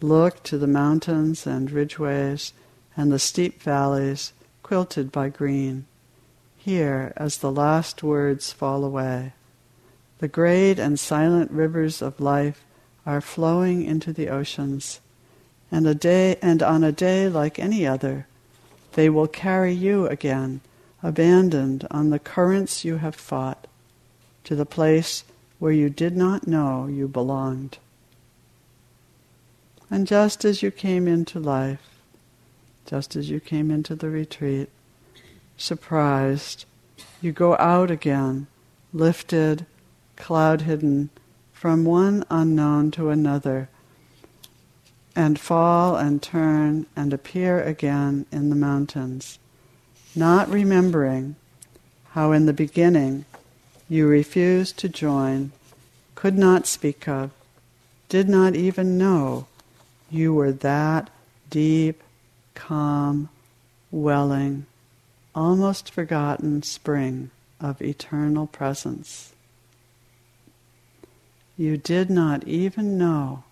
Look 0.00 0.42
to 0.42 0.58
the 0.58 0.66
mountains 0.66 1.46
and 1.46 1.70
ridgeways 1.70 2.52
and 2.96 3.12
the 3.12 3.20
steep 3.20 3.62
valleys 3.62 4.32
quilted 4.64 5.12
by 5.12 5.28
green. 5.28 5.86
Here, 6.56 7.12
as 7.16 7.38
the 7.38 7.52
last 7.52 8.02
words 8.02 8.50
fall 8.50 8.84
away, 8.84 9.32
the 10.18 10.26
great 10.26 10.80
and 10.80 10.98
silent 10.98 11.52
rivers 11.52 12.02
of 12.02 12.18
life 12.18 12.64
are 13.06 13.20
flowing 13.20 13.84
into 13.84 14.12
the 14.12 14.28
oceans, 14.28 14.98
and 15.70 15.86
a 15.86 15.94
day 15.94 16.36
and 16.42 16.64
on 16.64 16.82
a 16.82 16.90
day 16.90 17.28
like 17.28 17.60
any 17.60 17.86
other, 17.86 18.26
they 18.94 19.08
will 19.08 19.28
carry 19.28 19.72
you 19.72 20.08
again, 20.08 20.62
abandoned 21.00 21.86
on 21.92 22.10
the 22.10 22.18
currents 22.18 22.84
you 22.84 22.96
have 22.96 23.14
fought 23.14 23.67
to 24.44 24.54
the 24.54 24.66
place 24.66 25.24
where 25.58 25.72
you 25.72 25.90
did 25.90 26.16
not 26.16 26.46
know 26.46 26.86
you 26.86 27.08
belonged. 27.08 27.78
And 29.90 30.06
just 30.06 30.44
as 30.44 30.62
you 30.62 30.70
came 30.70 31.08
into 31.08 31.40
life, 31.40 32.00
just 32.86 33.16
as 33.16 33.30
you 33.30 33.40
came 33.40 33.70
into 33.70 33.94
the 33.94 34.10
retreat, 34.10 34.68
surprised, 35.56 36.64
you 37.20 37.32
go 37.32 37.56
out 37.56 37.90
again, 37.90 38.46
lifted, 38.92 39.66
cloud 40.16 40.62
hidden, 40.62 41.10
from 41.52 41.84
one 41.84 42.24
unknown 42.30 42.90
to 42.92 43.10
another, 43.10 43.68
and 45.16 45.40
fall 45.40 45.96
and 45.96 46.22
turn 46.22 46.86
and 46.94 47.12
appear 47.12 47.60
again 47.62 48.24
in 48.30 48.50
the 48.50 48.56
mountains, 48.56 49.38
not 50.14 50.48
remembering 50.48 51.34
how 52.10 52.30
in 52.32 52.46
the 52.46 52.52
beginning 52.52 53.24
you 53.88 54.06
refused 54.06 54.76
to 54.78 54.88
join, 54.88 55.50
could 56.14 56.36
not 56.36 56.66
speak 56.66 57.08
of, 57.08 57.30
did 58.08 58.28
not 58.28 58.54
even 58.54 58.98
know 58.98 59.46
you 60.10 60.34
were 60.34 60.52
that 60.52 61.10
deep, 61.48 62.02
calm, 62.54 63.28
welling, 63.90 64.66
almost 65.34 65.90
forgotten 65.90 66.62
spring 66.62 67.30
of 67.60 67.80
eternal 67.80 68.46
presence. 68.46 69.32
You 71.56 71.76
did 71.76 72.10
not 72.10 72.44
even 72.44 72.98
know 72.98 73.44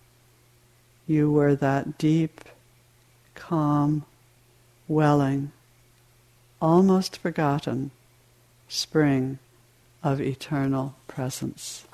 you 1.06 1.30
were 1.30 1.54
that 1.54 1.98
deep, 1.98 2.40
calm, 3.34 4.04
welling, 4.88 5.52
almost 6.60 7.16
forgotten 7.16 7.90
spring 8.68 9.38
of 10.06 10.20
eternal 10.20 10.94
presence. 11.08 11.85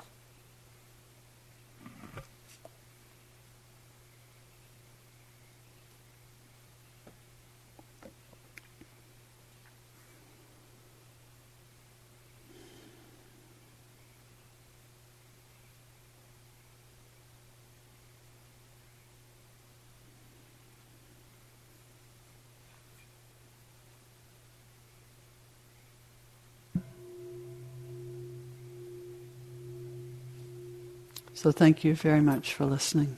So 31.43 31.51
thank 31.51 31.83
you 31.83 31.93
very 31.93 32.21
much 32.21 32.53
for 32.53 32.63
listening. 32.63 33.17